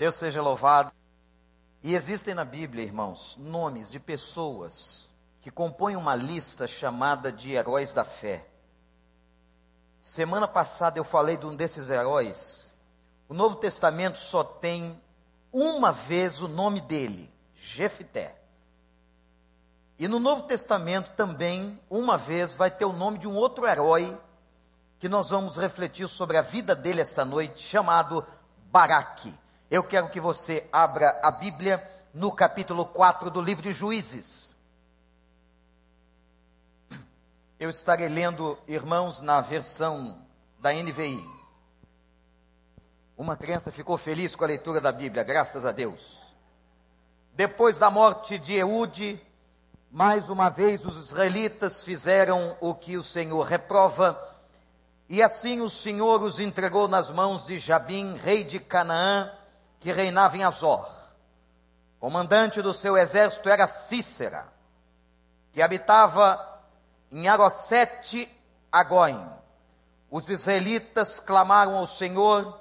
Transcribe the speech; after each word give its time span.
Deus 0.00 0.14
seja 0.14 0.40
louvado. 0.40 0.90
E 1.82 1.94
existem 1.94 2.32
na 2.32 2.42
Bíblia, 2.42 2.82
irmãos, 2.82 3.36
nomes 3.38 3.90
de 3.90 4.00
pessoas 4.00 5.10
que 5.42 5.50
compõem 5.50 5.94
uma 5.94 6.14
lista 6.14 6.66
chamada 6.66 7.30
de 7.30 7.52
heróis 7.52 7.92
da 7.92 8.02
fé. 8.02 8.48
Semana 9.98 10.48
passada 10.48 10.98
eu 10.98 11.04
falei 11.04 11.36
de 11.36 11.44
um 11.44 11.54
desses 11.54 11.90
heróis. 11.90 12.72
O 13.28 13.34
Novo 13.34 13.56
Testamento 13.56 14.16
só 14.16 14.42
tem 14.42 14.98
uma 15.52 15.92
vez 15.92 16.40
o 16.40 16.48
nome 16.48 16.80
dele, 16.80 17.30
Jefité. 17.54 18.40
E 19.98 20.08
no 20.08 20.18
Novo 20.18 20.44
Testamento 20.44 21.10
também, 21.10 21.78
uma 21.90 22.16
vez, 22.16 22.54
vai 22.54 22.70
ter 22.70 22.86
o 22.86 22.94
nome 22.94 23.18
de 23.18 23.28
um 23.28 23.36
outro 23.36 23.66
herói 23.66 24.18
que 24.98 25.10
nós 25.10 25.28
vamos 25.28 25.58
refletir 25.58 26.08
sobre 26.08 26.38
a 26.38 26.42
vida 26.42 26.74
dele 26.74 27.02
esta 27.02 27.22
noite, 27.22 27.62
chamado 27.62 28.26
Baraque. 28.72 29.38
Eu 29.70 29.84
quero 29.84 30.08
que 30.08 30.18
você 30.18 30.68
abra 30.72 31.20
a 31.22 31.30
Bíblia 31.30 31.80
no 32.12 32.32
capítulo 32.32 32.84
4 32.84 33.30
do 33.30 33.40
livro 33.40 33.62
de 33.62 33.72
Juízes. 33.72 34.56
Eu 37.56 37.70
estarei 37.70 38.08
lendo, 38.08 38.58
irmãos, 38.66 39.20
na 39.20 39.40
versão 39.40 40.26
da 40.58 40.72
NVI. 40.72 41.24
Uma 43.16 43.36
criança 43.36 43.70
ficou 43.70 43.96
feliz 43.96 44.34
com 44.34 44.42
a 44.42 44.48
leitura 44.48 44.80
da 44.80 44.90
Bíblia, 44.90 45.22
graças 45.22 45.64
a 45.64 45.70
Deus. 45.70 46.20
Depois 47.34 47.78
da 47.78 47.88
morte 47.88 48.38
de 48.38 48.54
Eude, 48.54 49.24
mais 49.88 50.28
uma 50.28 50.48
vez 50.48 50.84
os 50.84 50.96
israelitas 50.96 51.84
fizeram 51.84 52.56
o 52.60 52.74
que 52.74 52.96
o 52.96 53.04
Senhor 53.04 53.44
reprova, 53.44 54.20
e 55.08 55.22
assim 55.22 55.60
o 55.60 55.70
Senhor 55.70 56.20
os 56.22 56.40
entregou 56.40 56.88
nas 56.88 57.08
mãos 57.08 57.46
de 57.46 57.56
Jabim, 57.56 58.16
rei 58.16 58.42
de 58.42 58.58
Canaã, 58.58 59.30
que 59.80 59.90
reinava 59.90 60.36
em 60.36 60.44
Azor. 60.44 60.88
Comandante 61.98 62.62
do 62.62 62.72
seu 62.72 62.96
exército 62.96 63.48
era 63.48 63.66
Cícera, 63.66 64.46
que 65.52 65.60
habitava 65.60 66.60
em 67.10 67.28
Arosete 67.28 68.30
Agóim. 68.70 69.26
Os 70.10 70.28
israelitas 70.28 71.18
clamaram 71.18 71.76
ao 71.76 71.86
Senhor, 71.86 72.58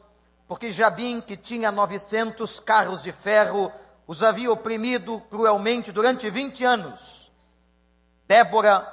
porque 0.47 0.71
Jabim, 0.71 1.21
que 1.21 1.37
tinha 1.37 1.71
900 1.71 2.59
carros 2.59 3.03
de 3.03 3.11
ferro, 3.11 3.71
os 4.07 4.23
havia 4.23 4.51
oprimido 4.51 5.21
cruelmente 5.29 5.91
durante 5.91 6.29
20 6.29 6.65
anos. 6.65 7.31
Débora, 8.27 8.87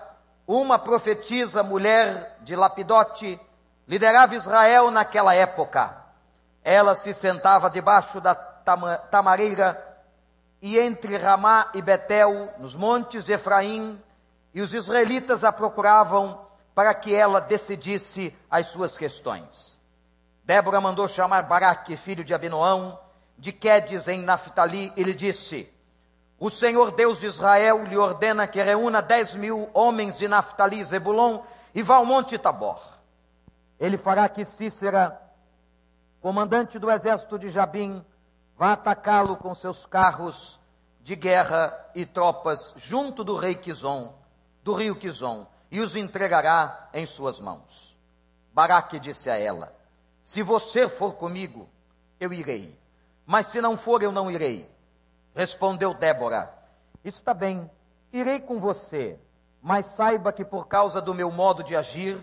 uma 0.46 0.78
profetisa 0.78 1.62
mulher 1.62 2.38
de 2.42 2.54
Lapidote, 2.54 3.40
liderava 3.88 4.34
Israel 4.34 4.90
naquela 4.90 5.34
época. 5.34 6.05
Ela 6.68 6.96
se 6.96 7.14
sentava 7.14 7.70
debaixo 7.70 8.20
da 8.20 8.34
tamareira 8.34 9.80
e 10.60 10.80
entre 10.80 11.16
Ramá 11.16 11.70
e 11.72 11.80
Betel, 11.80 12.52
nos 12.58 12.74
montes 12.74 13.24
de 13.24 13.34
Efraim, 13.34 14.02
e 14.52 14.60
os 14.60 14.74
israelitas 14.74 15.44
a 15.44 15.52
procuravam 15.52 16.44
para 16.74 16.92
que 16.92 17.14
ela 17.14 17.40
decidisse 17.40 18.36
as 18.50 18.66
suas 18.66 18.98
questões. 18.98 19.78
Débora 20.42 20.80
mandou 20.80 21.06
chamar 21.06 21.44
Baraque, 21.44 21.96
filho 21.96 22.24
de 22.24 22.34
Abinoão, 22.34 22.98
de 23.38 23.52
Quedes 23.52 24.08
em 24.08 24.22
Naphtali, 24.22 24.92
e 24.96 25.04
lhe 25.04 25.14
disse: 25.14 25.72
O 26.36 26.50
Senhor 26.50 26.90
Deus 26.90 27.20
de 27.20 27.26
Israel 27.26 27.84
lhe 27.84 27.96
ordena 27.96 28.44
que 28.48 28.60
reúna 28.60 29.00
dez 29.00 29.36
mil 29.36 29.70
homens 29.72 30.18
de 30.18 30.26
Naphtali 30.26 30.80
e 30.80 30.84
Zebulon 30.84 31.42
e 31.72 31.80
vá 31.80 31.94
ao 31.94 32.04
monte 32.04 32.36
Tabor. 32.36 32.82
Ele 33.78 33.96
fará 33.96 34.28
que 34.28 34.44
Cícera 34.44 35.25
comandante 36.26 36.76
do 36.76 36.90
exército 36.90 37.38
de 37.38 37.48
Jabim, 37.48 38.04
vá 38.58 38.72
atacá-lo 38.72 39.36
com 39.36 39.54
seus 39.54 39.86
carros 39.86 40.58
de 41.00 41.14
guerra 41.14 41.72
e 41.94 42.04
tropas 42.04 42.74
junto 42.76 43.22
do 43.22 43.36
rei 43.36 43.54
Quizon, 43.54 44.12
do 44.60 44.74
rio 44.74 44.96
Quizon, 44.96 45.46
e 45.70 45.80
os 45.80 45.94
entregará 45.94 46.88
em 46.92 47.06
suas 47.06 47.38
mãos. 47.38 47.96
Baraque 48.52 48.98
disse 48.98 49.30
a 49.30 49.38
ela: 49.38 49.72
Se 50.20 50.42
você 50.42 50.88
for 50.88 51.14
comigo, 51.14 51.68
eu 52.18 52.32
irei, 52.32 52.76
mas 53.24 53.46
se 53.46 53.60
não 53.60 53.76
for, 53.76 54.02
eu 54.02 54.10
não 54.10 54.28
irei. 54.28 54.68
Respondeu 55.32 55.94
Débora: 55.94 56.52
Está 57.04 57.32
bem, 57.32 57.70
irei 58.12 58.40
com 58.40 58.58
você, 58.58 59.16
mas 59.62 59.86
saiba 59.86 60.32
que 60.32 60.44
por 60.44 60.66
causa 60.66 61.00
do 61.00 61.14
meu 61.14 61.30
modo 61.30 61.62
de 61.62 61.76
agir, 61.76 62.18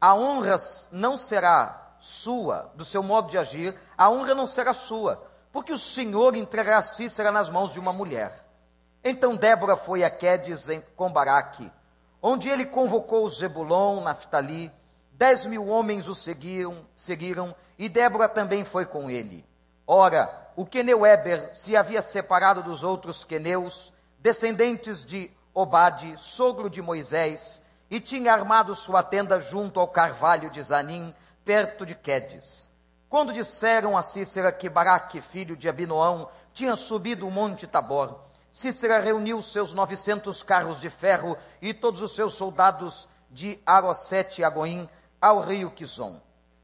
a 0.00 0.14
honra 0.14 0.54
não 0.92 1.16
será 1.16 1.79
sua, 2.00 2.72
do 2.74 2.84
seu 2.84 3.02
modo 3.02 3.30
de 3.30 3.38
agir, 3.38 3.74
a 3.96 4.08
honra 4.10 4.34
não 4.34 4.46
será 4.46 4.72
sua, 4.72 5.22
porque 5.52 5.72
o 5.72 5.78
Senhor 5.78 6.34
entregará 6.34 6.82
Cícera 6.82 7.30
nas 7.30 7.48
mãos 7.48 7.72
de 7.72 7.78
uma 7.78 7.92
mulher. 7.92 8.44
Então 9.04 9.36
Débora 9.36 9.76
foi 9.76 10.02
a 10.02 10.10
Quedes 10.10 10.66
com 10.96 11.12
Baraque, 11.12 11.70
onde 12.22 12.48
ele 12.48 12.66
convocou 12.66 13.28
Zebulon, 13.28 14.00
Naftali, 14.00 14.72
dez 15.12 15.44
mil 15.46 15.68
homens 15.68 16.08
o 16.08 16.14
seguiram, 16.14 16.86
seguiram, 16.96 17.54
e 17.78 17.88
Débora 17.88 18.28
também 18.28 18.64
foi 18.64 18.84
com 18.84 19.10
ele. 19.10 19.44
Ora, 19.86 20.50
o 20.56 20.66
queneu 20.66 21.06
Eber 21.06 21.50
se 21.52 21.76
havia 21.76 22.02
separado 22.02 22.62
dos 22.62 22.82
outros 22.82 23.24
queneus, 23.24 23.92
descendentes 24.18 25.04
de 25.04 25.30
Obade, 25.52 26.14
sogro 26.16 26.70
de 26.70 26.80
Moisés, 26.80 27.62
e 27.90 27.98
tinha 27.98 28.32
armado 28.32 28.74
sua 28.74 29.02
tenda 29.02 29.40
junto 29.40 29.80
ao 29.80 29.88
carvalho 29.88 30.48
de 30.48 30.62
Zanim, 30.62 31.12
perto 31.44 31.84
de 31.86 31.94
Quedes. 31.94 32.70
Quando 33.08 33.32
disseram 33.32 33.98
a 33.98 34.02
Cícera 34.02 34.52
que 34.52 34.68
Baraque, 34.68 35.20
filho 35.20 35.56
de 35.56 35.68
Abinoão, 35.68 36.28
tinha 36.52 36.76
subido 36.76 37.26
o 37.26 37.30
monte 37.30 37.66
Tabor, 37.66 38.20
Cícera 38.52 39.00
reuniu 39.00 39.40
seus 39.42 39.72
novecentos 39.72 40.42
carros 40.42 40.80
de 40.80 40.90
ferro 40.90 41.36
e 41.60 41.72
todos 41.74 42.02
os 42.02 42.14
seus 42.14 42.34
soldados 42.34 43.08
de 43.30 43.58
Arosete 43.64 44.40
e 44.40 44.44
Agoim 44.44 44.88
ao 45.20 45.40
rio 45.40 45.70
Quizon. 45.70 46.20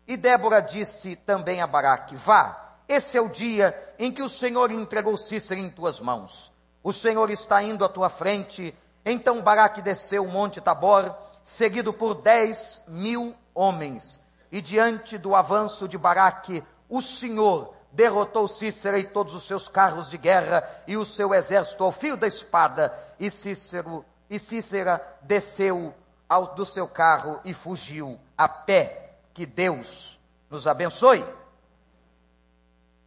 E 0.06 0.16
Débora 0.16 0.60
disse 0.60 1.16
também 1.16 1.60
a 1.60 1.66
Baraque: 1.66 2.14
Vá, 2.16 2.76
esse 2.88 3.16
é 3.16 3.20
o 3.20 3.28
dia 3.28 3.76
em 3.98 4.12
que 4.12 4.22
o 4.22 4.28
Senhor 4.28 4.70
entregou 4.70 5.16
Cícera 5.16 5.60
em 5.60 5.70
tuas 5.70 6.00
mãos. 6.00 6.52
O 6.82 6.92
Senhor 6.92 7.30
está 7.30 7.62
indo 7.62 7.84
à 7.84 7.88
tua 7.88 8.08
frente. 8.08 8.72
Então 9.04 9.42
Baraque 9.42 9.82
desceu 9.82 10.24
o 10.24 10.30
monte 10.30 10.60
Tabor, 10.60 11.14
seguido 11.42 11.92
por 11.92 12.14
dez 12.14 12.84
mil 12.88 13.34
homens 13.54 14.20
e 14.50 14.60
diante 14.60 15.18
do 15.18 15.34
avanço 15.34 15.88
de 15.88 15.98
Baraque, 15.98 16.62
o 16.88 17.00
Senhor 17.00 17.74
derrotou 17.92 18.46
Cícera 18.46 18.98
e 18.98 19.04
todos 19.04 19.34
os 19.34 19.46
seus 19.46 19.68
carros 19.68 20.10
de 20.10 20.18
guerra 20.18 20.68
e 20.86 20.96
o 20.96 21.04
seu 21.04 21.32
exército 21.34 21.82
ao 21.82 21.90
fio 21.90 22.16
da 22.16 22.26
espada, 22.26 22.96
e 23.18 23.30
Cícero 23.30 24.04
e 24.28 24.38
Cícera 24.38 25.18
desceu 25.22 25.94
ao, 26.28 26.54
do 26.54 26.66
seu 26.66 26.86
carro 26.86 27.40
e 27.44 27.54
fugiu 27.54 28.20
a 28.36 28.48
pé. 28.48 29.14
Que 29.32 29.46
Deus 29.46 30.20
nos 30.50 30.66
abençoe. 30.66 31.24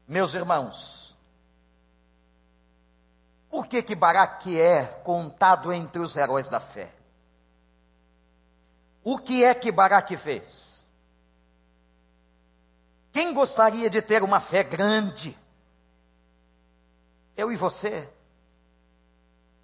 Meus 0.07 0.33
irmãos, 0.33 1.15
por 3.49 3.67
que 3.67 3.81
que 3.81 3.95
Baraque 3.95 4.59
é 4.59 4.85
contado 5.03 5.71
entre 5.73 6.01
os 6.01 6.15
heróis 6.15 6.49
da 6.49 6.59
fé? 6.59 6.91
O 9.03 9.17
que 9.17 9.43
é 9.43 9.53
que 9.53 9.71
Baraque 9.71 10.17
fez? 10.17 10.78
Quem 13.19 13.33
gostaria 13.33 13.89
de 13.89 14.01
ter 14.01 14.23
uma 14.23 14.39
fé 14.39 14.63
grande? 14.63 15.37
Eu 17.35 17.51
e 17.51 17.55
você? 17.57 18.07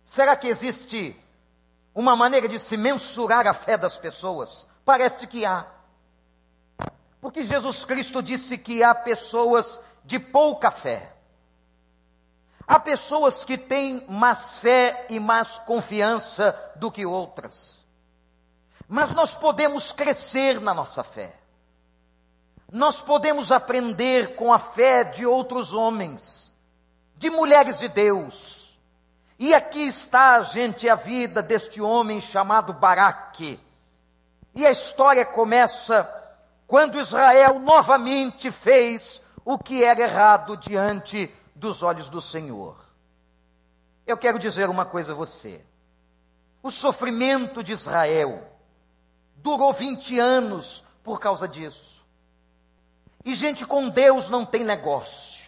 Será 0.04 0.36
que 0.36 0.50
existe 0.50 1.16
uma 1.94 2.18
maneira 2.18 2.50
de 2.50 2.60
se 2.60 2.76
mensurar 2.76 3.48
a 3.48 3.54
fé 3.54 3.78
das 3.78 3.98
pessoas? 3.98 4.68
Parece 4.84 5.26
que 5.26 5.46
há. 5.46 5.66
Porque 7.22 7.46
Jesus 7.46 7.86
Cristo 7.86 8.22
disse 8.22 8.58
que 8.58 8.84
há 8.84 8.94
pessoas 8.94 9.80
de 10.04 10.20
pouca 10.20 10.70
fé. 10.70 11.14
Há 12.68 12.78
pessoas 12.78 13.46
que 13.46 13.58
têm 13.58 14.06
mais 14.10 14.60
fé 14.60 15.06
e 15.10 15.18
mais 15.18 15.60
confiança 15.60 16.74
do 16.76 16.92
que 16.92 17.06
outras. 17.06 17.86
Mas 18.86 19.14
nós 19.14 19.34
podemos 19.34 19.94
crescer 19.94 20.60
na 20.60 20.74
nossa 20.74 21.06
fé. 21.06 21.45
Nós 22.76 23.00
podemos 23.00 23.54
aprender 23.54 24.36
com 24.36 24.52
a 24.52 24.60
fé 24.60 25.06
de 25.06 25.26
outros 25.26 25.72
homens, 25.72 26.52
de 27.16 27.30
mulheres 27.30 27.80
de 27.80 27.88
Deus. 27.88 28.78
E 29.40 29.54
aqui 29.54 29.80
está, 29.80 30.44
gente, 30.44 30.90
a 30.90 30.96
vida 30.96 31.42
deste 31.42 31.82
homem 31.82 32.20
chamado 32.20 32.74
Baraque. 32.74 33.58
E 34.54 34.66
a 34.66 34.72
história 34.72 35.26
começa 35.26 36.04
quando 36.68 37.00
Israel 37.00 37.60
novamente 37.60 38.52
fez 38.52 39.22
o 39.46 39.58
que 39.58 39.82
era 39.82 40.02
errado 40.02 40.58
diante 40.58 41.34
dos 41.56 41.82
olhos 41.82 42.10
do 42.10 42.22
Senhor. 42.22 42.76
Eu 44.06 44.18
quero 44.18 44.38
dizer 44.38 44.70
uma 44.70 44.84
coisa 44.84 45.14
a 45.14 45.16
você. 45.16 45.62
O 46.62 46.70
sofrimento 46.70 47.64
de 47.64 47.72
Israel 47.72 48.46
durou 49.38 49.72
20 49.72 50.20
anos 50.20 50.84
por 51.02 51.22
causa 51.22 51.48
disso. 51.48 51.95
E 53.26 53.34
gente 53.34 53.66
com 53.66 53.90
Deus 53.90 54.30
não 54.30 54.46
tem 54.46 54.64
negócio. 54.64 55.44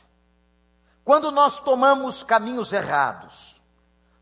quando 1.06 1.32
nós 1.32 1.60
tomamos 1.60 2.22
caminhos 2.22 2.74
errados, 2.74 3.56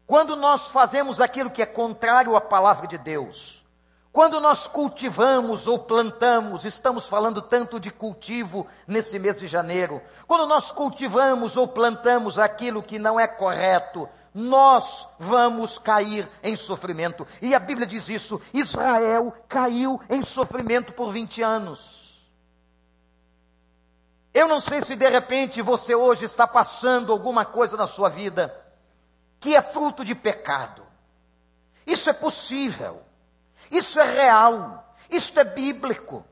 quando 0.06 0.36
nós 0.36 0.68
fazemos 0.68 1.20
aquilo 1.20 1.50
que 1.50 1.64
é 1.64 1.66
contrário 1.66 2.36
à 2.36 2.42
palavra 2.42 2.86
de 2.86 2.96
Deus, 2.96 3.66
quando 4.12 4.40
nós 4.40 4.68
cultivamos 4.68 5.68
ou 5.68 5.80
plantamos, 5.80 6.64
estamos 6.64 7.10
falando 7.10 7.42
tanto 7.42 7.80
de 7.80 7.90
cultivo 7.90 8.68
nesse 8.86 9.18
mês 9.18 9.36
de 9.36 9.48
janeiro, 9.48 10.00
quando 10.28 10.46
nós 10.46 10.72
cultivamos 10.72 11.58
ou 11.58 11.68
plantamos 11.68 12.38
aquilo 12.38 12.84
que 12.84 13.00
não 13.00 13.20
é 13.20 13.28
correto, 13.28 14.08
nós 14.34 15.08
vamos 15.18 15.80
cair 15.80 16.30
em 16.44 16.56
sofrimento. 16.56 17.28
E 17.42 17.56
a 17.56 17.60
Bíblia 17.60 17.88
diz 17.88 18.10
isso: 18.10 18.40
Israel 18.54 19.34
caiu 19.48 20.00
em 20.10 20.22
sofrimento 20.22 20.94
por 20.94 21.12
20 21.12 21.42
anos. 21.42 22.05
Eu 24.36 24.50
não 24.50 24.60
sei 24.60 24.82
se 24.82 24.98
de 24.98 25.08
repente 25.08 25.62
você 25.62 25.96
hoje 25.96 26.26
está 26.26 26.46
passando 26.46 27.14
alguma 27.14 27.46
coisa 27.46 27.78
na 27.78 27.88
sua 27.88 28.10
vida 28.10 28.54
que 29.40 29.56
é 29.56 29.62
fruto 29.62 30.04
de 30.04 30.14
pecado. 30.14 30.86
Isso 31.88 32.10
é 32.10 32.14
possível. 32.14 33.02
Isso 33.72 33.98
é 33.98 34.04
real, 34.04 34.94
isso 35.10 35.40
é 35.40 35.46
bíblico. 35.46 36.26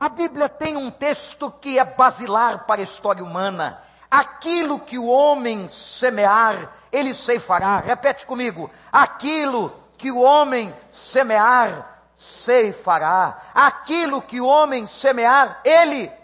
A 0.00 0.08
Bíblia 0.08 0.48
tem 0.48 0.76
um 0.76 0.90
texto 0.90 1.48
que 1.48 1.78
é 1.78 1.84
basilar 1.84 2.64
para 2.66 2.80
a 2.80 2.84
história 2.84 3.22
humana. 3.22 3.80
Aquilo 4.10 4.80
que 4.80 4.98
o 4.98 5.06
homem 5.06 5.68
semear, 5.68 6.72
ele 6.90 7.14
ceifará. 7.14 7.78
Repete 7.78 8.26
comigo: 8.26 8.68
aquilo 8.90 9.72
que 9.96 10.10
o 10.10 10.18
homem 10.18 10.74
semear, 10.90 12.02
ceifará. 12.16 13.38
Aquilo 13.54 14.20
que 14.20 14.40
o 14.40 14.46
homem 14.46 14.88
semear, 14.88 15.60
ele. 15.64 16.17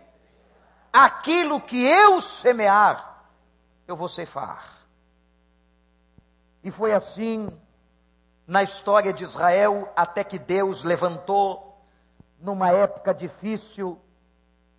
Aquilo 0.97 1.61
que 1.61 1.85
eu 1.85 2.21
semear, 2.21 3.27
eu 3.85 3.97
vou 3.97 4.09
ceifar. 4.09 4.79
E 6.63 6.71
foi 6.71 6.93
assim 6.93 7.49
na 8.47 8.63
história 8.63 9.13
de 9.13 9.25
Israel 9.25 9.93
até 9.97 10.23
que 10.23 10.39
Deus 10.39 10.85
levantou, 10.85 11.85
numa 12.39 12.71
época 12.71 13.13
difícil, 13.13 14.01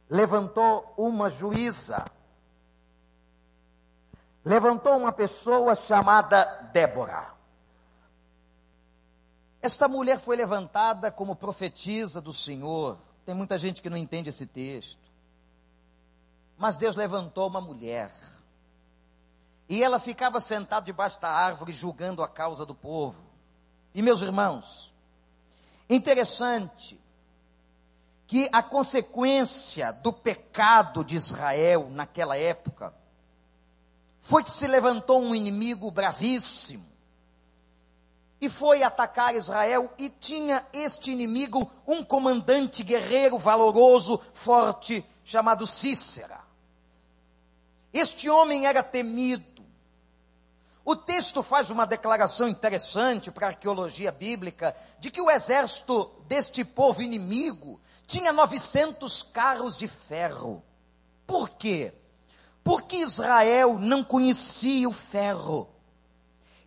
levantou 0.09 0.93
uma 0.97 1.29
juíza. 1.29 2.05
Levantou 4.45 4.95
uma 4.95 5.11
pessoa 5.11 5.75
chamada 5.75 6.45
Débora. 6.71 7.33
Esta 9.61 9.89
mulher 9.89 10.17
foi 10.17 10.37
levantada 10.37 11.11
como 11.11 11.35
profetisa 11.35 12.21
do 12.21 12.31
Senhor. 12.31 12.97
Tem 13.25 13.35
muita 13.35 13.57
gente 13.57 13.81
que 13.81 13.89
não 13.89 13.97
entende 13.97 14.29
esse 14.29 14.45
texto. 14.45 15.04
Mas 16.57 16.77
Deus 16.77 16.95
levantou 16.95 17.47
uma 17.47 17.61
mulher. 17.61 18.11
E 19.67 19.83
ela 19.83 19.99
ficava 19.99 20.39
sentada 20.39 20.85
debaixo 20.85 21.19
da 21.19 21.29
árvore 21.29 21.73
julgando 21.73 22.23
a 22.23 22.27
causa 22.27 22.65
do 22.65 22.75
povo. 22.75 23.21
E 23.93 24.01
meus 24.01 24.21
irmãos, 24.21 24.93
interessante 25.89 26.99
que 28.27 28.49
a 28.51 28.61
consequência 28.61 29.91
do 29.93 30.11
pecado 30.11 31.03
de 31.03 31.15
Israel 31.15 31.89
naquela 31.91 32.37
época 32.37 32.93
foi 34.19 34.43
que 34.43 34.51
se 34.51 34.67
levantou 34.67 35.21
um 35.21 35.35
inimigo 35.35 35.91
bravíssimo 35.91 36.85
e 38.41 38.49
foi 38.49 38.83
atacar 38.83 39.35
Israel 39.35 39.91
e 39.97 40.09
tinha 40.09 40.65
este 40.73 41.11
inimigo 41.11 41.69
um 41.87 42.03
comandante 42.03 42.83
guerreiro 42.83 43.37
valoroso, 43.37 44.19
forte, 44.33 45.05
chamado 45.23 45.65
Cícera. 45.65 46.44
Este 47.95 48.29
homem 48.29 48.67
era 48.67 48.83
temido 48.83 49.55
o 50.85 50.95
texto 50.95 51.41
faz 51.41 51.71
uma 51.71 51.87
declaração 51.87 52.47
interessante 52.47 53.31
para 53.31 53.47
a 53.47 53.49
arqueologia 53.49 54.11
bíblica 54.11 54.75
de 54.99 55.09
que 55.09 55.19
o 55.19 55.31
exército 55.31 56.11
deste 56.27 56.63
povo 56.63 57.01
inimigo 57.01 57.81
tinha 58.05 58.31
900 58.31 59.23
carros 59.23 59.75
de 59.75 59.87
ferro. 59.87 60.63
Por 61.25 61.49
quê? 61.49 61.91
Porque 62.63 62.97
Israel 62.97 63.79
não 63.79 64.03
conhecia 64.03 64.87
o 64.87 64.93
ferro. 64.93 65.67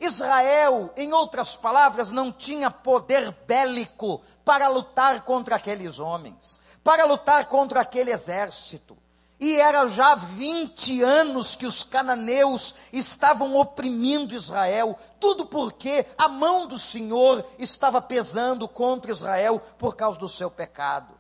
Israel, 0.01 0.93
em 0.97 1.13
outras 1.13 1.55
palavras, 1.55 2.11
não 2.11 2.33
tinha 2.33 2.73
poder 2.73 3.31
bélico 3.47 4.21
para 4.45 4.67
lutar 4.67 5.21
contra 5.21 5.55
aqueles 5.55 6.01
homens, 6.01 6.61
para 6.83 7.05
lutar 7.05 7.47
contra 7.47 7.83
aquele 7.83 8.11
exército. 8.11 8.99
E 9.41 9.61
era 9.61 9.87
já 9.87 10.17
20 10.17 11.01
anos 11.03 11.55
que 11.55 11.65
os 11.65 11.85
cananeus 11.85 12.75
estavam 12.93 13.55
oprimindo 13.57 14.35
Israel, 14.35 14.99
tudo 15.21 15.47
porque 15.47 16.05
a 16.17 16.29
mão 16.29 16.67
do 16.67 16.77
Senhor 16.77 17.45
estava 17.57 18.03
pesando 18.03 18.67
contra 18.67 19.13
Israel 19.13 19.63
por 19.79 19.95
causa 19.95 20.19
do 20.19 20.29
seu 20.29 20.51
pecado. 20.51 21.15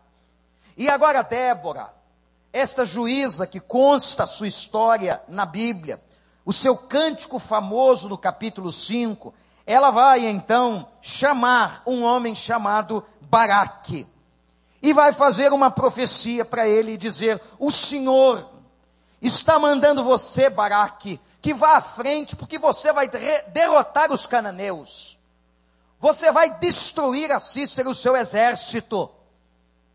E 0.76 0.88
agora 0.88 1.22
Débora, 1.22 1.94
esta 2.52 2.84
juíza 2.84 3.46
que 3.46 3.60
consta 3.60 4.24
a 4.24 4.28
sua 4.28 4.48
história 4.48 5.22
na 5.28 5.46
Bíblia, 5.46 6.02
o 6.44 6.52
seu 6.52 6.76
cântico 6.76 7.38
famoso 7.38 8.08
no 8.08 8.18
capítulo 8.18 8.72
5, 8.72 9.32
ela 9.64 9.90
vai 9.90 10.26
então 10.26 10.88
chamar 11.00 11.82
um 11.86 12.02
homem 12.02 12.34
chamado 12.34 13.04
Baraque 13.20 14.06
e 14.82 14.92
vai 14.92 15.12
fazer 15.12 15.52
uma 15.52 15.70
profecia 15.70 16.44
para 16.44 16.68
ele 16.68 16.92
e 16.92 16.96
dizer: 16.96 17.40
O 17.58 17.70
Senhor 17.70 18.48
está 19.20 19.58
mandando 19.58 20.04
você, 20.04 20.48
Baraque, 20.48 21.20
que 21.40 21.52
vá 21.52 21.76
à 21.76 21.80
frente, 21.80 22.36
porque 22.36 22.58
você 22.58 22.92
vai 22.92 23.08
derrotar 23.48 24.12
os 24.12 24.26
cananeus. 24.26 25.18
Você 26.00 26.30
vai 26.30 26.50
destruir 26.58 27.32
a 27.32 27.40
Cícera, 27.40 27.88
o 27.88 27.94
seu 27.94 28.16
exército. 28.16 29.10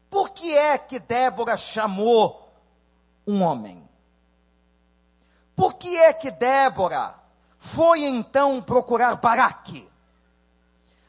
Por 0.09 0.31
que 0.31 0.55
é 0.55 0.77
que 0.77 0.99
Débora 0.99 1.55
chamou 1.55 2.51
um 3.25 3.41
homem? 3.41 3.87
Por 5.55 5.75
que 5.75 5.97
é 5.97 6.11
que 6.11 6.29
Débora 6.29 7.15
foi 7.57 8.03
então 8.03 8.61
procurar 8.61 9.15
Baraque? 9.15 9.89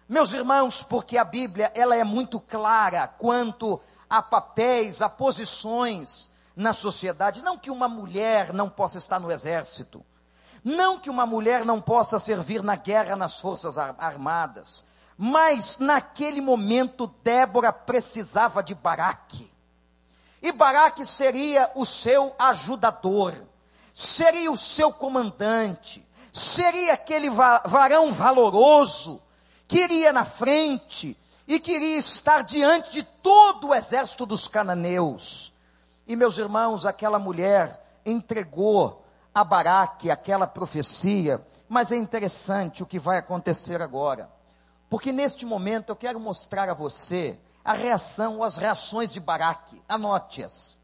Meus 0.07 0.35
irmãos, 0.35 0.83
porque 0.83 1.17
a 1.17 1.25
Bíblia 1.25 1.73
ela 1.75 1.97
é 1.97 2.05
muito 2.05 2.39
clara 2.39 3.09
quanto 3.09 3.81
a 4.09 4.21
papéis, 4.21 5.01
a 5.01 5.09
posições 5.09 6.31
na 6.55 6.75
sociedade. 6.75 7.43
Não 7.43 7.57
que 7.57 7.71
uma 7.71 7.89
mulher 7.89 8.53
não 8.53 8.69
possa 8.69 8.99
estar 8.99 9.19
no 9.19 9.33
exército, 9.33 10.05
não 10.63 10.99
que 10.99 11.09
uma 11.09 11.25
mulher 11.25 11.65
não 11.65 11.81
possa 11.81 12.19
servir 12.19 12.63
na 12.63 12.77
guerra 12.77 13.17
nas 13.17 13.41
forças 13.41 13.79
armadas, 13.79 14.85
mas 15.17 15.79
naquele 15.79 16.41
momento 16.41 17.07
Débora 17.23 17.73
precisava 17.73 18.63
de 18.63 18.75
Baraque. 18.75 19.51
E 20.43 20.53
Baraque 20.53 21.07
seria 21.07 21.71
o 21.75 21.87
seu 21.87 22.35
ajudador, 22.39 23.35
seria 23.95 24.53
o 24.53 24.59
seu 24.59 24.93
comandante, 24.93 26.07
seria 26.31 26.93
aquele 26.93 27.31
varão 27.31 28.13
valoroso 28.13 29.24
queria 29.75 30.13
na 30.13 30.25
frente 30.25 31.19
e 31.49 31.59
queria 31.59 31.99
estar 31.99 32.45
diante 32.45 32.93
de 32.93 33.03
todo 33.03 33.69
o 33.69 33.75
exército 33.75 34.25
dos 34.25 34.47
cananeus. 34.47 35.53
E 36.07 36.15
meus 36.15 36.39
irmãos, 36.39 36.87
aquela 36.87 37.19
mulher 37.19 37.85
entregou 38.07 39.05
a 39.35 39.43
Baraque 39.43 40.13
aquela 40.13 40.47
profecia, 40.47 41.45
mas 41.69 41.91
é 41.91 41.97
interessante 41.97 42.85
o 42.85 42.87
que 42.87 43.01
vai 43.01 43.19
acontecer 43.19 43.83
agora. 43.83 44.31
Porque 44.89 45.11
neste 45.11 45.45
momento 45.45 45.89
eu 45.89 45.97
quero 45.97 46.21
mostrar 46.21 46.69
a 46.69 46.75
você 46.75 47.37
a 47.65 47.73
reação, 47.73 48.45
as 48.45 48.57
reações 48.57 49.13
de 49.13 49.19
Baraque. 49.19 49.83
Anote-as. 49.89 50.79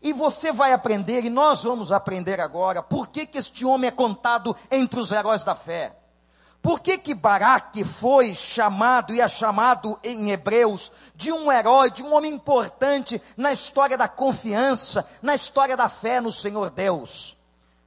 E 0.00 0.10
você 0.10 0.52
vai 0.52 0.72
aprender, 0.72 1.22
e 1.22 1.28
nós 1.28 1.64
vamos 1.64 1.92
aprender 1.92 2.40
agora, 2.40 2.82
por 2.82 3.08
que, 3.08 3.26
que 3.26 3.36
este 3.36 3.66
homem 3.66 3.88
é 3.88 3.92
contado 3.92 4.56
entre 4.70 4.98
os 4.98 5.12
heróis 5.12 5.44
da 5.44 5.54
fé. 5.54 6.01
Por 6.62 6.78
que 6.78 6.96
que 6.96 7.12
Baraque 7.12 7.82
foi 7.82 8.36
chamado 8.36 9.12
e 9.12 9.20
é 9.20 9.28
chamado 9.28 9.98
em 10.04 10.30
Hebreus 10.30 10.92
de 11.12 11.32
um 11.32 11.50
herói, 11.50 11.90
de 11.90 12.04
um 12.04 12.14
homem 12.14 12.32
importante 12.32 13.20
na 13.36 13.52
história 13.52 13.98
da 13.98 14.06
confiança, 14.06 15.04
na 15.20 15.34
história 15.34 15.76
da 15.76 15.88
fé 15.88 16.20
no 16.20 16.30
Senhor 16.30 16.70
Deus? 16.70 17.36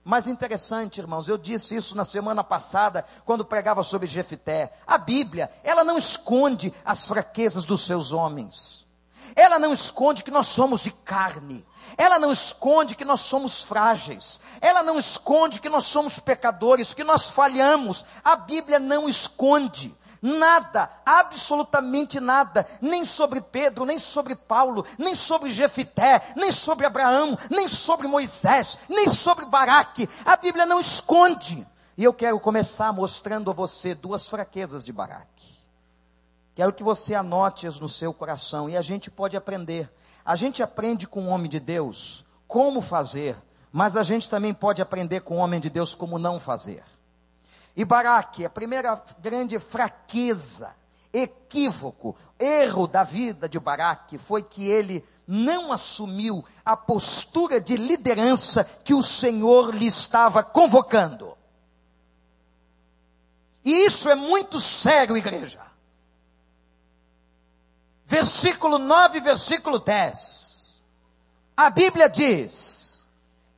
Mas 0.04 0.28
interessante, 0.28 1.00
irmãos, 1.00 1.30
eu 1.30 1.38
disse 1.38 1.76
isso 1.76 1.96
na 1.96 2.04
semana 2.04 2.44
passada, 2.44 3.04
quando 3.24 3.46
pregava 3.46 3.82
sobre 3.82 4.08
Jefité. 4.08 4.72
A 4.86 4.98
Bíblia, 4.98 5.50
ela 5.64 5.84
não 5.84 5.98
esconde 5.98 6.72
as 6.84 7.08
fraquezas 7.08 7.66
dos 7.66 7.86
seus 7.86 8.12
homens. 8.12 8.86
Ela 9.36 9.58
não 9.58 9.74
esconde 9.74 10.24
que 10.24 10.30
nós 10.30 10.48
somos 10.48 10.82
de 10.82 10.92
carne. 10.92 11.66
Ela 11.98 12.20
não 12.20 12.32
esconde 12.32 12.96
que 12.96 13.06
nós 13.06 13.22
somos 13.22 13.64
frágeis. 13.64 14.42
Ela 14.62 14.84
não 14.84 14.98
esconde 14.98 15.60
que 15.60 15.70
nós 15.70 15.86
somos 15.86 16.20
pecadores, 16.20 16.94
que 16.94 17.04
nós 17.04 17.30
falhamos. 17.30 18.06
A 18.24 18.36
Bíblia 18.36 18.80
não 18.80 19.08
esconde. 19.08 19.96
nada, 20.22 20.90
absolutamente 21.06 22.20
nada, 22.20 22.66
nem 22.82 23.06
sobre 23.06 23.40
Pedro, 23.42 23.86
nem 23.86 24.00
sobre 24.00 24.36
Paulo, 24.36 24.84
nem 24.98 25.14
sobre 25.14 25.52
Jefité, 25.52 26.34
nem 26.36 26.52
sobre 26.52 26.86
Abraão, 26.86 27.38
nem 27.50 27.68
sobre 27.68 28.08
Moisés, 28.08 28.80
nem 28.90 29.08
sobre 29.08 29.46
Baraque. 29.46 30.10
A 30.26 30.36
Bíblia 30.36 30.66
não 30.66 30.80
esconde. 30.80 31.66
E 31.98 32.04
eu 32.04 32.14
quero 32.14 32.40
começar 32.40 32.92
mostrando 32.92 33.52
a 33.52 33.54
você 33.54 33.94
duas 33.94 34.28
fraquezas 34.28 34.84
de 34.84 34.92
Baraque. 34.92 35.35
Quero 36.56 36.72
que 36.72 36.84
você 36.84 37.14
anote-as 37.14 37.78
no 37.82 37.90
seu 37.90 38.14
coração 38.14 38.70
e 38.70 38.78
a 38.78 38.82
gente 38.82 39.12
pode 39.12 39.36
aprender. 39.36 39.92
A 40.24 40.38
gente 40.38 40.64
aprende 40.64 41.06
com 41.06 41.26
o 41.26 41.28
homem 41.28 41.50
de 41.50 41.60
Deus 41.60 42.26
como 42.48 42.82
fazer, 42.82 43.36
mas 43.74 43.98
a 43.98 44.04
gente 44.04 44.30
também 44.30 44.54
pode 44.54 44.82
aprender 44.82 45.20
com 45.20 45.36
o 45.36 45.40
homem 45.40 45.60
de 45.60 45.70
Deus 45.70 45.94
como 45.94 46.18
não 46.18 46.40
fazer. 46.40 46.82
E 47.76 47.84
Baraque, 47.84 48.46
a 48.46 48.50
primeira 48.50 49.04
grande 49.20 49.60
fraqueza, 49.60 50.74
equívoco, 51.12 52.16
erro 52.40 52.88
da 52.88 53.04
vida 53.04 53.50
de 53.50 53.60
Baraque 53.60 54.18
foi 54.18 54.42
que 54.42 54.66
ele 54.66 55.04
não 55.28 55.74
assumiu 55.74 56.46
a 56.64 56.78
postura 56.78 57.60
de 57.60 57.76
liderança 57.76 58.64
que 58.64 58.94
o 58.94 59.04
Senhor 59.04 59.76
lhe 59.76 59.88
estava 59.88 60.42
convocando. 60.42 61.38
E 63.66 63.88
isso 63.88 64.10
é 64.10 64.16
muito 64.16 64.58
sério, 64.58 65.18
igreja. 65.18 65.75
Versículo 68.06 68.78
9, 68.78 69.20
versículo 69.20 69.80
10. 69.80 70.76
A 71.58 71.70
Bíblia 71.70 72.08
diz 72.08 73.08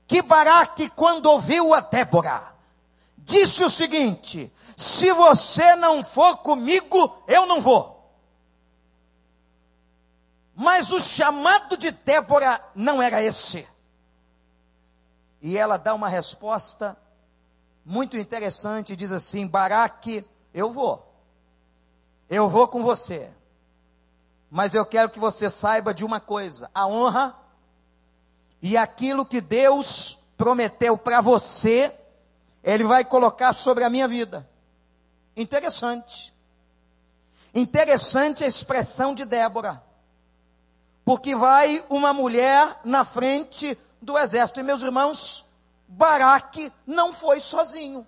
que 0.07 0.21
Baraque, 0.21 0.89
quando 0.89 1.25
ouviu 1.25 1.73
a 1.73 1.81
Débora, 1.81 2.55
disse 3.17 3.63
o 3.63 3.69
seguinte: 3.69 4.51
se 4.77 5.11
você 5.11 5.75
não 5.75 6.01
for 6.01 6.37
comigo, 6.37 7.23
eu 7.27 7.45
não 7.45 7.59
vou. 7.59 7.97
Mas 10.55 10.91
o 10.91 10.99
chamado 10.99 11.75
de 11.75 11.91
Débora 11.91 12.63
não 12.73 13.01
era 13.01 13.21
esse. 13.21 13.67
E 15.41 15.57
ela 15.57 15.77
dá 15.77 15.93
uma 15.93 16.07
resposta 16.07 16.97
muito 17.85 18.17
interessante, 18.17 18.95
diz 18.95 19.11
assim: 19.11 19.45
Baraque, 19.45 20.25
eu 20.53 20.71
vou. 20.71 21.05
Eu 22.29 22.49
vou 22.49 22.67
com 22.67 22.81
você. 22.81 23.29
Mas 24.49 24.73
eu 24.73 24.85
quero 24.85 25.09
que 25.09 25.19
você 25.19 25.49
saiba 25.49 25.93
de 25.93 26.05
uma 26.05 26.19
coisa: 26.19 26.69
a 26.73 26.87
honra 26.87 27.35
e 28.61 28.77
aquilo 28.77 29.25
que 29.25 29.41
Deus 29.41 30.27
prometeu 30.37 30.97
para 30.97 31.21
você 31.21 31.93
ele 32.67 32.83
vai 32.83 33.05
colocar 33.05 33.53
sobre 33.53 33.85
a 33.85 33.89
minha 33.89 34.09
vida. 34.09 34.45
Interessante. 35.37 36.33
Interessante 37.55 38.43
a 38.43 38.47
expressão 38.47 39.15
de 39.15 39.23
Débora. 39.23 39.81
Porque 41.05 41.33
vai 41.33 41.81
uma 41.89 42.11
mulher 42.11 42.81
na 42.83 43.05
frente 43.05 43.77
do 44.01 44.17
exército. 44.17 44.59
E 44.59 44.63
meus 44.63 44.81
irmãos, 44.81 45.45
Baraque 45.87 46.69
não 46.85 47.13
foi 47.13 47.39
sozinho. 47.39 48.05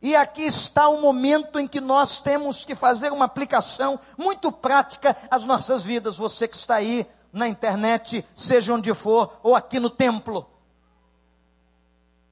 E 0.00 0.14
aqui 0.14 0.42
está 0.42 0.88
o 0.88 1.00
momento 1.00 1.58
em 1.58 1.66
que 1.66 1.80
nós 1.80 2.20
temos 2.20 2.64
que 2.64 2.74
fazer 2.74 3.12
uma 3.12 3.24
aplicação 3.24 3.98
muito 4.16 4.52
prática 4.52 5.16
às 5.30 5.44
nossas 5.44 5.84
vidas. 5.84 6.16
Você 6.16 6.46
que 6.46 6.56
está 6.56 6.76
aí 6.76 7.06
na 7.32 7.48
internet, 7.48 8.24
seja 8.36 8.74
onde 8.74 8.94
for, 8.94 9.38
ou 9.42 9.56
aqui 9.56 9.80
no 9.80 9.90
templo 9.90 10.46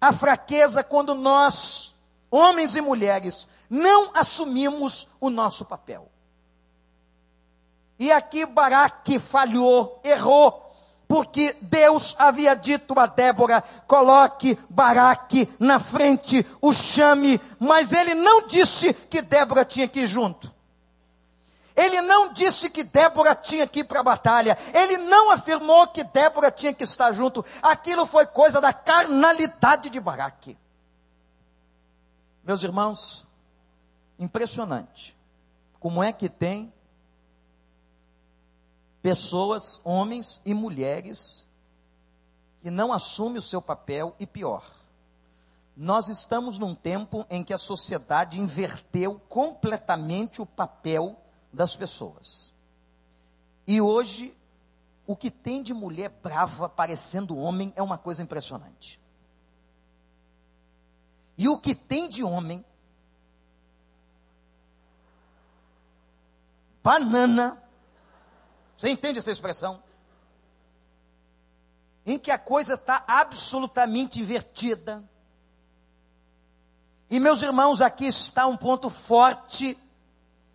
a 0.01 0.13
fraqueza 0.13 0.85
quando 0.85 1.15
nós, 1.15 1.95
homens 2.31 2.77
e 2.77 2.81
mulheres, 2.81 3.49
não 3.69 4.11
assumimos 4.15 5.09
o 5.21 5.31
nosso 5.31 5.65
papel. 5.65 6.09
E 7.99 8.13
aqui 8.13 8.45
Baraque 8.45 9.19
falhou, 9.19 10.01
errou, 10.05 10.66
porque 11.09 11.57
Deus 11.63 12.17
havia 12.19 12.55
dito 12.55 12.99
a 12.99 13.07
Débora: 13.07 13.63
coloque 13.87 14.59
Baraque 14.69 15.49
na 15.59 15.79
frente, 15.79 16.45
o 16.61 16.73
chame, 16.73 17.41
mas 17.59 17.93
ele 17.93 18.15
não 18.15 18.47
disse 18.47 18.93
que 18.93 19.23
Débora 19.23 19.65
tinha 19.65 19.87
que 19.87 20.01
ir 20.01 20.07
junto. 20.07 20.55
Ele 21.77 22.01
não 22.01 22.33
disse 22.33 22.71
que 22.71 22.83
Débora 22.83 23.35
tinha 23.35 23.67
que 23.67 23.81
ir 23.81 23.85
para 23.85 24.01
a 24.01 24.03
batalha. 24.03 24.57
Ele 24.73 24.97
não 24.97 25.31
afirmou 25.31 25.87
que 25.87 26.03
Débora 26.03 26.51
tinha 26.51 26.73
que 26.73 26.85
estar 26.85 27.13
junto. 27.13 27.45
Aquilo 27.63 28.07
foi 28.07 28.25
coisa 28.25 28.63
da 28.63 28.73
carnalidade 28.73 29.91
de 29.91 30.01
Baraque. 30.01 30.57
Meus 32.43 32.63
irmãos, 32.63 33.27
impressionante. 34.19 35.15
Como 35.79 36.03
é 36.03 36.13
que 36.13 36.31
tem 36.31 36.73
pessoas, 39.07 39.81
homens 39.85 40.43
e 40.45 40.53
mulheres, 40.53 41.47
que 42.61 42.73
não 42.73 42.93
assumem 42.93 43.39
o 43.39 43.43
seu 43.43 43.63
papel 43.63 44.17
e 44.19 44.27
pior. 44.27 44.69
Nós 45.77 46.09
estamos 46.09 46.59
num 46.59 46.75
tempo 46.75 47.25
em 47.31 47.45
que 47.45 47.55
a 47.55 47.59
sociedade 47.59 48.41
inverteu 48.41 49.21
completamente 49.29 50.43
o 50.43 50.47
papel 50.47 51.17
das 51.53 51.77
pessoas. 51.77 52.53
E 53.65 53.81
hoje, 53.81 54.37
o 55.07 55.15
que 55.15 55.31
tem 55.31 55.63
de 55.63 55.73
mulher 55.73 56.09
brava 56.09 56.69
parecendo 56.69 57.39
homem 57.39 57.73
é 57.77 57.83
uma 57.85 57.99
coisa 57.99 58.25
impressionante. 58.25 59.01
E 61.39 61.49
o 61.49 61.57
que 61.61 61.77
tem 61.77 62.09
de 62.09 62.25
homem 62.25 62.65
banana, 66.83 67.63
você 68.77 68.89
entende 68.89 69.19
essa 69.19 69.31
expressão? 69.31 69.83
Em 72.05 72.19
que 72.19 72.31
a 72.31 72.39
coisa 72.39 72.75
está 72.75 73.05
absolutamente 73.07 74.21
invertida. 74.21 75.03
E 77.11 77.19
meus 77.19 77.43
irmãos, 77.43 77.81
aqui 77.81 78.07
está 78.07 78.47
um 78.47 78.57
ponto 78.57 78.91
forte 78.91 79.77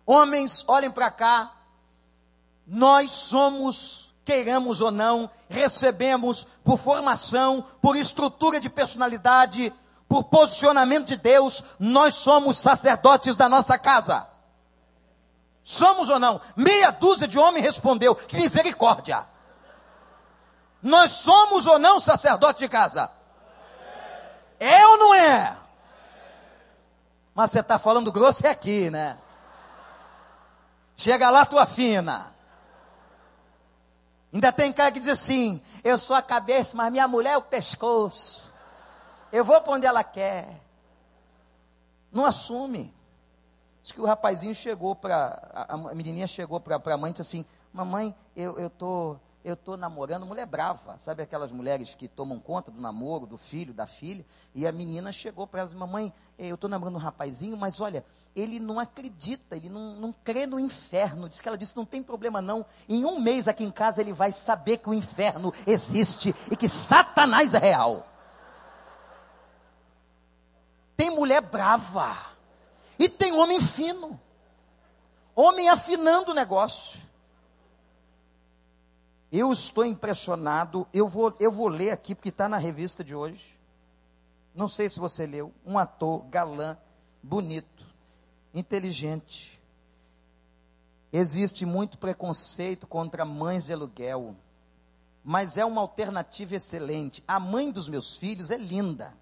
Homens, 0.06 0.64
olhem 0.66 0.90
para 0.90 1.10
cá. 1.10 1.52
Nós 2.66 3.10
somos, 3.10 4.14
queiramos 4.24 4.80
ou 4.80 4.90
não, 4.90 5.30
recebemos 5.48 6.46
por 6.64 6.78
formação, 6.78 7.64
por 7.80 7.96
estrutura 7.96 8.60
de 8.60 8.68
personalidade, 8.68 9.72
por 10.08 10.24
posicionamento 10.24 11.06
de 11.06 11.16
Deus, 11.16 11.64
nós 11.78 12.16
somos 12.16 12.58
sacerdotes 12.58 13.36
da 13.36 13.48
nossa 13.48 13.78
casa. 13.78 14.28
Somos 15.64 16.08
ou 16.08 16.18
não? 16.18 16.40
Meia 16.56 16.90
dúzia 16.90 17.28
de 17.28 17.38
homens 17.38 17.64
respondeu: 17.64 18.14
que 18.14 18.36
misericórdia. 18.36 19.26
Nós 20.82 21.12
somos 21.12 21.66
ou 21.66 21.78
não 21.78 22.00
sacerdote 22.00 22.58
de 22.58 22.68
casa? 22.68 23.10
É 24.58 24.86
ou 24.86 24.98
não 24.98 25.14
é? 25.14 25.56
Mas 27.34 27.50
você 27.50 27.60
está 27.60 27.78
falando 27.78 28.12
grosso 28.12 28.46
é 28.46 28.50
aqui, 28.50 28.90
né? 28.90 29.16
Chega 30.96 31.30
lá, 31.30 31.46
tua 31.46 31.66
fina. 31.66 32.32
Ainda 34.32 34.52
tem 34.52 34.72
cara 34.72 34.90
que 34.90 34.98
diz 34.98 35.08
assim: 35.08 35.62
eu 35.84 35.96
sou 35.96 36.16
a 36.16 36.22
cabeça, 36.22 36.76
mas 36.76 36.90
minha 36.90 37.06
mulher 37.06 37.32
é 37.32 37.36
o 37.36 37.42
pescoço. 37.42 38.52
Eu 39.30 39.44
vou 39.44 39.60
para 39.60 39.72
onde 39.74 39.86
ela 39.86 40.02
quer. 40.02 40.60
Não 42.10 42.24
assume. 42.24 42.94
Diz 43.82 43.92
que 43.92 44.00
o 44.00 44.06
rapazinho 44.06 44.54
chegou 44.54 44.94
para. 44.94 45.48
A, 45.52 45.74
a 45.74 45.94
menininha 45.94 46.26
chegou 46.26 46.60
para 46.60 46.76
a 46.76 46.96
mãe 46.96 47.10
e 47.10 47.12
disse 47.12 47.22
assim: 47.22 47.44
Mamãe, 47.72 48.14
eu 48.36 48.66
estou. 48.66 49.14
Tô 49.14 49.32
eu 49.44 49.54
estou 49.54 49.76
namorando, 49.76 50.24
mulher 50.24 50.46
brava, 50.46 50.96
sabe 50.98 51.22
aquelas 51.22 51.50
mulheres 51.50 51.94
que 51.94 52.06
tomam 52.06 52.38
conta 52.38 52.70
do 52.70 52.80
namoro, 52.80 53.26
do 53.26 53.36
filho, 53.36 53.74
da 53.74 53.86
filha, 53.86 54.24
e 54.54 54.66
a 54.66 54.72
menina 54.72 55.10
chegou 55.10 55.46
para 55.46 55.60
ela 55.60 55.66
e 55.66 55.70
disse, 55.70 55.78
mamãe, 55.78 56.12
eh, 56.38 56.46
eu 56.46 56.54
estou 56.54 56.70
namorando 56.70 56.94
um 56.94 56.98
rapazinho, 56.98 57.56
mas 57.56 57.80
olha, 57.80 58.04
ele 58.36 58.60
não 58.60 58.78
acredita, 58.78 59.56
ele 59.56 59.68
não, 59.68 59.96
não 59.96 60.12
crê 60.12 60.46
no 60.46 60.60
inferno, 60.60 61.28
diz 61.28 61.40
que 61.40 61.48
ela 61.48 61.58
disse, 61.58 61.76
não 61.76 61.84
tem 61.84 62.02
problema 62.02 62.40
não, 62.40 62.64
em 62.88 63.04
um 63.04 63.18
mês 63.18 63.48
aqui 63.48 63.64
em 63.64 63.70
casa 63.70 64.00
ele 64.00 64.12
vai 64.12 64.30
saber 64.30 64.78
que 64.78 64.88
o 64.88 64.94
inferno 64.94 65.52
existe 65.66 66.34
e 66.50 66.56
que 66.56 66.68
Satanás 66.68 67.54
é 67.54 67.58
real. 67.58 68.06
Tem 70.96 71.10
mulher 71.10 71.40
brava, 71.40 72.31
e 72.98 73.08
tem 73.08 73.32
homem 73.32 73.60
fino, 73.60 74.20
homem 75.34 75.68
afinando 75.68 76.30
o 76.30 76.34
negócio. 76.34 77.00
Eu 79.32 79.50
estou 79.50 79.84
impressionado. 79.84 80.86
Eu 80.92 81.08
vou, 81.08 81.34
eu 81.40 81.50
vou 81.50 81.68
ler 81.68 81.90
aqui, 81.90 82.14
porque 82.14 82.28
está 82.28 82.50
na 82.50 82.58
revista 82.58 83.02
de 83.02 83.14
hoje. 83.14 83.58
Não 84.54 84.68
sei 84.68 84.90
se 84.90 85.00
você 85.00 85.24
leu. 85.24 85.50
Um 85.64 85.78
ator 85.78 86.26
galã, 86.26 86.76
bonito, 87.22 87.86
inteligente. 88.52 89.58
Existe 91.10 91.64
muito 91.64 91.96
preconceito 91.96 92.86
contra 92.86 93.24
mães 93.24 93.64
de 93.64 93.72
aluguel. 93.72 94.36
Mas 95.24 95.56
é 95.56 95.64
uma 95.64 95.80
alternativa 95.80 96.54
excelente. 96.54 97.24
A 97.26 97.40
mãe 97.40 97.70
dos 97.70 97.88
meus 97.88 98.16
filhos 98.16 98.50
é 98.50 98.58
linda. 98.58 99.14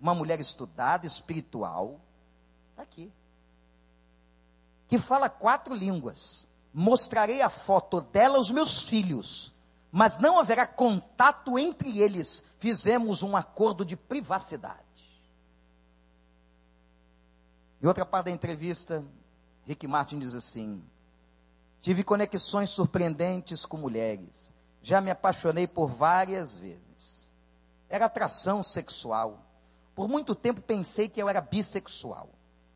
Uma 0.00 0.14
mulher 0.14 0.40
estudada, 0.40 1.06
espiritual. 1.06 2.00
Está 2.72 2.82
aqui. 2.82 3.12
que 4.88 4.98
fala 4.98 5.30
quatro 5.30 5.74
línguas. 5.74 6.48
Mostrarei 6.74 7.40
a 7.40 7.48
foto 7.48 8.00
dela 8.00 8.36
aos 8.38 8.50
meus 8.50 8.84
filhos, 8.84 9.54
mas 9.90 10.18
não 10.18 10.38
haverá 10.38 10.66
contato 10.66 11.58
entre 11.58 11.98
eles. 11.98 12.44
Fizemos 12.58 13.22
um 13.22 13.36
acordo 13.36 13.84
de 13.84 13.96
privacidade. 13.96 14.80
Em 17.82 17.86
outra 17.86 18.06
parte 18.06 18.26
da 18.26 18.30
entrevista, 18.30 19.04
Rick 19.66 19.86
Martin 19.86 20.18
diz 20.18 20.34
assim: 20.34 20.82
Tive 21.80 22.04
conexões 22.04 22.70
surpreendentes 22.70 23.66
com 23.66 23.76
mulheres. 23.76 24.54
Já 24.82 25.00
me 25.00 25.10
apaixonei 25.10 25.66
por 25.66 25.88
várias 25.88 26.56
vezes. 26.56 27.34
Era 27.88 28.06
atração 28.06 28.62
sexual. 28.62 29.44
Por 29.94 30.08
muito 30.08 30.34
tempo 30.34 30.60
pensei 30.60 31.08
que 31.08 31.20
eu 31.20 31.28
era 31.28 31.40
bissexual. 31.40 32.28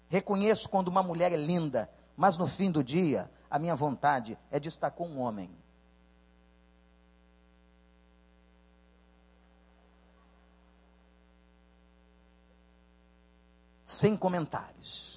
Reconheço 0.08 0.68
quando 0.68 0.88
uma 0.88 1.02
mulher 1.02 1.32
é 1.32 1.36
linda, 1.36 1.90
mas 2.16 2.36
no 2.36 2.46
fim 2.46 2.70
do 2.70 2.82
dia, 2.82 3.30
a 3.50 3.58
minha 3.58 3.74
vontade 3.74 4.38
é 4.50 4.58
de 4.58 4.68
estar 4.68 4.90
com 4.90 5.08
um 5.08 5.20
homem. 5.20 5.50
Sem 13.82 14.16
comentários. 14.16 15.16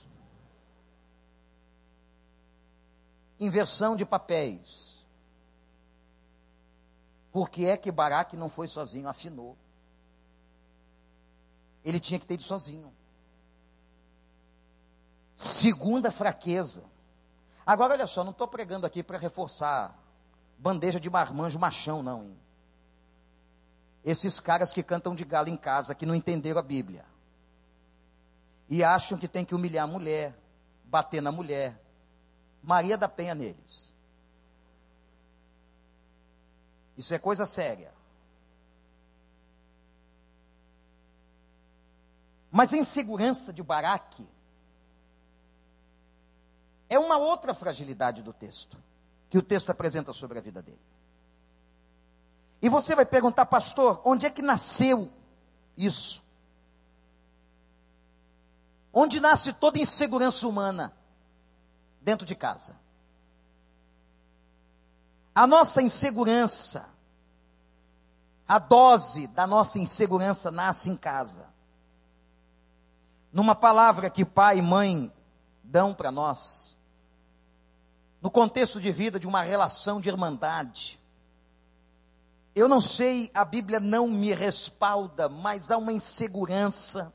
inversão 3.39 3.95
de 3.95 4.05
papéis. 4.05 4.99
Por 7.31 7.49
que 7.49 7.65
é 7.65 7.77
que 7.77 7.91
Baraque 7.91 8.35
não 8.35 8.49
foi 8.49 8.67
sozinho? 8.67 9.07
Afinou. 9.07 9.57
Ele 11.85 11.99
tinha 11.99 12.19
que 12.19 12.25
ter 12.25 12.33
ido 12.33 12.43
sozinho. 12.43 12.93
Segunda 15.39 16.11
fraqueza. 16.11 16.83
Agora, 17.65 17.93
olha 17.93 18.05
só, 18.05 18.25
não 18.25 18.31
estou 18.31 18.45
pregando 18.45 18.85
aqui 18.85 19.01
para 19.01 19.17
reforçar 19.17 19.97
bandeja 20.57 20.99
de 20.99 21.09
marmanjo 21.09 21.57
machão, 21.57 22.03
não. 22.03 22.25
Hein? 22.25 22.37
Esses 24.03 24.37
caras 24.41 24.73
que 24.73 24.83
cantam 24.83 25.15
de 25.15 25.23
galo 25.23 25.47
em 25.47 25.55
casa, 25.55 25.95
que 25.95 26.05
não 26.05 26.13
entenderam 26.13 26.59
a 26.59 26.61
Bíblia. 26.61 27.05
E 28.67 28.83
acham 28.83 29.17
que 29.17 29.29
tem 29.29 29.45
que 29.45 29.55
humilhar 29.55 29.85
a 29.85 29.87
mulher, 29.87 30.37
bater 30.83 31.21
na 31.21 31.31
mulher, 31.31 31.81
Maria 32.61 32.97
da 32.97 33.07
Penha 33.07 33.33
neles. 33.33 33.93
Isso 36.97 37.13
é 37.13 37.17
coisa 37.17 37.45
séria. 37.45 37.93
Mas 42.51 42.73
a 42.73 42.77
insegurança 42.77 43.53
de 43.53 43.63
Baraque 43.63 44.27
é 46.89 46.97
uma 46.97 47.17
outra 47.17 47.53
fragilidade 47.53 48.21
do 48.21 48.33
texto, 48.33 48.77
que 49.29 49.37
o 49.37 49.41
texto 49.43 49.69
apresenta 49.69 50.11
sobre 50.11 50.39
a 50.39 50.41
vida 50.41 50.61
dele. 50.61 50.81
E 52.61 52.67
você 52.67 52.95
vai 52.95 53.05
perguntar, 53.05 53.45
pastor, 53.45 54.01
onde 54.03 54.25
é 54.25 54.29
que 54.29 54.41
nasceu 54.41 55.09
isso? 55.77 56.21
Onde 58.91 59.19
nasce 59.19 59.53
toda 59.53 59.79
insegurança 59.79 60.47
humana? 60.47 60.93
dentro 62.01 62.25
de 62.25 62.35
casa. 62.35 62.75
A 65.33 65.45
nossa 65.45 65.81
insegurança, 65.81 66.89
a 68.47 68.57
dose 68.57 69.27
da 69.27 69.45
nossa 69.45 69.79
insegurança 69.79 70.49
nasce 70.49 70.89
em 70.89 70.97
casa. 70.97 71.47
Numa 73.31 73.53
palavra 73.53 74.09
que 74.09 74.25
pai 74.25 74.57
e 74.57 74.61
mãe 74.61 75.13
dão 75.63 75.93
para 75.93 76.11
nós, 76.11 76.75
no 78.21 78.29
contexto 78.29 78.79
de 78.79 78.91
vida 78.91 79.19
de 79.19 79.27
uma 79.27 79.41
relação 79.41 80.01
de 80.01 80.09
irmandade. 80.09 80.99
Eu 82.53 82.67
não 82.67 82.81
sei, 82.81 83.31
a 83.33 83.45
Bíblia 83.45 83.79
não 83.79 84.07
me 84.07 84.33
respalda, 84.33 85.29
mas 85.29 85.71
há 85.71 85.77
uma 85.77 85.93
insegurança 85.93 87.13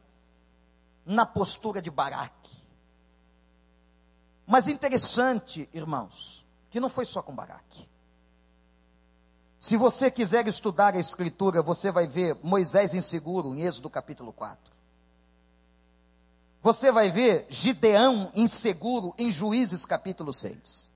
na 1.05 1.27
postura 1.27 1.83
de 1.83 1.91
Baraque. 1.91 2.55
Mas 4.47 4.69
interessante, 4.69 5.69
irmãos, 5.73 6.47
que 6.71 6.81
não 6.81 6.89
foi 6.89 7.05
só 7.05 7.23
com 7.23 7.35
Baraque. 7.35 7.87
Se 9.59 9.77
você 9.77 10.11
quiser 10.11 10.47
estudar 10.47 10.95
a 10.95 10.99
Escritura, 10.99 11.63
você 11.63 11.91
vai 11.91 12.07
ver 12.07 12.39
Moisés 12.43 12.95
inseguro 12.95 13.55
em 13.55 13.63
Êxodo 13.63 13.91
capítulo 13.91 14.33
4. 14.33 14.73
Você 16.63 16.91
vai 16.91 17.11
ver 17.11 17.47
Gideão 17.51 18.31
inseguro 18.35 19.15
em 19.19 19.31
Juízes 19.31 19.85
capítulo 19.85 20.33
6 20.33 20.94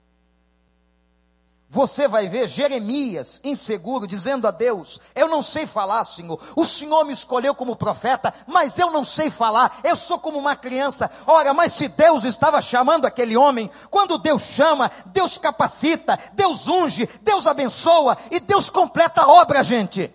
você 1.71 2.09
vai 2.09 2.29
ver 2.29 2.49
Jeremias 2.49 3.43
inseguro, 3.45 4.07
dizendo 4.07 4.49
a 4.49 4.51
Deus: 4.51 4.99
Eu 5.15 5.29
não 5.29 5.43
sei 5.43 5.67
falar, 5.67 6.03
Senhor. 6.05 6.41
O 6.57 6.65
Senhor 6.65 7.05
me 7.05 7.13
escolheu 7.13 7.55
como 7.55 7.77
profeta, 7.77 8.33
mas 8.47 8.79
eu 8.79 8.91
não 8.91 9.05
sei 9.05 9.31
falar. 9.31 9.81
Eu 9.85 9.95
sou 9.95 10.19
como 10.19 10.39
uma 10.39 10.57
criança. 10.57 11.11
Ora, 11.27 11.53
mas 11.53 11.75
se 11.75 11.89
Deus 11.89 12.25
estava 12.25 12.63
chamando 12.63 13.05
aquele 13.05 13.37
homem, 13.37 13.71
quando 13.91 14.17
Deus 14.17 14.43
chama, 14.43 14.91
Deus 15.07 15.37
capacita, 15.37 16.19
Deus 16.33 16.69
unge, 16.69 17.07
Deus 17.21 17.47
abençoa 17.47 18.17
e 18.31 18.41
Deus 18.41 18.71
completa 18.71 19.23
a 19.23 19.29
obra, 19.29 19.63
gente. 19.63 20.15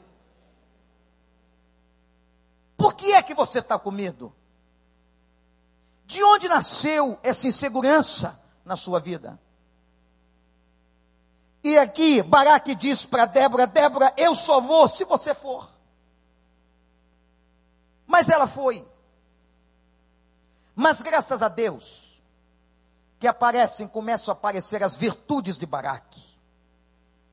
Por 2.76 2.96
que 2.96 3.14
é 3.14 3.22
que 3.22 3.36
você 3.36 3.60
está 3.60 3.78
com 3.78 3.92
medo? 3.92 4.34
De 6.08 6.24
onde 6.24 6.50
nasceu 6.50 7.20
essa 7.22 7.48
insegurança 7.48 8.42
na 8.66 8.76
sua 8.76 9.00
vida? 9.00 9.40
E 11.64 11.78
aqui 11.78 12.22
Baraque 12.22 12.76
diz 12.76 13.06
para 13.06 13.26
Débora: 13.26 13.66
Débora, 13.66 14.14
eu 14.18 14.36
só 14.36 14.60
vou 14.60 14.90
se 14.90 15.06
você 15.06 15.34
for. 15.34 15.70
Mas 18.06 18.28
ela 18.28 18.46
foi. 18.46 18.86
Mas 20.76 21.02
graças 21.02 21.42
a 21.42 21.48
Deus, 21.48 22.22
que 23.18 23.28
aparecem, 23.28 23.88
começam 23.88 24.34
a 24.34 24.38
aparecer 24.38 24.84
as 24.84 24.98
virtudes 24.98 25.58
de 25.58 25.66
Baraque. 25.66 26.22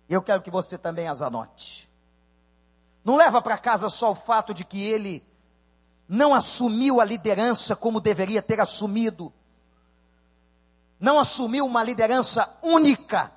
Eu 0.09 0.23
quero 0.23 0.43
que 0.43 0.51
você 0.51 0.79
também 0.79 1.09
as 1.09 1.23
anote. 1.23 1.91
Não 3.05 3.17
leva 3.17 3.43
para 3.43 3.59
casa 3.59 3.89
só 3.89 4.13
o 4.13 4.15
fato 4.15 4.55
de 4.55 4.65
que 4.65 4.85
ele 4.85 5.27
não 6.09 6.35
assumiu 6.35 7.01
a 7.01 7.05
liderança 7.05 7.75
como 7.75 8.01
deveria 8.01 8.43
ter 8.43 8.61
assumido. 8.61 9.33
Não 10.99 11.19
assumiu 11.19 11.65
uma 11.65 11.83
liderança 11.83 12.59
única 12.63 13.33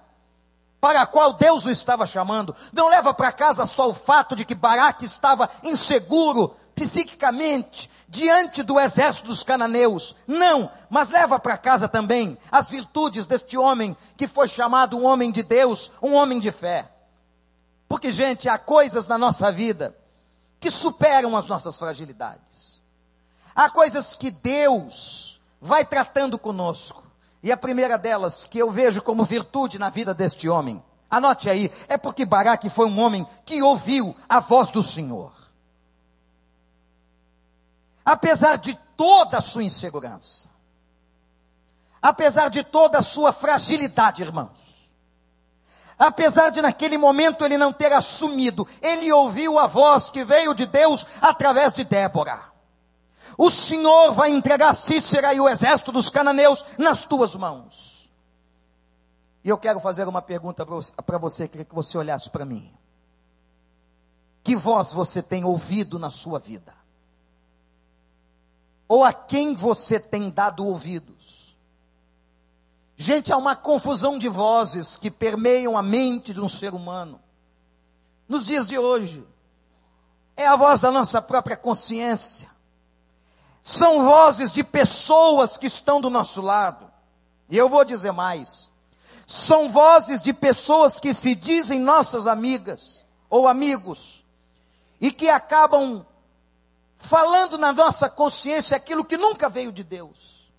para 0.83 1.03
a 1.03 1.07
qual 1.07 1.31
Deus 1.31 1.65
o 1.65 1.71
estava 1.71 2.05
chamando. 2.05 2.53
Não 2.73 2.89
leva 2.89 3.13
para 3.13 3.31
casa 3.31 3.65
só 3.65 3.89
o 3.89 3.93
fato 3.93 4.35
de 4.35 4.43
que 4.43 4.53
Baraque 4.53 5.05
estava 5.05 5.49
inseguro 5.63 6.57
psiquicamente 6.75 7.89
diante 8.09 8.61
do 8.61 8.77
exército 8.77 9.29
dos 9.29 9.43
cananeus. 9.43 10.13
Não, 10.27 10.69
mas 10.89 11.09
leva 11.09 11.39
para 11.39 11.57
casa 11.57 11.87
também 11.87 12.37
as 12.51 12.69
virtudes 12.69 13.25
deste 13.25 13.57
homem 13.57 13.95
que 14.17 14.27
foi 14.27 14.49
chamado 14.49 14.97
um 14.97 15.05
homem 15.05 15.31
de 15.31 15.41
Deus, 15.41 15.89
um 16.01 16.15
homem 16.15 16.37
de 16.37 16.51
fé. 16.51 16.91
Porque, 17.87 18.11
gente, 18.11 18.49
há 18.49 18.57
coisas 18.57 19.07
na 19.07 19.17
nossa 19.17 19.49
vida 19.53 19.97
que 20.59 20.69
superam 20.69 21.37
as 21.37 21.47
nossas 21.47 21.79
fragilidades. 21.79 22.81
Há 23.55 23.69
coisas 23.69 24.15
que 24.15 24.29
Deus 24.29 25.39
vai 25.61 25.85
tratando 25.85 26.37
conosco. 26.37 27.12
E 27.43 27.51
a 27.51 27.57
primeira 27.57 27.97
delas, 27.97 28.47
que 28.47 28.57
eu 28.57 28.71
vejo 28.71 29.01
como 29.01 29.25
virtude 29.25 29.77
na 29.77 29.89
vida 29.89 30.13
deste 30.13 30.47
homem, 30.47 30.81
anote 31.11 31.49
aí, 31.49 31.69
é 31.89 31.97
porque 31.97 32.25
Baraque 32.25 32.69
foi 32.69 32.87
um 32.87 32.97
homem 32.97 33.27
que 33.45 33.61
ouviu 33.61 34.15
a 34.29 34.39
voz 34.39 34.71
do 34.71 34.81
Senhor. 34.81 35.33
Apesar 38.05 38.57
de 38.57 38.73
toda 38.95 39.39
a 39.39 39.41
sua 39.41 39.63
insegurança, 39.63 40.49
apesar 42.01 42.49
de 42.49 42.63
toda 42.63 42.99
a 42.99 43.03
sua 43.03 43.33
fragilidade, 43.33 44.21
irmãos, 44.21 44.89
apesar 45.99 46.49
de 46.49 46.61
naquele 46.61 46.97
momento 46.97 47.43
ele 47.43 47.57
não 47.57 47.73
ter 47.73 47.91
assumido, 47.91 48.65
ele 48.81 49.11
ouviu 49.11 49.59
a 49.59 49.67
voz 49.67 50.09
que 50.09 50.23
veio 50.23 50.55
de 50.55 50.65
Deus 50.65 51.05
através 51.21 51.73
de 51.73 51.83
Débora. 51.83 52.52
O 53.37 53.49
Senhor 53.49 54.13
vai 54.13 54.31
entregar 54.31 54.73
Cícera 54.73 55.33
e 55.33 55.39
o 55.39 55.49
exército 55.49 55.91
dos 55.91 56.09
cananeus 56.09 56.63
nas 56.77 57.05
tuas 57.05 57.35
mãos. 57.35 58.09
E 59.43 59.49
eu 59.49 59.57
quero 59.57 59.79
fazer 59.79 60.07
uma 60.07 60.21
pergunta 60.21 60.65
para 60.65 61.17
você, 61.17 61.47
queria 61.47 61.65
que 61.65 61.75
você 61.75 61.97
olhasse 61.97 62.29
para 62.29 62.45
mim. 62.45 62.71
Que 64.43 64.55
voz 64.55 64.93
você 64.93 65.21
tem 65.21 65.43
ouvido 65.43 65.97
na 65.97 66.11
sua 66.11 66.39
vida? 66.39 66.73
Ou 68.87 69.03
a 69.03 69.11
quem 69.11 69.55
você 69.55 69.99
tem 69.99 70.29
dado 70.29 70.65
ouvidos? 70.65 71.57
Gente, 72.95 73.33
há 73.33 73.37
uma 73.37 73.55
confusão 73.55 74.19
de 74.19 74.29
vozes 74.29 74.95
que 74.95 75.09
permeiam 75.09 75.77
a 75.77 75.81
mente 75.81 76.33
de 76.33 76.39
um 76.39 76.47
ser 76.47 76.73
humano. 76.73 77.19
Nos 78.27 78.45
dias 78.45 78.67
de 78.67 78.77
hoje, 78.77 79.25
é 80.37 80.45
a 80.45 80.55
voz 80.55 80.79
da 80.79 80.91
nossa 80.91 81.21
própria 81.21 81.57
consciência 81.57 82.52
são 83.63 84.03
vozes 84.03 84.51
de 84.51 84.61
pessoas 84.61 85.55
que 85.55 85.67
estão 85.67 86.01
do 86.01 86.09
nosso 86.09 86.41
lado. 86.41 86.91
E 87.49 87.57
eu 87.57 87.69
vou 87.69 87.85
dizer 87.85 88.11
mais: 88.11 88.69
são 89.25 89.69
vozes 89.69 90.21
de 90.21 90.33
pessoas 90.33 90.99
que 90.99 91.13
se 91.13 91.33
dizem 91.33 91.79
nossas 91.79 92.27
amigas 92.27 93.05
ou 93.29 93.47
amigos 93.47 94.25
e 94.99 95.11
que 95.13 95.29
acabam 95.29 96.05
falando 96.97 97.57
na 97.57 97.71
nossa 97.71 98.09
consciência 98.09 98.75
aquilo 98.75 99.05
que 99.05 99.17
nunca 99.17 99.47
veio 99.47 99.71
de 99.71 99.83
Deus. 99.83 100.51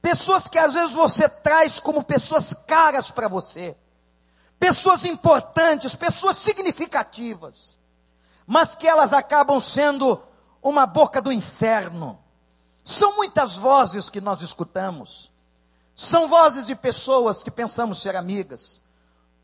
Pessoas 0.00 0.48
que 0.48 0.58
às 0.58 0.74
vezes 0.74 0.94
você 0.94 1.28
traz 1.28 1.78
como 1.78 2.02
pessoas 2.02 2.52
caras 2.52 3.12
para 3.12 3.28
você, 3.28 3.76
pessoas 4.58 5.04
importantes, 5.04 5.94
pessoas 5.94 6.36
significativas, 6.36 7.78
mas 8.44 8.74
que 8.74 8.88
elas 8.88 9.12
acabam 9.12 9.60
sendo 9.60 10.20
uma 10.62 10.86
boca 10.86 11.20
do 11.20 11.32
inferno. 11.32 12.18
São 12.84 13.16
muitas 13.16 13.56
vozes 13.56 14.08
que 14.08 14.20
nós 14.20 14.40
escutamos. 14.42 15.30
São 15.94 16.28
vozes 16.28 16.66
de 16.66 16.74
pessoas 16.74 17.42
que 17.42 17.50
pensamos 17.50 18.00
ser 18.00 18.16
amigas. 18.16 18.80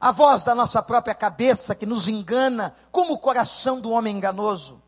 A 0.00 0.12
voz 0.12 0.44
da 0.44 0.54
nossa 0.54 0.80
própria 0.82 1.14
cabeça 1.14 1.74
que 1.74 1.84
nos 1.84 2.06
engana, 2.06 2.74
como 2.92 3.14
o 3.14 3.18
coração 3.18 3.80
do 3.80 3.90
homem 3.90 4.16
enganoso. 4.16 4.80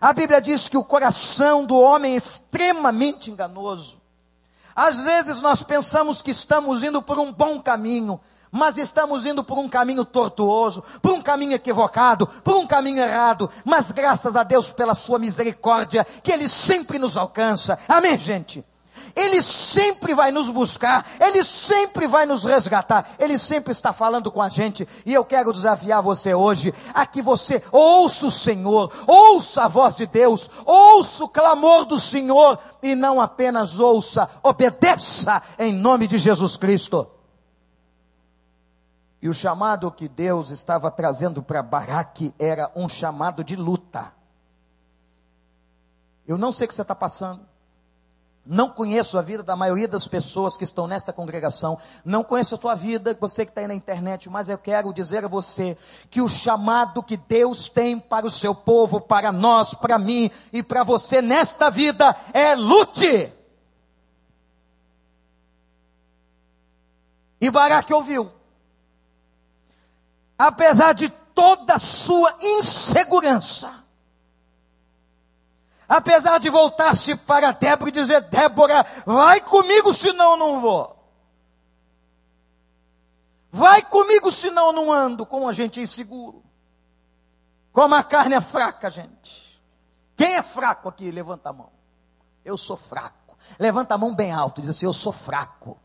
A 0.00 0.12
Bíblia 0.12 0.40
diz 0.40 0.68
que 0.68 0.76
o 0.76 0.84
coração 0.84 1.64
do 1.64 1.76
homem 1.78 2.14
é 2.14 2.16
extremamente 2.16 3.30
enganoso. 3.30 4.00
Às 4.74 5.00
vezes 5.00 5.40
nós 5.40 5.62
pensamos 5.62 6.20
que 6.20 6.30
estamos 6.30 6.82
indo 6.82 7.00
por 7.00 7.18
um 7.18 7.32
bom 7.32 7.60
caminho, 7.60 8.20
mas 8.54 8.78
estamos 8.78 9.26
indo 9.26 9.42
por 9.42 9.58
um 9.58 9.68
caminho 9.68 10.04
tortuoso, 10.04 10.84
por 11.02 11.10
um 11.10 11.20
caminho 11.20 11.54
equivocado, 11.54 12.24
por 12.24 12.54
um 12.54 12.64
caminho 12.68 13.02
errado, 13.02 13.50
mas 13.64 13.90
graças 13.90 14.36
a 14.36 14.44
Deus 14.44 14.70
pela 14.70 14.94
sua 14.94 15.18
misericórdia, 15.18 16.06
que 16.22 16.30
Ele 16.30 16.48
sempre 16.48 16.96
nos 16.96 17.16
alcança. 17.16 17.76
Amém, 17.88 18.16
gente? 18.16 18.64
Ele 19.16 19.42
sempre 19.42 20.14
vai 20.14 20.30
nos 20.30 20.48
buscar, 20.48 21.04
Ele 21.20 21.42
sempre 21.42 22.06
vai 22.06 22.26
nos 22.26 22.44
resgatar, 22.44 23.16
Ele 23.18 23.38
sempre 23.38 23.72
está 23.72 23.92
falando 23.92 24.30
com 24.30 24.40
a 24.40 24.48
gente. 24.48 24.86
E 25.04 25.12
eu 25.12 25.24
quero 25.24 25.52
desafiar 25.52 26.00
você 26.00 26.32
hoje 26.32 26.72
a 26.94 27.04
que 27.04 27.20
você 27.20 27.60
ouça 27.72 28.28
o 28.28 28.30
Senhor, 28.30 28.88
ouça 29.04 29.64
a 29.64 29.68
voz 29.68 29.96
de 29.96 30.06
Deus, 30.06 30.48
ouça 30.64 31.24
o 31.24 31.28
clamor 31.28 31.84
do 31.86 31.98
Senhor 31.98 32.56
e 32.80 32.94
não 32.94 33.20
apenas 33.20 33.80
ouça, 33.80 34.30
obedeça 34.44 35.42
em 35.58 35.72
nome 35.72 36.06
de 36.06 36.18
Jesus 36.18 36.56
Cristo. 36.56 37.13
E 39.24 39.28
o 39.30 39.32
chamado 39.32 39.90
que 39.90 40.06
Deus 40.06 40.50
estava 40.50 40.90
trazendo 40.90 41.42
para 41.42 41.62
Baraque 41.62 42.34
era 42.38 42.70
um 42.76 42.86
chamado 42.86 43.42
de 43.42 43.56
luta. 43.56 44.12
Eu 46.28 46.36
não 46.36 46.52
sei 46.52 46.66
o 46.66 46.68
que 46.68 46.74
você 46.74 46.82
está 46.82 46.94
passando. 46.94 47.40
Não 48.44 48.68
conheço 48.68 49.16
a 49.18 49.22
vida 49.22 49.42
da 49.42 49.56
maioria 49.56 49.88
das 49.88 50.06
pessoas 50.06 50.58
que 50.58 50.64
estão 50.64 50.86
nesta 50.86 51.10
congregação. 51.10 51.78
Não 52.04 52.22
conheço 52.22 52.54
a 52.54 52.58
tua 52.58 52.74
vida, 52.74 53.16
você 53.18 53.46
que 53.46 53.50
está 53.50 53.62
aí 53.62 53.66
na 53.66 53.74
internet, 53.74 54.28
mas 54.28 54.50
eu 54.50 54.58
quero 54.58 54.92
dizer 54.92 55.24
a 55.24 55.28
você 55.28 55.74
que 56.10 56.20
o 56.20 56.28
chamado 56.28 57.02
que 57.02 57.16
Deus 57.16 57.66
tem 57.66 57.98
para 57.98 58.26
o 58.26 58.30
seu 58.30 58.54
povo, 58.54 59.00
para 59.00 59.32
nós, 59.32 59.72
para 59.72 59.98
mim 59.98 60.30
e 60.52 60.62
para 60.62 60.82
você 60.82 61.22
nesta 61.22 61.70
vida 61.70 62.14
é 62.34 62.54
lute. 62.54 63.32
E 67.40 67.50
Baraque 67.50 67.94
ouviu. 67.94 68.43
Apesar 70.38 70.92
de 70.92 71.08
toda 71.08 71.74
a 71.74 71.78
sua 71.78 72.36
insegurança, 72.40 73.84
Apesar 75.88 76.38
de 76.38 76.48
voltar-se 76.48 77.14
para 77.14 77.52
Débora 77.52 77.90
e 77.90 77.92
dizer: 77.92 78.22
Débora, 78.22 78.84
vai 79.04 79.40
comigo, 79.40 79.92
senão 79.92 80.32
eu 80.32 80.36
não 80.36 80.60
vou. 80.60 80.94
Vai 83.50 83.82
comigo, 83.82 84.32
senão 84.32 84.66
eu 84.66 84.72
não 84.72 84.92
ando. 84.92 85.26
Como 85.26 85.48
a 85.48 85.52
gente 85.52 85.78
é 85.78 85.82
inseguro. 85.82 86.42
Como 87.72 87.94
a 87.94 88.02
carne 88.02 88.34
é 88.34 88.40
fraca, 88.40 88.90
gente. 88.90 89.62
Quem 90.16 90.34
é 90.34 90.42
fraco 90.42 90.88
aqui? 90.88 91.10
Levanta 91.10 91.50
a 91.50 91.52
mão. 91.52 91.70
Eu 92.44 92.56
sou 92.56 92.76
fraco. 92.76 93.36
Levanta 93.58 93.94
a 93.94 93.98
mão 93.98 94.14
bem 94.14 94.32
alto. 94.32 94.60
Diz 94.60 94.70
assim: 94.70 94.86
Eu 94.86 94.92
sou 94.92 95.12
fraco. 95.12 95.78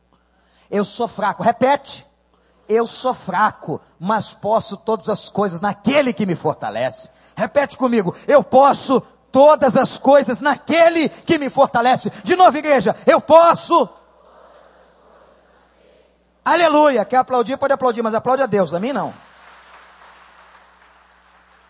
Eu 0.71 0.85
sou 0.85 1.07
fraco. 1.07 1.43
Repete. 1.43 2.08
Eu 2.69 2.85
sou 2.85 3.13
fraco, 3.13 3.81
mas 3.99 4.31
posso 4.31 4.77
todas 4.77 5.09
as 5.09 5.27
coisas 5.27 5.59
naquele 5.59 6.13
que 6.13 6.25
me 6.25 6.35
fortalece. 6.35 7.09
Repete 7.35 7.75
comigo. 7.75 8.15
Eu 8.27 8.43
posso 8.43 9.01
todas 9.31 9.75
as 9.75 9.97
coisas 9.97 10.39
naquele 10.39 11.09
que 11.09 11.39
me 11.39 11.49
fortalece. 11.49 12.11
De 12.23 12.35
novo, 12.35 12.55
igreja, 12.57 12.95
eu 13.07 13.19
posso. 13.19 13.89
Aleluia. 16.45 17.03
Quer 17.03 17.17
aplaudir? 17.17 17.57
Pode 17.57 17.73
aplaudir, 17.73 18.03
mas 18.03 18.13
aplaude 18.13 18.43
a 18.43 18.45
Deus, 18.45 18.73
a 18.73 18.79
mim 18.79 18.93
não 18.93 19.28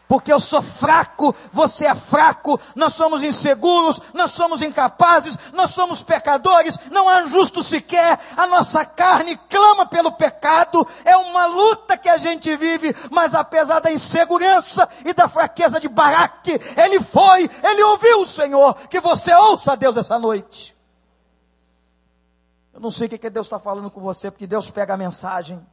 porque 0.09 0.33
eu 0.33 0.39
sou 0.39 0.59
fraco, 0.59 1.35
você 1.53 1.85
é 1.85 1.93
fraco, 1.93 2.59
nós 2.73 2.95
somos 2.95 3.21
inseguros, 3.21 4.01
nós 4.11 4.31
somos 4.31 4.59
incapazes, 4.63 5.37
nós 5.53 5.69
somos 5.69 6.01
pecadores, 6.01 6.79
não 6.89 7.07
há 7.07 7.25
justo 7.25 7.61
sequer, 7.61 8.19
a 8.35 8.47
nossa 8.47 8.83
carne 8.83 9.37
clama 9.47 9.85
pelo 9.85 10.11
pecado, 10.11 10.85
é 11.05 11.15
uma 11.15 11.45
luta 11.45 11.95
que 11.95 12.09
a 12.09 12.17
gente 12.17 12.55
vive, 12.57 12.93
mas 13.11 13.35
apesar 13.35 13.81
da 13.81 13.91
insegurança 13.91 14.89
e 15.05 15.13
da 15.13 15.27
fraqueza 15.27 15.79
de 15.79 15.87
Baraque, 15.87 16.59
ele 16.75 16.99
foi, 16.99 17.47
ele 17.63 17.83
ouviu 17.83 18.21
o 18.21 18.25
Senhor, 18.25 18.73
que 18.87 18.99
você 18.99 19.31
ouça 19.31 19.73
a 19.73 19.75
Deus 19.75 19.95
essa 19.95 20.17
noite. 20.17 20.75
Eu 22.73 22.79
não 22.79 22.89
sei 22.89 23.05
o 23.05 23.09
que 23.11 23.29
Deus 23.29 23.45
está 23.45 23.59
falando 23.59 23.91
com 23.91 24.01
você, 24.01 24.31
porque 24.31 24.47
Deus 24.47 24.71
pega 24.71 24.95
a 24.95 24.97
mensagem 24.97 25.63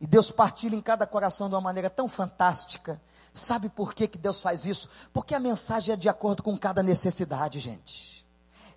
e 0.00 0.06
Deus 0.06 0.30
partilha 0.30 0.74
em 0.74 0.80
cada 0.80 1.06
coração 1.06 1.50
de 1.50 1.54
uma 1.54 1.60
maneira 1.60 1.90
tão 1.90 2.08
fantástica 2.08 2.98
Sabe 3.36 3.68
por 3.68 3.92
que, 3.92 4.08
que 4.08 4.16
Deus 4.16 4.40
faz 4.40 4.64
isso? 4.64 4.88
Porque 5.12 5.34
a 5.34 5.38
mensagem 5.38 5.92
é 5.92 5.96
de 5.96 6.08
acordo 6.08 6.42
com 6.42 6.56
cada 6.56 6.82
necessidade, 6.82 7.60
gente. 7.60 8.26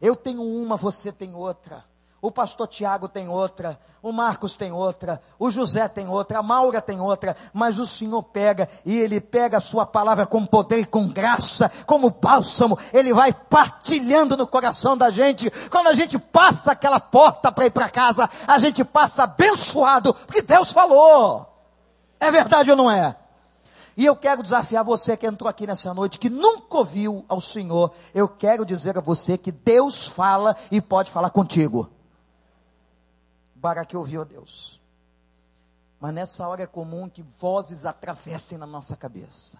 Eu 0.01 0.17
tenho 0.17 0.43
uma, 0.43 0.75
você 0.75 1.13
tem 1.13 1.33
outra. 1.33 1.85
O 2.21 2.29
pastor 2.29 2.67
Tiago 2.67 3.07
tem 3.07 3.29
outra, 3.29 3.79
o 4.03 4.11
Marcos 4.11 4.57
tem 4.57 4.73
outra, 4.73 5.21
o 5.39 5.49
José 5.49 5.87
tem 5.87 6.09
outra, 6.09 6.39
a 6.39 6.43
Maura 6.43 6.81
tem 6.81 6.99
outra, 6.99 7.37
mas 7.53 7.79
o 7.79 7.87
Senhor 7.87 8.21
pega 8.21 8.67
e 8.85 8.97
Ele 8.97 9.21
pega 9.21 9.59
a 9.59 9.61
Sua 9.61 9.85
palavra 9.85 10.25
com 10.25 10.45
poder 10.45 10.79
e 10.79 10.85
com 10.85 11.07
graça, 11.07 11.71
como 11.85 12.09
bálsamo, 12.09 12.77
Ele 12.91 13.13
vai 13.13 13.31
partilhando 13.31 14.35
no 14.35 14.45
coração 14.45 14.97
da 14.97 15.09
gente. 15.09 15.49
Quando 15.69 15.87
a 15.87 15.93
gente 15.93 16.19
passa 16.19 16.73
aquela 16.73 16.99
porta 16.99 17.49
para 17.49 17.65
ir 17.65 17.71
para 17.71 17.89
casa, 17.89 18.29
a 18.45 18.59
gente 18.59 18.83
passa 18.83 19.23
abençoado, 19.23 20.13
porque 20.13 20.41
Deus 20.41 20.73
falou. 20.73 21.47
É 22.19 22.29
verdade 22.29 22.69
ou 22.69 22.75
não 22.75 22.91
é? 22.91 23.15
E 23.97 24.05
eu 24.05 24.15
quero 24.15 24.43
desafiar 24.43 24.83
você 24.83 25.17
que 25.17 25.25
entrou 25.25 25.49
aqui 25.49 25.67
nessa 25.67 25.93
noite, 25.93 26.19
que 26.19 26.29
nunca 26.29 26.77
ouviu 26.77 27.25
ao 27.27 27.41
Senhor. 27.41 27.91
Eu 28.13 28.27
quero 28.27 28.65
dizer 28.65 28.97
a 28.97 29.01
você 29.01 29.37
que 29.37 29.51
Deus 29.51 30.07
fala 30.07 30.55
e 30.71 30.81
pode 30.81 31.11
falar 31.11 31.29
contigo. 31.29 31.89
Baraque 33.55 33.97
ouviu 33.97 34.21
a 34.21 34.25
Deus. 34.25 34.79
Mas 35.99 36.13
nessa 36.13 36.47
hora 36.47 36.63
é 36.63 36.67
comum 36.67 37.09
que 37.09 37.21
vozes 37.21 37.85
atravessem 37.85 38.57
na 38.57 38.65
nossa 38.65 38.95
cabeça. 38.95 39.59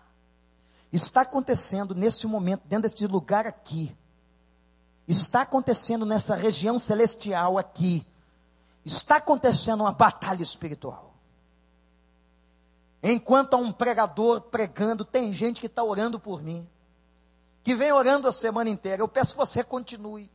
Está 0.91 1.21
acontecendo 1.21 1.93
nesse 1.93 2.25
momento, 2.25 2.61
dentro 2.65 2.83
deste 2.83 3.05
lugar 3.05 3.45
aqui. 3.45 3.95
Está 5.07 5.41
acontecendo 5.41 6.05
nessa 6.05 6.35
região 6.35 6.79
celestial 6.79 7.57
aqui. 7.57 8.05
Está 8.85 9.17
acontecendo 9.17 9.81
uma 9.81 9.91
batalha 9.91 10.41
espiritual. 10.41 11.08
Enquanto 13.01 13.53
há 13.53 13.57
um 13.57 13.71
pregador 13.71 14.41
pregando, 14.41 15.05
tem 15.05 15.31
gente 15.31 15.61
que 15.61 15.67
está 15.67 15.83
orando 15.83 16.19
por 16.19 16.41
mim, 16.41 16.67
que 17.63 17.73
vem 17.73 17.91
orando 17.91 18.27
a 18.27 18.31
semana 18.31 18.69
inteira. 18.69 19.01
Eu 19.01 19.07
peço 19.07 19.31
que 19.33 19.37
você 19.37 19.63
continue, 19.63 20.29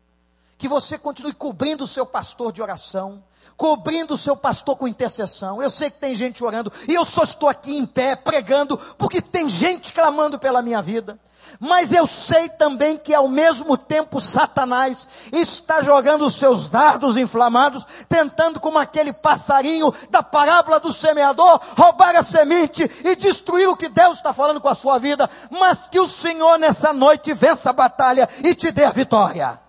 que 0.57 0.67
você 0.67 0.97
continue 0.97 1.35
cobrindo 1.35 1.85
o 1.85 1.87
seu 1.87 2.07
pastor 2.07 2.53
de 2.53 2.63
oração, 2.63 3.23
cobrindo 3.57 4.15
o 4.15 4.19
seu 4.19 4.35
pastor 4.35 4.77
com 4.77 4.89
intercessão. 4.89 5.63
Eu 5.63 5.71
sei 5.71 5.91
que 5.91 6.01
tem 6.01 6.15
gente 6.15 6.43
orando, 6.43 6.73
e 6.89 6.95
eu 6.95 7.05
só 7.05 7.23
estou 7.23 7.49
aqui 7.49 7.77
em 7.77 7.85
pé 7.85 8.17
pregando, 8.17 8.79
porque 8.97 9.21
tem 9.21 9.49
gente 9.49 9.93
clamando 9.93 10.39
pela 10.39 10.63
minha 10.63 10.81
vida. 10.81 11.19
Mas 11.59 11.93
eu 11.93 12.07
sei 12.07 12.49
também 12.49 12.97
que 12.97 13.15
ao 13.15 13.29
mesmo 13.29 13.77
tempo 13.77 14.21
Satanás 14.21 15.09
está 15.33 15.83
jogando 15.83 16.25
os 16.25 16.35
seus 16.35 16.69
dardos 16.69 17.17
inflamados, 17.17 17.87
tentando 18.09 18.61
como 18.61 18.79
aquele 18.79 19.13
passarinho 19.13 19.95
da 20.11 20.23
parábola 20.23 20.81
do 20.81 20.93
semeador, 20.93 21.61
roubar 21.77 22.17
a 22.17 22.23
semente 22.23 22.91
e 23.05 23.17
destruir 23.17 23.69
o 23.69 23.77
que 23.77 23.89
Deus 23.89 24.19
está 24.19 24.33
falando 24.33 24.61
com 24.61 24.69
a 24.69 24.75
sua 24.75 24.99
vida. 24.99 25.29
Mas 25.51 25.89
que 25.89 26.01
o 26.01 26.07
Senhor 26.07 26.59
nessa 26.59 26.93
noite 26.93 27.33
vença 27.33 27.71
a 27.71 27.73
batalha 27.73 28.29
e 28.43 28.55
te 28.55 28.71
dê 28.71 28.85
a 28.85 28.91
vitória. 28.91 29.61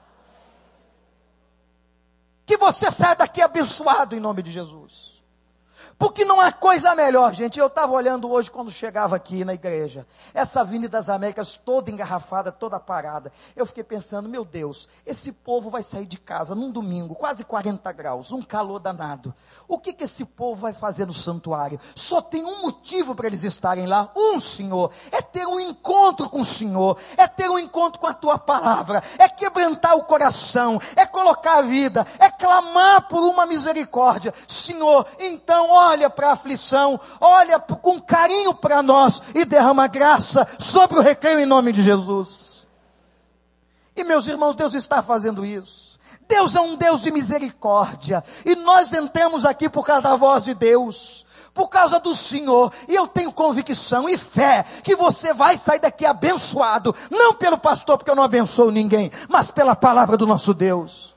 Que 2.45 2.57
você 2.57 2.91
saia 2.91 3.15
daqui 3.15 3.41
abençoado 3.41 4.15
em 4.15 4.19
nome 4.19 4.43
de 4.43 4.51
Jesus. 4.51 5.14
Porque 5.97 6.25
não 6.25 6.41
há 6.41 6.51
coisa 6.51 6.93
melhor, 6.93 7.34
gente. 7.34 7.58
Eu 7.58 7.67
estava 7.67 7.93
olhando 7.93 8.29
hoje 8.29 8.51
quando 8.51 8.69
chegava 8.69 9.15
aqui 9.15 9.45
na 9.45 9.53
igreja, 9.53 10.05
essa 10.34 10.60
Avenida 10.60 10.97
das 10.97 11.10
Américas 11.10 11.55
toda 11.55 11.89
engarrafada, 11.89 12.51
toda 12.51 12.79
parada. 12.79 13.31
Eu 13.55 13.65
fiquei 13.65 13.84
pensando, 13.84 14.27
meu 14.27 14.43
Deus, 14.43 14.89
esse 15.05 15.31
povo 15.31 15.69
vai 15.69 15.81
sair 15.81 16.05
de 16.05 16.17
casa 16.17 16.53
num 16.53 16.69
domingo, 16.69 17.15
quase 17.15 17.45
40 17.45 17.89
graus, 17.93 18.31
um 18.31 18.41
calor 18.41 18.79
danado. 18.79 19.34
O 19.69 19.79
que, 19.79 19.93
que 19.93 20.03
esse 20.03 20.25
povo 20.25 20.62
vai 20.62 20.73
fazer 20.73 21.05
no 21.05 21.13
santuário? 21.13 21.79
Só 21.95 22.21
tem 22.21 22.43
um 22.43 22.62
motivo 22.62 23.15
para 23.15 23.27
eles 23.27 23.43
estarem 23.43 23.88
lá: 23.88 24.12
um, 24.15 24.39
Senhor, 24.41 24.91
é 25.12 25.21
ter 25.21 25.47
um 25.47 25.62
encontro 25.62 26.29
com 26.29 26.41
o 26.41 26.45
Senhor, 26.45 26.97
é 27.15 27.25
ter 27.25 27.49
um 27.49 27.58
encontro 27.58 28.01
com 28.01 28.08
a 28.08 28.13
tua 28.13 28.38
palavra, 28.38 29.01
é 29.17 29.29
quebrantar 29.29 29.95
o 29.95 30.03
coração, 30.03 30.79
é 30.93 31.05
colocar 31.05 31.60
a 31.60 31.62
vida, 31.62 32.05
é 32.19 32.29
clamar 32.29 33.08
por 33.08 33.21
uma 33.21 33.45
misericórdia. 33.45 34.34
Senhor, 34.45 35.05
então, 35.19 35.69
olha 35.69 35.85
olha 35.88 36.10
para 36.10 36.30
a 36.30 36.34
aflição, 36.34 37.00
olha 37.19 37.60
com 37.60 38.00
carinho 38.00 38.54
para 38.54 38.82
nós 38.82 39.21
e 39.34 39.45
derrama 39.45 39.88
graça 39.88 40.48
sobre 40.60 41.00
o 41.00 41.02
recreio 41.02 41.39
em 41.39 41.45
nome 41.45 41.71
de 41.71 41.82
Jesus. 41.82 42.65
E 43.95 44.04
meus 44.04 44.28
irmãos, 44.28 44.56
Deus 44.56 44.74
está 44.74 45.02
fazendo 45.02 45.45
isso. 45.45 45.98
Deus 46.28 46.56
é 46.56 46.60
um 46.60 46.76
Deus 46.76 47.02
de 47.02 47.12
misericórdia. 47.12 48.24
E 48.45 48.56
nós 48.56 48.91
entramos 48.93 49.45
aqui 49.45 49.69
por 49.69 49.86
causa 49.86 50.02
da 50.02 50.15
voz 50.15 50.43
de 50.43 50.54
Deus, 50.54 51.26
por 51.54 51.69
causa 51.69 52.00
do 52.00 52.13
Senhor. 52.13 52.74
E 52.88 52.95
eu 52.95 53.08
tenho 53.08 53.32
convicção 53.32 54.10
e 54.10 54.17
fé 54.17 54.65
que 54.84 54.95
você 54.95 55.34
vai 55.34 55.56
sair 55.56 55.80
daqui 55.80 56.06
abençoado. 56.06 56.93
Não 57.10 57.34
pelo 57.34 57.58
pastor, 57.58 57.98
porque 57.98 58.10
eu 58.10 58.15
não 58.15 58.24
abençoo 58.24 58.71
ninguém, 58.71 59.12
mas 59.30 59.52
pela 59.52 59.76
palavra 59.76 60.17
do 60.17 60.28
nosso 60.28 60.54
Deus. 60.54 61.15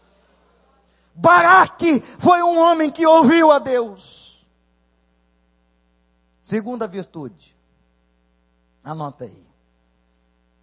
Baraque 1.15 2.01
foi 2.19 2.43
um 2.43 2.57
homem 2.59 2.91
que 2.91 3.05
ouviu 3.05 3.51
a 3.51 3.59
Deus. 3.59 4.28
Segunda 6.49 6.89
virtude. 6.89 7.55
Anota 8.83 9.25
aí. 9.25 9.47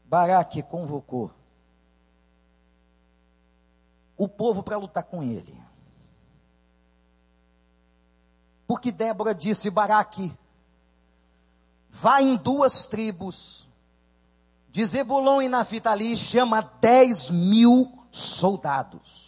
Baraque 0.06 0.64
convocou 0.64 1.32
o 4.18 4.28
povo 4.28 4.64
para 4.64 4.78
lutar 4.78 5.04
com 5.04 5.22
ele. 5.22 5.56
Porque 8.66 8.92
Débora 8.92 9.36
disse: 9.36 9.70
Baraque, 9.70 10.36
vá 11.92 12.20
em 12.20 12.36
duas 12.36 12.86
tribos, 12.86 13.68
de 14.72 14.84
Zebulon 14.88 15.44
e 15.44 15.48
Naphtali, 15.48 16.18
chama 16.18 16.64
dez 16.82 17.30
mil 17.30 17.96
soldados 18.10 19.25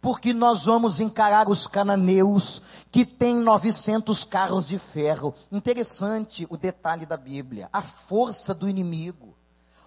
porque 0.00 0.32
nós 0.32 0.64
vamos 0.64 1.00
encarar 1.00 1.48
os 1.48 1.66
cananeus 1.66 2.62
que 2.90 3.04
têm 3.04 3.36
900 3.36 4.24
carros 4.24 4.66
de 4.66 4.78
ferro. 4.78 5.34
Interessante 5.50 6.46
o 6.50 6.56
detalhe 6.56 7.06
da 7.06 7.16
Bíblia, 7.16 7.68
a 7.72 7.82
força 7.82 8.54
do 8.54 8.68
inimigo. 8.68 9.37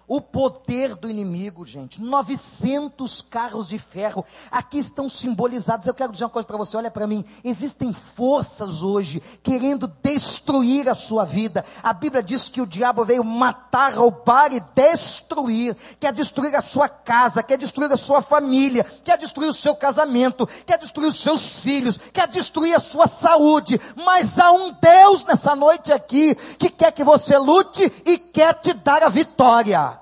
O 0.08 0.20
poder 0.20 0.94
do 0.96 1.08
inimigo, 1.08 1.64
gente. 1.64 2.00
900 2.00 3.22
carros 3.22 3.68
de 3.68 3.78
ferro. 3.78 4.24
Aqui 4.50 4.78
estão 4.78 5.08
simbolizados. 5.08 5.86
Eu 5.86 5.94
quero 5.94 6.12
dizer 6.12 6.24
uma 6.24 6.30
coisa 6.30 6.46
para 6.46 6.56
você. 6.56 6.76
Olha 6.76 6.90
para 6.90 7.06
mim. 7.06 7.24
Existem 7.44 7.92
forças 7.92 8.82
hoje 8.82 9.22
querendo 9.42 9.86
destruir 10.02 10.88
a 10.88 10.94
sua 10.94 11.24
vida. 11.24 11.64
A 11.82 11.92
Bíblia 11.92 12.22
diz 12.22 12.48
que 12.48 12.60
o 12.60 12.66
diabo 12.66 13.04
veio 13.04 13.24
matar, 13.24 13.94
roubar 13.94 14.52
e 14.52 14.60
destruir. 14.74 15.76
Quer 15.98 16.12
destruir 16.12 16.54
a 16.56 16.62
sua 16.62 16.88
casa, 16.88 17.42
quer 17.42 17.56
destruir 17.56 17.90
a 17.92 17.96
sua 17.96 18.20
família, 18.20 18.84
quer 19.04 19.16
destruir 19.16 19.48
o 19.48 19.54
seu 19.54 19.74
casamento, 19.74 20.46
quer 20.66 20.78
destruir 20.78 21.08
os 21.08 21.20
seus 21.20 21.60
filhos, 21.60 21.98
quer 22.12 22.28
destruir 22.28 22.74
a 22.74 22.80
sua 22.80 23.06
saúde. 23.06 23.80
Mas 24.04 24.38
há 24.38 24.50
um 24.52 24.72
Deus 24.72 25.24
nessa 25.24 25.54
noite 25.54 25.92
aqui 25.92 26.34
que 26.58 26.68
quer 26.68 26.92
que 26.92 27.04
você 27.04 27.38
lute 27.38 27.90
e 28.04 28.18
quer 28.18 28.60
te 28.60 28.74
dar 28.74 29.02
a 29.02 29.08
vitória. 29.08 30.01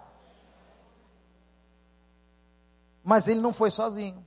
Mas 3.02 3.28
ele 3.28 3.40
não 3.40 3.52
foi 3.52 3.70
sozinho. 3.70 4.24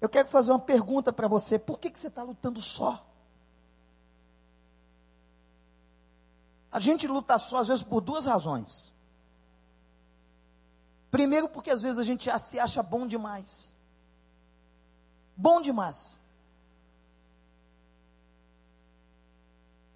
Eu 0.00 0.08
quero 0.08 0.28
fazer 0.28 0.50
uma 0.50 0.60
pergunta 0.60 1.12
para 1.12 1.28
você: 1.28 1.58
por 1.58 1.78
que, 1.78 1.90
que 1.90 1.98
você 1.98 2.08
está 2.08 2.22
lutando 2.22 2.60
só? 2.60 3.06
A 6.70 6.80
gente 6.80 7.06
luta 7.06 7.38
só, 7.38 7.58
às 7.58 7.68
vezes, 7.68 7.84
por 7.84 8.00
duas 8.00 8.26
razões. 8.26 8.92
Primeiro, 11.10 11.48
porque 11.48 11.70
às 11.70 11.82
vezes 11.82 11.98
a 11.98 12.02
gente 12.02 12.28
se 12.40 12.58
acha 12.58 12.82
bom 12.82 13.06
demais. 13.06 13.72
Bom 15.36 15.62
demais. 15.62 16.20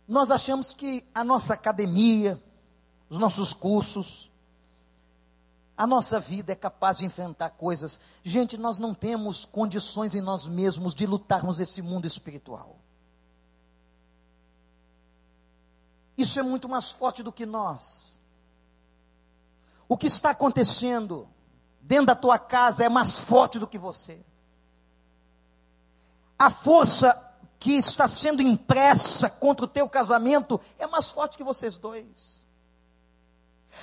Nós 0.07 0.31
achamos 0.31 0.73
que 0.73 1.05
a 1.13 1.25
nossa 1.25 1.55
academia, 1.55 2.41
os 3.11 3.19
nossos 3.19 3.53
cursos, 3.53 4.31
a 5.79 5.87
nossa 5.87 6.19
vida 6.19 6.51
é 6.51 6.57
capaz 6.57 6.99
de 6.99 7.07
enfrentar 7.07 7.51
coisas. 7.51 8.01
Gente, 8.25 8.59
nós 8.59 8.81
não 8.81 8.93
temos 8.93 9.45
condições 9.45 10.13
em 10.13 10.21
nós 10.21 10.49
mesmos 10.49 10.93
de 10.93 11.07
lutarmos 11.07 11.61
esse 11.61 11.81
mundo 11.81 12.05
espiritual. 12.05 12.81
Isso 16.17 16.41
é 16.41 16.43
muito 16.43 16.69
mais 16.69 16.91
forte 16.91 17.23
do 17.23 17.31
que 17.31 17.47
nós. 17.47 18.19
O 19.89 19.97
que 19.97 20.09
está 20.09 20.31
acontecendo 20.31 21.29
dentro 21.81 22.07
da 22.07 22.17
tua 22.17 22.41
casa 22.41 22.85
é 22.85 22.89
mais 22.89 23.21
forte 23.21 23.61
do 23.61 23.67
que 23.69 23.79
você. 23.79 24.21
A 26.37 26.51
força 26.51 27.37
que 27.61 27.75
está 27.75 28.09
sendo 28.09 28.43
impressa 28.43 29.31
contra 29.31 29.65
o 29.65 29.69
teu 29.69 29.89
casamento 29.89 30.61
é 30.77 30.89
mais 30.89 31.09
forte 31.09 31.37
que 31.37 31.45
vocês 31.45 31.77
dois. 31.77 32.38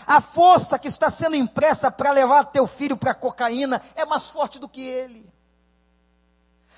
A 0.06 0.20
força 0.20 0.78
que 0.78 0.88
está 0.88 1.10
sendo 1.10 1.36
impressa 1.36 1.90
para 1.90 2.12
levar 2.12 2.46
teu 2.46 2.68
filho 2.68 2.98
para 2.98 3.12
a 3.12 3.16
cocaína 3.16 3.82
é 3.96 4.06
mais 4.06 4.30
forte 4.30 4.60
do 4.60 4.68
que 4.68 4.82
ele. 4.82 5.32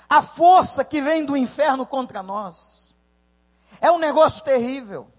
A 0.10 0.22
força 0.22 0.86
que 0.86 1.02
vem 1.02 1.26
do 1.26 1.36
inferno 1.36 1.86
contra 1.86 2.24
nós 2.24 2.94
é 3.82 3.92
um 3.92 4.00
negócio 4.00 4.44
terrível. 4.44 5.12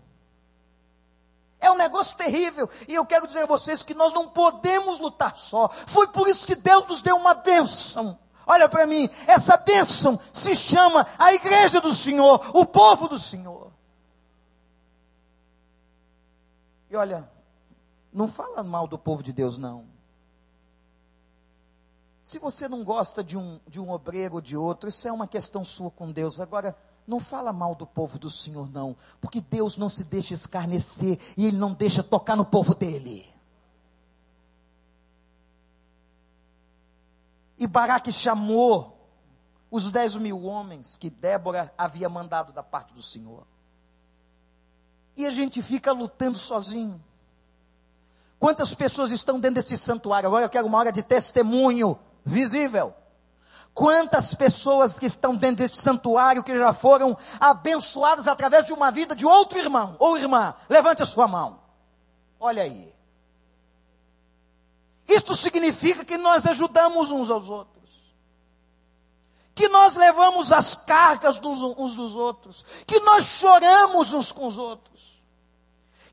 É 1.61 1.71
um 1.71 1.77
negócio 1.77 2.17
terrível. 2.17 2.69
E 2.87 2.95
eu 2.95 3.05
quero 3.05 3.27
dizer 3.27 3.43
a 3.43 3.47
vocês 3.47 3.83
que 3.83 3.95
nós 3.95 4.13
não 4.13 4.29
podemos 4.29 4.99
lutar 4.99 5.37
só. 5.37 5.69
Foi 5.87 6.07
por 6.09 6.29
isso 6.29 6.47
que 6.47 6.55
Deus 6.55 6.87
nos 6.87 7.01
deu 7.01 7.17
uma 7.17 7.35
bênção. 7.35 8.19
Olha 8.47 8.69
para 8.69 8.87
mim, 8.87 9.11
essa 9.27 9.57
bênção 9.57 10.19
se 10.33 10.55
chama 10.55 11.07
a 11.19 11.35
igreja 11.35 11.81
do 11.81 11.93
Senhor, 11.93 12.51
o 12.55 12.65
povo 12.65 13.09
do 13.09 13.19
Senhor. 13.19 13.71
E 16.91 16.97
olha, 16.97 17.29
não 18.13 18.27
fala 18.27 18.63
mal 18.63 18.87
do 18.87 18.99
povo 18.99 19.23
de 19.23 19.33
Deus, 19.33 19.59
não. 19.59 19.85
Se 22.23 22.39
você 22.39 22.69
não 22.69 22.85
gosta 22.85 23.25
de 23.25 23.39
um, 23.39 23.59
de 23.67 23.81
um 23.81 23.91
obreiro 23.91 24.35
ou 24.35 24.41
de 24.41 24.57
outro, 24.57 24.89
isso 24.89 25.09
é 25.09 25.13
uma 25.13 25.27
questão 25.27 25.65
sua 25.65 25.91
com 25.91 26.13
Deus. 26.13 26.41
Agora, 26.41 26.77
não 27.07 27.21
fala 27.21 27.55
mal 27.55 27.75
do 27.75 27.87
povo 27.87 28.19
do 28.19 28.31
Senhor, 28.31 28.71
não. 28.71 28.95
Porque 29.19 29.41
Deus 29.41 29.79
não 29.79 29.89
se 29.89 30.05
deixa 30.05 30.35
escarnecer 30.35 31.19
e 31.39 31.47
Ele 31.47 31.57
não 31.57 31.73
deixa 31.73 32.03
tocar 32.03 32.37
no 32.37 32.45
povo 32.45 32.75
dele. 32.75 33.33
E 37.59 37.67
Baraque 37.67 38.13
chamou 38.13 38.95
os 39.71 39.91
dez 39.91 40.15
mil 40.15 40.45
homens 40.45 40.97
que 40.97 41.09
Débora 41.09 41.73
havia 41.79 42.09
mandado 42.11 42.53
da 42.53 42.63
parte 42.63 42.93
do 42.93 43.03
Senhor. 43.03 43.47
E 45.17 45.27
a 45.27 45.31
gente 45.31 45.63
fica 45.63 45.93
lutando 45.93 46.37
sozinho. 46.37 47.03
Quantas 48.39 48.73
pessoas 48.73 49.11
estão 49.11 49.41
dentro 49.41 49.57
deste 49.57 49.77
santuário? 49.77 50.29
Agora 50.29 50.45
eu 50.45 50.49
quero 50.49 50.67
uma 50.67 50.79
hora 50.79 50.93
de 50.93 51.03
testemunho 51.03 51.99
visível. 52.25 52.95
Quantas 53.75 54.33
pessoas 54.35 54.99
que 54.99 55.07
estão 55.07 55.35
dentro 55.35 55.57
deste 55.57 55.81
santuário 55.81 56.43
que 56.43 56.57
já 56.57 56.73
foram 56.73 57.17
abençoadas 57.41 58.29
através 58.29 58.65
de 58.65 58.73
uma 58.73 58.91
vida 58.91 59.15
de 59.15 59.27
outro 59.27 59.59
irmão 59.59 59.97
ou 59.99 60.17
irmã? 60.17 60.55
Levante 60.69 61.03
a 61.03 61.07
sua 61.07 61.27
mão. 61.27 61.61
Olha 62.39 62.63
aí. 62.63 62.95
Isso 65.07 65.35
significa 65.35 66.05
que 66.05 66.17
nós 66.17 66.47
ajudamos 66.47 67.11
uns 67.11 67.31
aos 67.31 67.49
outros. 67.49 67.89
Que 69.55 69.69
nós 69.69 69.97
levamos 69.97 70.53
as 70.53 70.77
cargas 70.77 71.39
dos, 71.39 71.61
uns 71.61 71.97
dos 71.97 72.15
outros. 72.15 72.65
Que 72.87 73.01
nós 73.01 73.25
choramos 73.25 74.13
uns 74.13 74.31
com 74.31 74.47
os 74.47 74.59
outros 74.59 75.18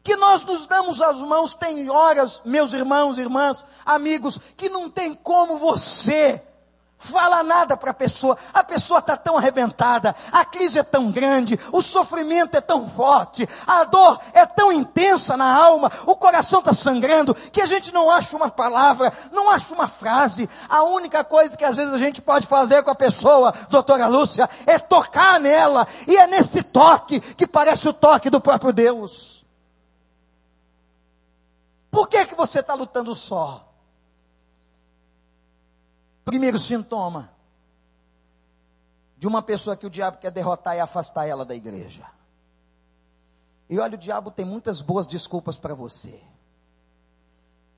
que 0.06 0.16
nós 0.16 0.44
nos 0.44 0.68
damos 0.68 1.02
as 1.02 1.18
mãos. 1.18 1.56
Tem 1.56 1.90
horas, 1.90 2.42
meus 2.46 2.72
irmãos, 2.72 3.18
irmãs, 3.18 3.66
amigos, 3.84 4.40
que 4.56 4.70
não 4.70 4.88
tem 4.90 5.16
como 5.16 5.58
você 5.58 6.42
fala 6.98 7.44
nada 7.44 7.76
para 7.76 7.90
a 7.90 7.94
pessoa. 7.94 8.38
A 8.54 8.64
pessoa 8.64 9.00
está 9.00 9.18
tão 9.18 9.36
arrebentada, 9.36 10.16
a 10.32 10.46
crise 10.46 10.78
é 10.80 10.84
tão 10.84 11.12
grande, 11.12 11.60
o 11.72 11.82
sofrimento 11.82 12.56
é 12.56 12.62
tão 12.62 12.88
forte, 12.88 13.50
a 13.66 13.84
dor 13.84 14.20
é 14.32 14.46
tão 14.46 14.72
intensa 14.72 15.36
na 15.36 15.54
alma, 15.54 15.92
o 16.06 16.16
coração 16.16 16.60
está 16.60 16.74
sangrando, 16.74 17.34
que 17.34 17.62
a 17.62 17.66
gente 17.66 17.92
não 17.92 18.10
acha 18.10 18.38
uma 18.38 18.50
palavra, 18.50 19.12
não 19.32 19.50
acha 19.50 19.74
uma 19.74 19.88
frase. 19.88 20.50
A 20.70 20.84
única 20.84 21.24
coisa 21.24 21.58
que 21.58 21.66
às 21.66 21.78
vezes 21.78 21.94
a 21.94 21.98
gente 21.98 22.22
pode 22.22 22.46
fazer 22.46 22.84
com 22.84 22.92
a 22.92 22.96
pessoa, 22.96 23.54
doutora 23.70 24.08
Lúcia, 24.08 24.48
é 24.66 24.78
tocar 24.78 25.40
nela, 25.40 25.88
e 26.08 26.16
é 26.16 26.28
nesse 26.28 26.62
toque 26.62 27.20
que 27.20 27.48
parece 27.48 27.90
o 27.90 27.94
toque 27.94 28.30
do 28.30 28.40
próprio 28.40 28.72
Deus. 28.72 29.35
Por 31.96 32.10
que, 32.10 32.26
que 32.26 32.36
você 32.36 32.60
está 32.60 32.74
lutando 32.74 33.16
só? 33.16 33.74
Primeiro 36.26 36.60
sintoma 36.60 37.32
de 39.16 39.26
uma 39.26 39.42
pessoa 39.42 39.78
que 39.78 39.88
o 39.88 39.90
diabo 39.90 40.18
quer 40.18 40.30
derrotar 40.30 40.76
e 40.76 40.82
afastar 40.82 41.26
ela 41.26 41.46
da 41.46 41.56
igreja. 41.56 42.06
E 43.70 43.80
olha, 43.80 43.96
o 43.96 43.98
diabo 43.98 44.30
tem 44.30 44.44
muitas 44.44 44.82
boas 44.82 45.08
desculpas 45.08 45.58
para 45.58 45.74
você. 45.74 46.22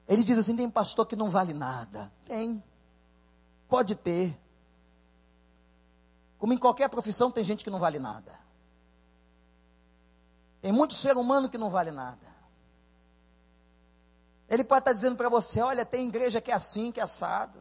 Ele 0.08 0.24
diz 0.24 0.40
assim: 0.40 0.56
tem 0.56 0.68
pastor 0.68 1.06
que 1.06 1.16
não 1.16 1.30
vale 1.30 1.54
nada. 1.54 2.12
Tem. 2.26 2.64
Pode 3.70 3.94
ter. 3.94 4.36
Como 6.40 6.54
em 6.54 6.58
qualquer 6.58 6.90
profissão, 6.90 7.30
tem 7.30 7.44
gente 7.44 7.64
que 7.64 7.70
não 7.70 7.78
vale 7.78 8.00
nada. 8.00 8.34
Tem 10.60 10.72
muito 10.72 10.96
ser 10.96 11.16
humano 11.16 11.48
que 11.48 11.58
não 11.60 11.70
vale 11.70 11.92
nada. 11.92 12.37
Ele 14.50 14.64
pode 14.64 14.80
estar 14.80 14.94
dizendo 14.94 15.16
para 15.16 15.30
você: 15.30 15.62
olha, 15.62 15.86
tem 15.86 16.08
igreja 16.08 16.42
que 16.42 16.52
é 16.52 16.54
assim, 16.54 16.92
que 16.92 17.00
é 17.00 17.04
assado. 17.04 17.60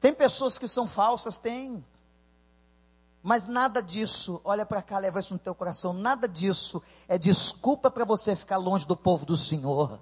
Tem 0.00 0.12
pessoas 0.12 0.58
que 0.58 0.68
são 0.68 0.86
falsas? 0.86 1.38
Tem. 1.38 1.84
Mas 3.22 3.46
nada 3.46 3.82
disso, 3.82 4.38
olha 4.44 4.66
para 4.66 4.82
cá, 4.82 4.98
leva 4.98 5.18
isso 5.18 5.32
no 5.32 5.38
teu 5.38 5.54
coração, 5.54 5.94
nada 5.94 6.28
disso 6.28 6.82
é 7.08 7.16
desculpa 7.16 7.90
para 7.90 8.04
você 8.04 8.36
ficar 8.36 8.58
longe 8.58 8.86
do 8.86 8.94
povo 8.94 9.24
do 9.24 9.34
Senhor. 9.34 9.98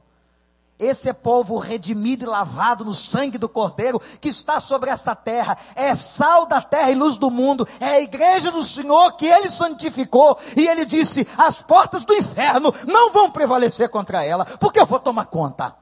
Esse 0.79 1.09
é 1.09 1.13
povo 1.13 1.59
redimido 1.59 2.25
e 2.25 2.27
lavado 2.27 2.85
no 2.85 2.93
sangue 2.93 3.39
do 3.39 3.49
Cordeiro 3.49 4.01
que 4.21 4.29
está 4.29 4.59
sobre 4.59 4.91
essa 4.91 5.15
terra. 5.15 5.57
É 5.77 5.95
sal 5.95 6.45
da 6.45 6.61
terra 6.61 6.91
e 6.91 6.95
luz 6.95 7.17
do 7.17 7.31
mundo. 7.31 7.67
É 7.79 7.91
a 7.91 8.01
igreja 8.01 8.51
do 8.51 8.65
Senhor 8.65 9.13
que 9.13 9.27
ele 9.27 9.49
santificou. 9.49 10.37
E 10.57 10.67
ele 10.67 10.85
disse: 10.85 11.27
as 11.39 11.63
portas 11.63 12.05
do 12.05 12.15
inferno 12.15 12.75
não 12.87 13.13
vão 13.13 13.31
prevalecer 13.31 13.89
contra 13.91 14.25
ela, 14.25 14.45
porque 14.45 14.81
eu 14.81 14.87
vou 14.87 14.99
tomar 14.99 15.27
conta. 15.27 15.77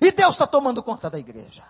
E 0.00 0.10
Deus 0.10 0.34
está 0.34 0.46
tomando 0.46 0.82
conta 0.82 1.10
da 1.10 1.18
igreja. 1.18 1.64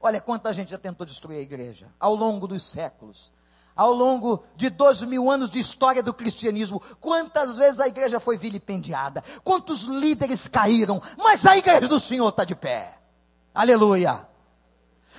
Olha 0.00 0.20
quanta 0.20 0.52
gente 0.52 0.70
já 0.70 0.78
tentou 0.78 1.06
destruir 1.06 1.38
a 1.38 1.42
igreja 1.42 1.88
ao 1.98 2.14
longo 2.14 2.46
dos 2.46 2.64
séculos. 2.64 3.32
Ao 3.76 3.92
longo 3.92 4.42
de 4.56 4.70
dois 4.70 5.02
mil 5.02 5.30
anos 5.30 5.50
de 5.50 5.58
história 5.58 6.02
do 6.02 6.14
cristianismo, 6.14 6.80
quantas 6.98 7.56
vezes 7.56 7.78
a 7.78 7.86
igreja 7.86 8.18
foi 8.18 8.38
vilipendiada, 8.38 9.22
quantos 9.44 9.82
líderes 9.82 10.48
caíram, 10.48 11.02
mas 11.18 11.44
a 11.44 11.58
igreja 11.58 11.86
do 11.86 12.00
Senhor 12.00 12.30
está 12.30 12.42
de 12.42 12.54
pé. 12.54 12.96
Aleluia. 13.54 14.26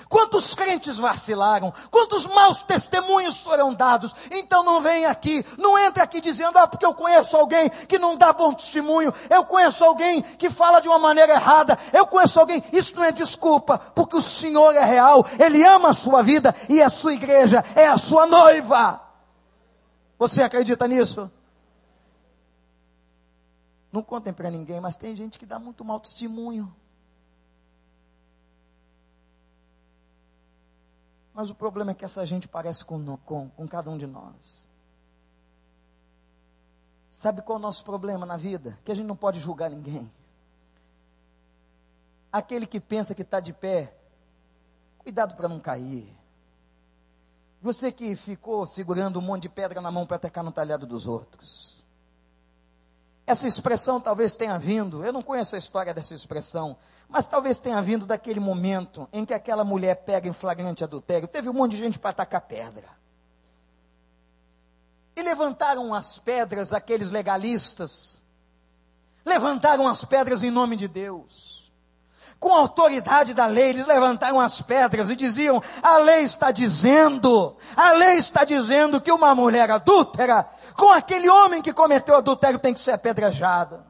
Quantos 0.07 0.53
crentes 0.55 0.97
vacilaram? 0.97 1.73
Quantos 1.89 2.25
maus 2.25 2.61
testemunhos 2.61 3.41
foram 3.41 3.73
dados? 3.73 4.13
Então 4.31 4.63
não 4.63 4.81
vem 4.81 5.05
aqui, 5.05 5.45
não 5.57 5.77
entre 5.77 6.01
aqui 6.01 6.21
dizendo, 6.21 6.57
ah, 6.57 6.67
porque 6.67 6.85
eu 6.85 6.93
conheço 6.93 7.35
alguém 7.35 7.69
que 7.69 7.99
não 7.99 8.15
dá 8.15 8.31
bom 8.33 8.53
testemunho, 8.53 9.13
eu 9.29 9.43
conheço 9.45 9.83
alguém 9.83 10.21
que 10.21 10.49
fala 10.49 10.79
de 10.79 10.87
uma 10.87 10.99
maneira 10.99 11.33
errada, 11.33 11.77
eu 11.91 12.05
conheço 12.05 12.39
alguém. 12.39 12.63
Isso 12.71 12.95
não 12.95 13.03
é 13.03 13.11
desculpa, 13.11 13.77
porque 13.77 14.15
o 14.15 14.21
Senhor 14.21 14.75
é 14.75 14.85
real, 14.85 15.25
Ele 15.39 15.63
ama 15.63 15.89
a 15.89 15.93
sua 15.93 16.21
vida 16.21 16.55
e 16.69 16.81
a 16.81 16.89
sua 16.89 17.13
igreja 17.13 17.63
é 17.75 17.87
a 17.87 17.97
sua 17.97 18.25
noiva. 18.25 19.01
Você 20.17 20.41
acredita 20.41 20.87
nisso? 20.87 21.31
Não 23.91 24.01
contem 24.01 24.33
para 24.33 24.49
ninguém, 24.49 24.79
mas 24.79 24.95
tem 24.95 25.15
gente 25.15 25.39
que 25.39 25.45
dá 25.45 25.57
muito 25.57 25.83
mau 25.83 25.99
testemunho. 25.99 26.73
Mas 31.37 31.51
o 31.51 31.55
problema 31.55 31.91
é 31.91 31.93
que 31.93 32.03
essa 32.03 32.25
gente 32.25 32.47
parece 32.47 32.83
com, 32.83 33.15
com, 33.17 33.47
com 33.49 33.67
cada 33.67 33.91
um 33.91 33.95
de 33.95 34.07
nós. 34.07 34.67
Sabe 37.11 37.43
qual 37.43 37.57
é 37.57 37.59
o 37.59 37.61
nosso 37.61 37.83
problema 37.83 38.25
na 38.25 38.35
vida? 38.35 38.75
Que 38.83 38.91
a 38.91 38.95
gente 38.95 39.05
não 39.05 39.15
pode 39.15 39.39
julgar 39.39 39.69
ninguém. 39.69 40.11
Aquele 42.33 42.65
que 42.65 42.79
pensa 42.79 43.13
que 43.13 43.21
está 43.21 43.39
de 43.39 43.53
pé, 43.53 43.93
cuidado 44.97 45.35
para 45.35 45.47
não 45.47 45.59
cair. 45.59 46.11
Você 47.61 47.91
que 47.91 48.15
ficou 48.15 48.65
segurando 48.65 49.19
um 49.19 49.21
monte 49.21 49.43
de 49.43 49.49
pedra 49.49 49.79
na 49.79 49.91
mão 49.91 50.07
para 50.07 50.15
atacar 50.15 50.43
no 50.43 50.51
talhado 50.51 50.87
dos 50.87 51.05
outros. 51.05 51.76
Essa 53.27 53.45
expressão 53.45 53.99
talvez 53.99 54.35
tenha 54.35 54.57
vindo, 54.57 55.03
eu 55.03 55.11
não 55.11 55.21
conheço 55.21 55.57
a 55.57 55.59
história 55.59 55.93
dessa 55.93 56.15
expressão, 56.15 56.77
mas 57.09 57.25
talvez 57.25 57.59
tenha 57.59 57.81
vindo 57.81 58.05
daquele 58.05 58.39
momento 58.39 59.05
em 59.11 59.25
que 59.25 59.33
aquela 59.33 59.65
mulher 59.65 59.95
pega 59.95 60.29
em 60.29 60.33
flagrante 60.33 60.81
adultério. 60.81 61.27
Teve 61.27 61.49
um 61.49 61.53
monte 61.53 61.71
de 61.71 61.77
gente 61.77 61.99
para 61.99 62.11
atacar 62.11 62.39
pedra. 62.39 62.87
E 65.13 65.21
levantaram 65.21 65.93
as 65.93 66.17
pedras 66.17 66.71
aqueles 66.71 67.11
legalistas. 67.11 68.21
Levantaram 69.25 69.85
as 69.85 70.05
pedras 70.05 70.41
em 70.41 70.49
nome 70.49 70.77
de 70.77 70.87
Deus. 70.87 71.57
Com 72.39 72.53
a 72.53 72.59
autoridade 72.59 73.33
da 73.33 73.47
lei, 73.47 73.69
eles 73.69 73.87
levantaram 73.87 74.39
as 74.39 74.61
pedras 74.61 75.09
e 75.09 75.15
diziam: 75.15 75.61
a 75.81 75.97
lei 75.97 76.21
está 76.21 76.51
dizendo, 76.51 77.57
a 77.75 77.93
lei 77.93 78.19
está 78.19 78.43
dizendo 78.43 79.01
que 79.01 79.11
uma 79.11 79.33
mulher 79.33 79.71
adúltera 79.71 80.47
com 80.77 80.91
aquele 80.91 81.27
homem 81.27 81.61
que 81.61 81.73
cometeu 81.73 82.15
adultério 82.15 82.59
tem 82.59 82.73
que 82.73 82.79
ser 82.79 82.91
apedrejado. 82.91 83.83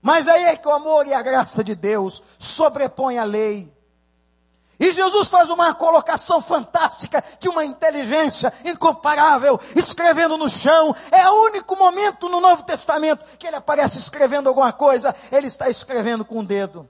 Mas 0.00 0.28
aí 0.28 0.44
é 0.44 0.56
que 0.56 0.68
o 0.68 0.72
amor 0.72 1.06
e 1.08 1.12
a 1.12 1.20
graça 1.20 1.64
de 1.64 1.74
Deus 1.74 2.22
sobrepõem 2.38 3.18
a 3.18 3.24
lei. 3.24 3.74
E 4.78 4.92
Jesus 4.92 5.28
faz 5.28 5.50
uma 5.50 5.74
colocação 5.74 6.40
fantástica 6.40 7.22
de 7.40 7.48
uma 7.48 7.64
inteligência 7.64 8.52
incomparável, 8.64 9.58
escrevendo 9.74 10.36
no 10.36 10.48
chão. 10.48 10.94
É 11.10 11.28
o 11.28 11.46
único 11.46 11.74
momento 11.74 12.28
no 12.28 12.40
Novo 12.40 12.62
Testamento 12.62 13.24
que 13.38 13.46
ele 13.46 13.56
aparece 13.56 13.98
escrevendo 13.98 14.48
alguma 14.48 14.72
coisa. 14.72 15.14
Ele 15.32 15.48
está 15.48 15.68
escrevendo 15.68 16.24
com 16.24 16.40
o 16.40 16.44
dedo. 16.44 16.88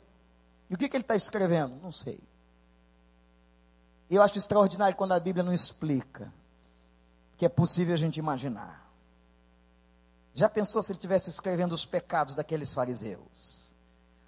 E 0.68 0.74
o 0.74 0.78
que, 0.78 0.88
que 0.88 0.96
ele 0.96 1.04
está 1.04 1.16
escrevendo? 1.16 1.78
Não 1.82 1.92
sei. 1.92 2.20
Eu 4.10 4.22
acho 4.22 4.36
extraordinário 4.38 4.96
quando 4.96 5.12
a 5.12 5.20
Bíblia 5.20 5.42
não 5.42 5.52
explica 5.52 6.32
que 7.36 7.46
é 7.46 7.48
possível 7.48 7.94
a 7.94 7.98
gente 7.98 8.18
imaginar. 8.18 8.84
Já 10.34 10.48
pensou 10.48 10.82
se 10.82 10.92
ele 10.92 10.98
estivesse 10.98 11.30
escrevendo 11.30 11.72
os 11.72 11.86
pecados 11.86 12.34
daqueles 12.34 12.74
fariseus? 12.74 13.72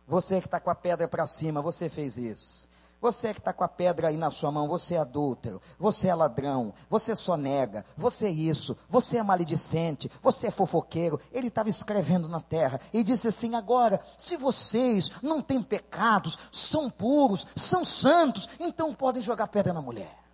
Você 0.07 0.41
que 0.41 0.47
está 0.47 0.61
com 0.61 0.71
a 0.71 0.75
pedra 0.75 1.09
para 1.09 1.27
cima, 1.27 1.61
você 1.61 1.89
fez 1.89 2.17
isso. 2.17 2.69
Você 3.01 3.35
que 3.35 3.41
está 3.41 3.53
com 3.53 3.63
a 3.63 3.69
pedra 3.69 4.09
aí 4.09 4.17
na 4.17 4.31
sua 4.31 4.51
mão, 4.51 4.67
você 4.67 4.95
é 4.95 4.99
adúltero, 4.99 5.61
você 5.79 6.09
é 6.09 6.15
ladrão, 6.15 6.73
você 6.89 7.15
só 7.15 7.37
nega, 7.37 7.85
você 7.97 8.27
é 8.27 8.31
isso, 8.31 8.77
você 8.89 9.19
é 9.19 9.23
maledicente, 9.23 10.11
você 10.23 10.47
é 10.47 10.51
fofoqueiro. 10.51 11.21
Ele 11.31 11.49
estava 11.49 11.69
escrevendo 11.69 12.29
na 12.29 12.41
terra 12.41 12.81
e 12.93 13.05
disse 13.05 13.29
assim: 13.29 13.55
agora, 13.55 14.01
se 14.17 14.37
vocês 14.37 15.11
não 15.23 15.43
têm 15.43 15.63
pecados, 15.63 16.39
são 16.51 16.89
puros, 16.89 17.47
são 17.55 17.85
santos, 17.85 18.49
então 18.59 18.95
podem 18.95 19.21
jogar 19.21 19.49
pedra 19.49 19.73
na 19.73 19.83
mulher. 19.83 20.26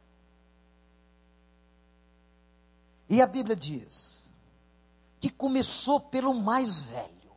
E 3.09 3.21
a 3.21 3.27
Bíblia 3.27 3.55
diz 3.55 4.33
que 5.21 5.31
começou 5.31 6.01
pelo 6.01 6.35
mais 6.35 6.81
velho, 6.81 7.33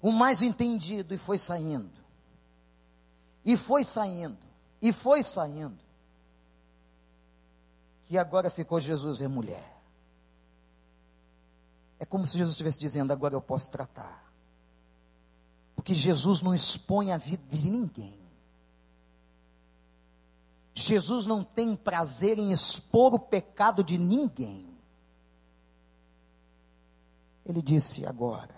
o 0.00 0.10
mais 0.12 0.42
entendido, 0.42 1.14
e 1.14 1.18
foi 1.18 1.38
saindo, 1.38 1.90
e 3.44 3.56
foi 3.56 3.84
saindo, 3.84 4.38
e 4.80 4.92
foi 4.92 5.22
saindo, 5.22 5.78
que 8.04 8.16
agora 8.16 8.48
ficou 8.50 8.80
Jesus 8.80 9.20
e 9.20 9.28
mulher. 9.28 9.74
É 11.98 12.04
como 12.04 12.26
se 12.26 12.36
Jesus 12.36 12.52
estivesse 12.52 12.78
dizendo: 12.78 13.12
agora 13.12 13.34
eu 13.34 13.40
posso 13.40 13.70
tratar. 13.70 14.24
Porque 15.74 15.94
Jesus 15.94 16.40
não 16.42 16.54
expõe 16.54 17.12
a 17.12 17.16
vida 17.16 17.42
de 17.48 17.70
ninguém. 17.70 18.23
Jesus 20.74 21.24
não 21.24 21.44
tem 21.44 21.76
prazer 21.76 22.38
em 22.38 22.52
expor 22.52 23.14
o 23.14 23.18
pecado 23.18 23.84
de 23.84 23.96
ninguém. 23.96 24.66
Ele 27.46 27.62
disse: 27.62 28.04
agora, 28.04 28.56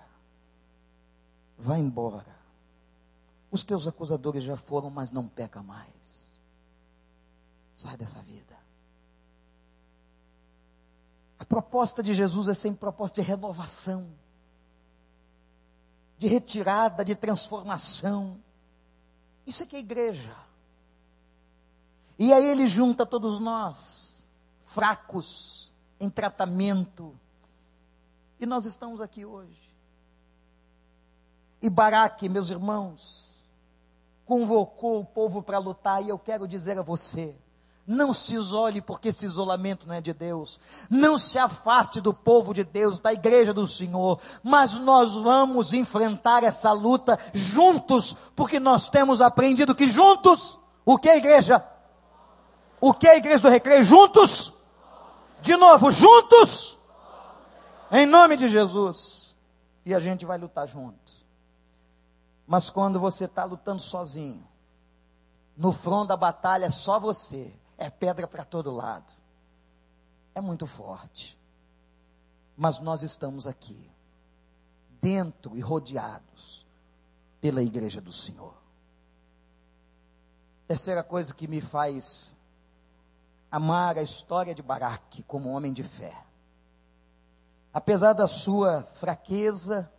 vá 1.58 1.78
embora. 1.78 2.34
Os 3.50 3.62
teus 3.62 3.86
acusadores 3.86 4.44
já 4.44 4.56
foram, 4.56 4.90
mas 4.90 5.12
não 5.12 5.28
peca 5.28 5.62
mais. 5.62 5.86
Sai 7.74 7.96
dessa 7.96 8.20
vida. 8.22 8.56
A 11.38 11.44
proposta 11.44 12.02
de 12.02 12.14
Jesus 12.14 12.48
é 12.48 12.54
sempre 12.54 12.80
proposta 12.80 13.20
de 13.20 13.28
renovação. 13.28 14.08
de 16.18 16.26
retirada, 16.26 17.04
de 17.04 17.14
transformação. 17.14 18.40
Isso 19.46 19.62
é 19.62 19.66
que 19.66 19.76
é 19.76 19.78
igreja. 19.80 20.34
E 22.18 22.32
aí 22.32 22.44
ele 22.44 22.66
junta 22.66 23.04
todos 23.04 23.38
nós, 23.38 24.26
fracos, 24.64 25.72
em 26.00 26.08
tratamento. 26.08 27.14
E 28.40 28.46
nós 28.46 28.64
estamos 28.64 29.00
aqui 29.00 29.24
hoje. 29.24 29.66
E 31.60 31.68
Baraque, 31.68 32.28
meus 32.28 32.50
irmãos, 32.50 33.40
convocou 34.24 35.00
o 35.00 35.04
povo 35.04 35.42
para 35.42 35.58
lutar, 35.58 36.02
e 36.02 36.08
eu 36.08 36.18
quero 36.18 36.46
dizer 36.46 36.78
a 36.78 36.82
você: 36.82 37.36
não 37.86 38.12
se 38.12 38.34
isole, 38.34 38.80
porque 38.80 39.08
esse 39.08 39.24
isolamento 39.24 39.86
não 39.86 39.94
é 39.94 40.00
de 40.00 40.12
Deus. 40.12 40.58
Não 40.90 41.16
se 41.16 41.38
afaste 41.38 42.00
do 42.00 42.12
povo 42.12 42.52
de 42.52 42.64
Deus, 42.64 42.98
da 42.98 43.12
igreja 43.12 43.54
do 43.54 43.68
Senhor. 43.68 44.18
Mas 44.42 44.74
nós 44.80 45.14
vamos 45.14 45.72
enfrentar 45.72 46.42
essa 46.42 46.72
luta 46.72 47.18
juntos, 47.32 48.16
porque 48.34 48.58
nós 48.58 48.88
temos 48.88 49.20
aprendido 49.20 49.74
que 49.74 49.86
juntos, 49.86 50.58
o 50.84 50.98
que 50.98 51.08
é 51.08 51.16
igreja? 51.16 51.64
O 52.80 52.92
que 52.92 53.06
é 53.06 53.12
a 53.12 53.16
igreja 53.16 53.42
do 53.42 53.48
recreio? 53.48 53.82
Juntos? 53.82 54.60
De 55.40 55.56
novo, 55.56 55.90
juntos? 55.90 56.76
Em 57.90 58.06
nome 58.06 58.36
de 58.36 58.48
Jesus. 58.48 59.34
E 59.84 59.94
a 59.94 60.00
gente 60.00 60.24
vai 60.24 60.38
lutar 60.38 60.66
juntos. 60.66 61.24
Mas 62.46 62.70
quando 62.70 63.00
você 63.00 63.24
está 63.24 63.44
lutando 63.44 63.82
sozinho, 63.82 64.46
no 65.56 65.72
front 65.72 66.06
da 66.06 66.16
batalha, 66.16 66.70
só 66.70 66.98
você 66.98 67.52
é 67.78 67.88
pedra 67.90 68.26
para 68.26 68.44
todo 68.44 68.70
lado. 68.70 69.12
É 70.34 70.40
muito 70.40 70.66
forte. 70.66 71.38
Mas 72.56 72.78
nós 72.78 73.02
estamos 73.02 73.46
aqui, 73.46 73.90
dentro 75.00 75.56
e 75.56 75.60
rodeados 75.60 76.66
pela 77.40 77.62
igreja 77.62 78.00
do 78.00 78.12
Senhor. 78.12 78.54
Terceira 80.66 81.02
coisa 81.02 81.34
que 81.34 81.46
me 81.46 81.60
faz 81.60 82.36
amar 83.56 83.98
a 83.98 84.02
história 84.02 84.54
de 84.54 84.62
Baraque 84.62 85.22
como 85.22 85.50
homem 85.50 85.72
de 85.72 85.82
fé. 85.82 86.14
Apesar 87.72 88.12
da 88.12 88.26
sua 88.26 88.82
fraqueza, 88.94 89.90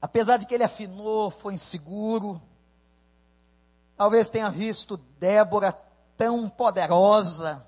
apesar 0.00 0.38
de 0.38 0.46
que 0.46 0.54
ele 0.54 0.64
afinou, 0.64 1.30
foi 1.30 1.54
inseguro, 1.54 2.40
Talvez 3.98 4.28
tenha 4.28 4.48
visto 4.48 4.96
Débora 5.18 5.76
tão 6.16 6.48
poderosa, 6.48 7.66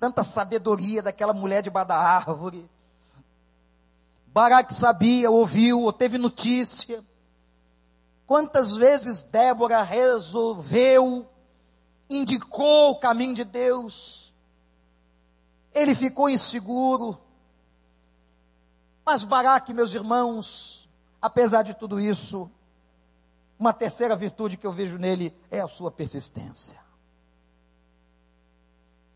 tanta 0.00 0.24
sabedoria 0.24 1.02
daquela 1.02 1.34
mulher 1.34 1.62
debaixo 1.62 1.88
da 1.88 1.98
árvore. 1.98 2.66
Baraque 4.28 4.72
sabia, 4.72 5.30
ouviu, 5.30 5.82
ou 5.82 5.92
teve 5.92 6.16
notícia. 6.16 7.04
Quantas 8.26 8.78
vezes 8.78 9.20
Débora 9.20 9.82
resolveu, 9.82 11.28
indicou 12.08 12.90
o 12.90 12.96
caminho 12.96 13.34
de 13.34 13.44
Deus. 13.44 14.32
Ele 15.72 15.94
ficou 15.94 16.28
inseguro. 16.28 17.18
Mas 19.04 19.24
Baraque, 19.24 19.74
meus 19.74 19.92
irmãos, 19.92 20.88
apesar 21.20 21.62
de 21.62 21.74
tudo 21.74 22.00
isso, 22.00 22.50
uma 23.58 23.72
terceira 23.72 24.16
virtude 24.16 24.56
que 24.56 24.66
eu 24.66 24.72
vejo 24.72 24.98
nele 24.98 25.36
é 25.50 25.60
a 25.60 25.68
sua 25.68 25.90
persistência. 25.90 26.78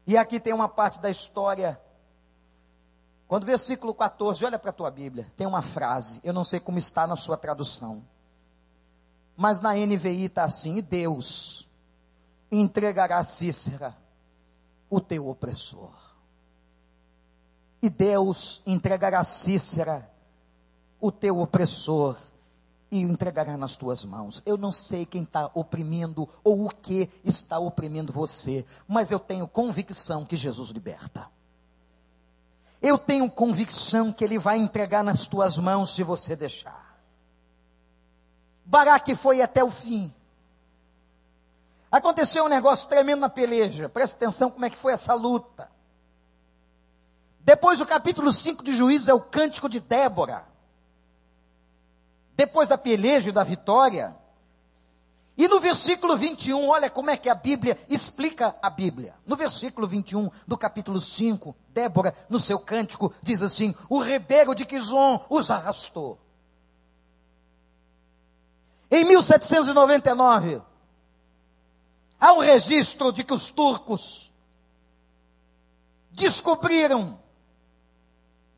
E 0.06 0.16
aqui 0.16 0.40
tem 0.40 0.52
uma 0.52 0.68
parte 0.68 1.00
da 1.00 1.10
história. 1.10 1.80
Quando 3.26 3.42
o 3.42 3.46
versículo 3.46 3.94
14, 3.94 4.44
olha 4.44 4.58
para 4.58 4.70
a 4.70 4.72
tua 4.72 4.90
Bíblia, 4.90 5.30
tem 5.36 5.46
uma 5.46 5.60
frase, 5.60 6.20
eu 6.24 6.32
não 6.32 6.44
sei 6.44 6.58
como 6.58 6.78
está 6.78 7.06
na 7.06 7.16
sua 7.16 7.36
tradução. 7.36 8.02
Mas 9.36 9.60
na 9.60 9.74
NVI 9.74 10.24
está 10.24 10.44
assim: 10.44 10.78
e 10.78 10.82
Deus 10.82 11.67
entregará 12.50 13.22
Cícera, 13.22 13.96
o 14.88 15.00
teu 15.00 15.28
opressor. 15.28 15.92
E 17.80 17.88
Deus 17.88 18.62
entregará 18.66 19.22
Cícera, 19.22 20.10
o 21.00 21.12
teu 21.12 21.38
opressor 21.38 22.16
e 22.90 23.04
o 23.04 23.08
entregará 23.08 23.56
nas 23.56 23.76
tuas 23.76 24.04
mãos. 24.04 24.42
Eu 24.44 24.56
não 24.56 24.72
sei 24.72 25.04
quem 25.04 25.22
está 25.22 25.50
oprimindo 25.54 26.28
ou 26.42 26.66
o 26.66 26.70
que 26.70 27.08
está 27.22 27.58
oprimindo 27.58 28.12
você, 28.12 28.64
mas 28.86 29.10
eu 29.10 29.20
tenho 29.20 29.46
convicção 29.46 30.24
que 30.24 30.36
Jesus 30.36 30.70
liberta. 30.70 31.28
Eu 32.80 32.96
tenho 32.96 33.30
convicção 33.30 34.12
que 34.12 34.24
Ele 34.24 34.38
vai 34.38 34.58
entregar 34.58 35.02
nas 35.02 35.26
tuas 35.26 35.58
mãos 35.58 35.94
se 35.94 36.02
você 36.02 36.34
deixar. 36.34 36.98
Baraque 38.64 39.14
foi 39.14 39.42
até 39.42 39.64
o 39.64 39.70
fim. 39.70 40.12
Aconteceu 41.90 42.44
um 42.44 42.48
negócio 42.48 42.88
tremendo 42.88 43.20
na 43.20 43.28
peleja. 43.28 43.88
Presta 43.88 44.16
atenção 44.16 44.50
como 44.50 44.64
é 44.64 44.70
que 44.70 44.76
foi 44.76 44.92
essa 44.92 45.14
luta. 45.14 45.70
Depois 47.40 47.80
o 47.80 47.86
capítulo 47.86 48.32
5 48.32 48.62
de 48.62 48.72
Juízes 48.72 49.08
é 49.08 49.14
o 49.14 49.20
cântico 49.20 49.68
de 49.68 49.80
Débora 49.80 50.48
depois 52.38 52.68
da 52.68 52.78
peleja 52.78 53.30
e 53.30 53.32
da 53.32 53.42
vitória. 53.42 54.16
E 55.36 55.48
no 55.48 55.58
versículo 55.58 56.16
21, 56.16 56.68
olha 56.68 56.88
como 56.88 57.10
é 57.10 57.16
que 57.16 57.28
a 57.28 57.34
Bíblia 57.34 57.76
explica 57.88 58.54
a 58.62 58.70
Bíblia. 58.70 59.16
No 59.26 59.34
versículo 59.34 59.88
21 59.88 60.30
do 60.46 60.56
capítulo 60.56 61.00
5, 61.00 61.54
Débora, 61.70 62.14
no 62.28 62.38
seu 62.38 62.60
cântico, 62.60 63.12
diz 63.20 63.42
assim: 63.42 63.74
O 63.88 63.98
rebelo 63.98 64.54
de 64.54 64.64
Quizon 64.64 65.20
os 65.28 65.50
arrastou. 65.50 66.16
Em 68.88 69.04
1799, 69.04 70.62
há 72.18 72.32
um 72.32 72.38
registro 72.38 73.12
de 73.12 73.22
que 73.22 73.32
os 73.32 73.50
turcos 73.50 74.32
descobriram 76.10 77.18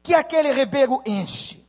que 0.02 0.14
aquele 0.14 0.50
rebelo 0.50 1.02
enche. 1.04 1.68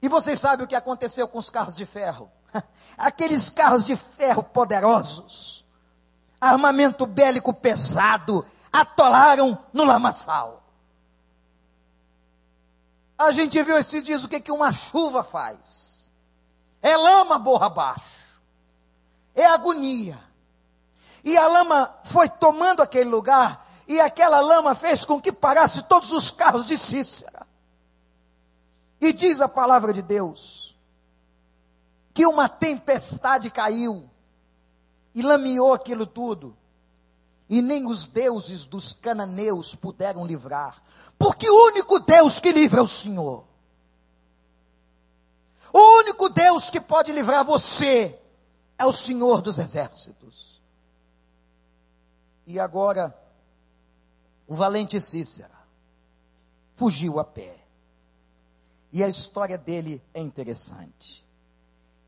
E 0.00 0.08
vocês 0.08 0.40
sabem 0.40 0.64
o 0.64 0.68
que 0.68 0.74
aconteceu 0.74 1.28
com 1.28 1.38
os 1.38 1.50
carros 1.50 1.76
de 1.76 1.86
ferro? 1.86 2.30
Aqueles 2.98 3.48
carros 3.48 3.84
de 3.84 3.96
ferro 3.96 4.42
poderosos, 4.42 5.64
armamento 6.40 7.06
bélico 7.06 7.54
pesado, 7.54 8.44
atolaram 8.72 9.58
no 9.72 9.84
lamaçal. 9.84 10.62
A 13.16 13.30
gente 13.30 13.62
viu 13.62 13.78
esses 13.78 14.02
dias 14.02 14.24
o 14.24 14.28
que, 14.28 14.40
que 14.40 14.50
uma 14.50 14.72
chuva 14.72 15.22
faz. 15.22 16.10
É 16.80 16.96
lama 16.96 17.38
borra 17.38 17.66
abaixo. 17.66 18.21
É 19.34 19.44
agonia. 19.44 20.18
E 21.24 21.36
a 21.36 21.46
lama 21.46 21.94
foi 22.04 22.28
tomando 22.28 22.82
aquele 22.82 23.08
lugar, 23.08 23.66
e 23.86 24.00
aquela 24.00 24.40
lama 24.40 24.74
fez 24.74 25.04
com 25.04 25.20
que 25.20 25.32
parasse 25.32 25.82
todos 25.82 26.12
os 26.12 26.30
carros 26.30 26.66
de 26.66 26.76
Cícera. 26.76 27.46
E 29.00 29.12
diz 29.12 29.40
a 29.40 29.48
palavra 29.48 29.92
de 29.92 30.02
Deus 30.02 30.76
que 32.14 32.26
uma 32.26 32.48
tempestade 32.48 33.50
caiu 33.50 34.08
e 35.14 35.22
lameou 35.22 35.72
aquilo 35.72 36.06
tudo. 36.06 36.56
E 37.48 37.60
nem 37.60 37.86
os 37.86 38.06
deuses 38.06 38.64
dos 38.64 38.92
cananeus 38.92 39.74
puderam 39.74 40.24
livrar, 40.24 40.82
porque 41.18 41.48
o 41.50 41.66
único 41.66 41.98
Deus 42.00 42.40
que 42.40 42.50
livra 42.50 42.80
é 42.80 42.82
o 42.82 42.88
Senhor. 42.88 43.44
O 45.72 45.98
único 46.00 46.28
Deus 46.28 46.70
que 46.70 46.80
pode 46.80 47.12
livrar 47.12 47.44
você 47.44 48.18
é 48.82 48.86
o 48.86 48.92
Senhor 48.92 49.40
dos 49.40 49.58
exércitos. 49.58 50.60
E 52.44 52.58
agora, 52.58 53.16
o 54.44 54.56
valente 54.56 55.00
Cícera 55.00 55.56
fugiu 56.74 57.20
a 57.20 57.24
pé. 57.24 57.64
E 58.92 59.02
a 59.04 59.08
história 59.08 59.56
dele 59.56 60.02
é 60.12 60.20
interessante. 60.20 61.24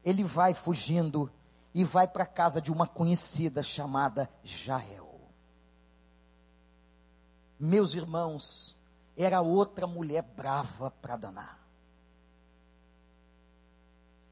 Ele 0.05 0.25
vai 0.25 0.53
fugindo 0.53 1.31
e 1.73 1.85
vai 1.85 2.09
para 2.09 2.25
a 2.25 2.27
casa 2.27 2.61
de 2.61 2.73
uma 2.73 2.89
conhecida 2.89 3.63
chamada 3.63 4.29
Jael. 4.43 5.21
Meus 7.59 7.95
irmãos, 7.95 8.77
era 9.17 9.41
outra 9.41 9.87
mulher 9.87 10.23
brava 10.23 10.91
para 10.91 11.17
danar. 11.17 11.65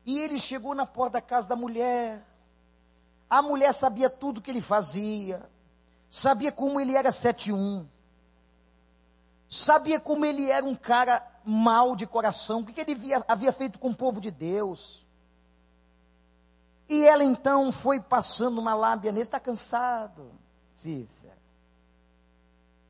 E 0.04 0.18
ele 0.18 0.40
chegou 0.40 0.74
na 0.74 0.84
porta 0.84 1.12
da 1.12 1.20
casa 1.20 1.48
da 1.48 1.54
mulher. 1.54 2.31
A 3.32 3.40
mulher 3.40 3.72
sabia 3.72 4.10
tudo 4.10 4.42
que 4.42 4.50
ele 4.50 4.60
fazia, 4.60 5.48
sabia 6.10 6.52
como 6.52 6.78
ele 6.78 6.94
era 6.94 7.10
71, 7.10 7.88
sabia 9.48 9.98
como 9.98 10.26
ele 10.26 10.50
era 10.50 10.66
um 10.66 10.74
cara 10.74 11.26
mal 11.42 11.96
de 11.96 12.06
coração, 12.06 12.60
o 12.60 12.66
que 12.66 12.78
ele 12.78 12.92
havia, 12.92 13.24
havia 13.26 13.50
feito 13.50 13.78
com 13.78 13.88
o 13.88 13.96
povo 13.96 14.20
de 14.20 14.30
Deus. 14.30 15.06
E 16.86 17.06
ela 17.06 17.24
então 17.24 17.72
foi 17.72 17.98
passando 18.00 18.58
uma 18.58 18.74
lábia 18.74 19.10
nele, 19.10 19.22
está 19.22 19.40
cansado, 19.40 20.30
Cícera. 20.74 21.38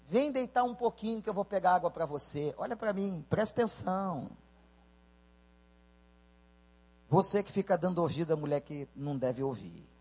Vem 0.09 0.33
deitar 0.33 0.65
um 0.65 0.75
pouquinho 0.75 1.23
que 1.23 1.31
eu 1.31 1.35
vou 1.35 1.45
pegar 1.45 1.77
água 1.77 1.89
para 1.89 2.05
você. 2.05 2.53
Olha 2.59 2.75
para 2.77 2.93
mim, 2.93 3.25
presta 3.31 3.63
atenção. 3.63 4.29
Você 7.09 7.45
que 7.45 7.53
fica 7.53 7.79
dando 7.79 8.01
ouvido 8.03 8.33
à 8.33 8.37
mulher 8.37 8.61
que 8.61 8.89
não 8.97 9.17
deve 9.17 9.41
ouvir. 9.41 9.92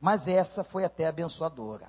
Mas 0.00 0.28
essa 0.28 0.62
foi 0.62 0.84
até 0.84 1.06
abençoadora. 1.06 1.88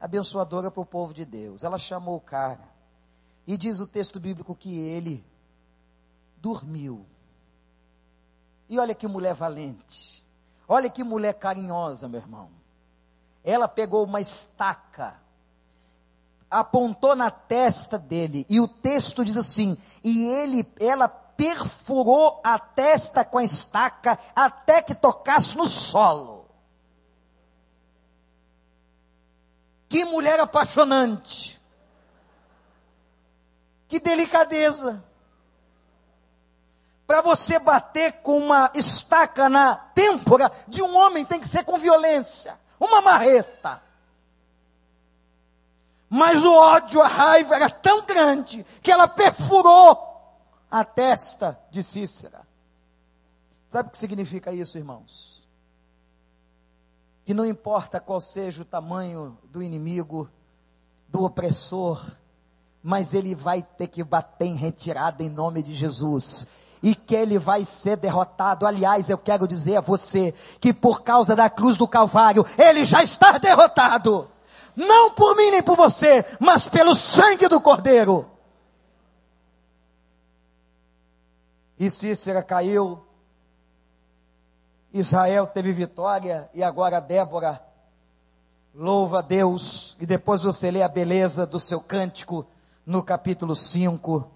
Abençoadora 0.00 0.70
para 0.70 0.80
o 0.80 0.86
povo 0.86 1.12
de 1.12 1.24
Deus. 1.24 1.64
Ela 1.64 1.78
chamou 1.78 2.16
o 2.16 2.20
cara. 2.20 2.68
E 3.46 3.56
diz 3.56 3.80
o 3.80 3.86
texto 3.86 4.20
bíblico 4.20 4.54
que 4.54 4.78
ele 4.78 5.24
dormiu. 6.36 7.06
E 8.68 8.78
olha 8.78 8.94
que 8.94 9.06
mulher 9.06 9.34
valente. 9.34 10.24
Olha 10.66 10.90
que 10.90 11.02
mulher 11.02 11.34
carinhosa, 11.34 12.08
meu 12.08 12.20
irmão 12.20 12.58
ela 13.48 13.66
pegou 13.66 14.04
uma 14.04 14.20
estaca, 14.20 15.16
apontou 16.50 17.16
na 17.16 17.30
testa 17.30 17.98
dele, 17.98 18.44
e 18.46 18.60
o 18.60 18.68
texto 18.68 19.24
diz 19.24 19.38
assim: 19.38 19.76
e 20.04 20.26
ele, 20.26 20.70
ela 20.78 21.08
perfurou 21.38 22.40
a 22.42 22.58
testa 22.58 23.24
com 23.24 23.38
a 23.38 23.44
estaca 23.44 24.18
até 24.34 24.82
que 24.82 24.92
tocasse 24.92 25.56
no 25.56 25.66
solo. 25.66 26.50
Que 29.88 30.04
mulher 30.04 30.40
apaixonante! 30.40 31.62
Que 33.86 34.00
delicadeza! 34.00 35.04
Para 37.06 37.22
você 37.22 37.60
bater 37.60 38.20
com 38.20 38.36
uma 38.36 38.72
estaca 38.74 39.48
na 39.48 39.76
têmpora 39.76 40.50
de 40.66 40.82
um 40.82 40.94
homem 40.96 41.24
tem 41.24 41.38
que 41.38 41.46
ser 41.46 41.64
com 41.64 41.78
violência 41.78 42.58
uma 42.80 43.00
marreta. 43.00 43.80
Mas 46.10 46.44
o 46.44 46.52
ódio, 46.52 47.02
a 47.02 47.08
raiva 47.08 47.54
era 47.54 47.68
tão 47.68 48.02
grande 48.02 48.64
que 48.82 48.90
ela 48.90 49.06
perfurou 49.06 50.07
a 50.70 50.84
testa 50.84 51.58
de 51.70 51.82
Cícera. 51.82 52.46
Sabe 53.68 53.88
o 53.88 53.92
que 53.92 53.98
significa 53.98 54.52
isso, 54.52 54.78
irmãos? 54.78 55.46
Que 57.24 57.34
não 57.34 57.44
importa 57.44 58.00
qual 58.00 58.20
seja 58.20 58.62
o 58.62 58.64
tamanho 58.64 59.36
do 59.44 59.62
inimigo, 59.62 60.28
do 61.08 61.24
opressor, 61.24 62.02
mas 62.82 63.12
ele 63.12 63.34
vai 63.34 63.62
ter 63.62 63.88
que 63.88 64.02
bater 64.02 64.46
em 64.46 64.54
retirada 64.54 65.22
em 65.22 65.28
nome 65.28 65.62
de 65.62 65.74
Jesus 65.74 66.46
e 66.82 66.94
que 66.94 67.14
ele 67.14 67.38
vai 67.38 67.64
ser 67.64 67.96
derrotado. 67.96 68.66
Aliás, 68.66 69.10
eu 69.10 69.18
quero 69.18 69.48
dizer 69.48 69.76
a 69.76 69.80
você 69.80 70.32
que 70.60 70.72
por 70.72 71.02
causa 71.02 71.34
da 71.34 71.50
cruz 71.50 71.76
do 71.76 71.88
Calvário, 71.88 72.46
ele 72.56 72.84
já 72.84 73.02
está 73.02 73.36
derrotado. 73.36 74.30
Não 74.74 75.10
por 75.10 75.36
mim 75.36 75.50
nem 75.50 75.62
por 75.62 75.76
você, 75.76 76.24
mas 76.38 76.68
pelo 76.68 76.94
sangue 76.94 77.48
do 77.48 77.60
Cordeiro. 77.60 78.30
E 81.78 81.90
Cícera 81.90 82.42
caiu, 82.42 83.00
Israel 84.92 85.46
teve 85.46 85.72
vitória, 85.72 86.50
e 86.52 86.62
agora 86.62 87.00
Débora 87.00 87.62
louva 88.74 89.20
a 89.20 89.22
Deus, 89.22 89.96
e 90.00 90.06
depois 90.06 90.42
você 90.42 90.70
lê 90.70 90.82
a 90.82 90.88
beleza 90.88 91.46
do 91.46 91.60
seu 91.60 91.80
cântico 91.80 92.46
no 92.84 93.02
capítulo 93.02 93.54
5 93.54 94.28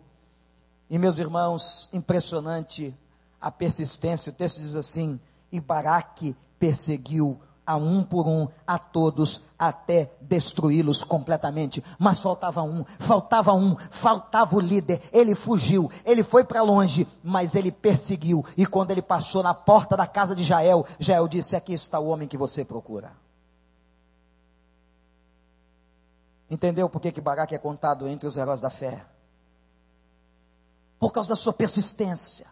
e 0.89 0.99
meus 0.99 1.19
irmãos, 1.19 1.89
impressionante 1.93 2.95
a 3.41 3.51
persistência. 3.51 4.31
O 4.31 4.35
texto 4.35 4.61
diz 4.61 4.77
assim: 4.77 5.19
E 5.51 5.59
Baraque 5.59 6.37
perseguiu 6.59 7.41
a 7.67 7.77
um 7.77 8.03
por 8.03 8.27
um, 8.27 8.49
a 8.67 8.79
todos, 8.79 9.43
até 9.59 10.11
destruí-los 10.21 11.05
completamente. 11.05 11.83
Mas 11.99 12.21
faltava 12.21 12.63
um, 12.63 12.85
faltava 12.99 13.53
um, 13.53 13.77
faltava 13.91 14.57
o 14.57 14.61
líder. 14.61 15.01
Ele 15.13 15.35
fugiu, 15.35 15.91
ele 16.05 16.23
foi 16.23 16.45
para 16.45 16.63
longe, 16.63 17.07
mas 17.23 17.55
ele 17.55 17.71
perseguiu. 17.71 18.45
E 18.57 18.67
quando 18.67 18.91
ele 18.91 19.03
passou 19.03 19.43
na 19.43 19.55
porta 19.55 19.97
da 19.97 20.07
casa 20.07 20.35
de 20.35 20.43
Jael, 20.43 20.87
Jael 20.99 21.29
disse: 21.29 21.57
Aqui 21.57 21.73
está 21.73 21.99
o 21.99 22.09
homem 22.09 22.29
que 22.29 22.37
você 22.37 22.65
procura. 22.65 23.13
Entendeu 26.51 26.89
por 26.89 27.01
que, 27.01 27.11
que 27.11 27.21
Baraque 27.21 27.55
é 27.55 27.59
contado 27.59 28.07
entre 28.07 28.27
os 28.27 28.37
heróis 28.37 28.61
da 28.61 28.69
fé? 28.69 29.07
por 31.03 31.11
causa 31.11 31.31
da 31.31 31.35
sua 31.35 31.53
persistência, 31.53 32.47